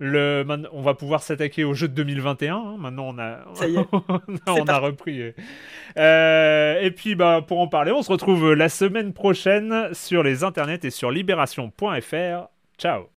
[0.00, 2.56] le, on va pouvoir s'attaquer au jeu de 2021.
[2.56, 2.76] hein.
[2.78, 3.86] Maintenant, on a, Ça y est.
[4.46, 5.34] on a repris.
[5.98, 10.42] Euh, et puis, bah, pour en parler, on se retrouve la semaine prochaine sur les
[10.42, 12.48] internets et sur libération.fr.
[12.78, 13.19] Ciao.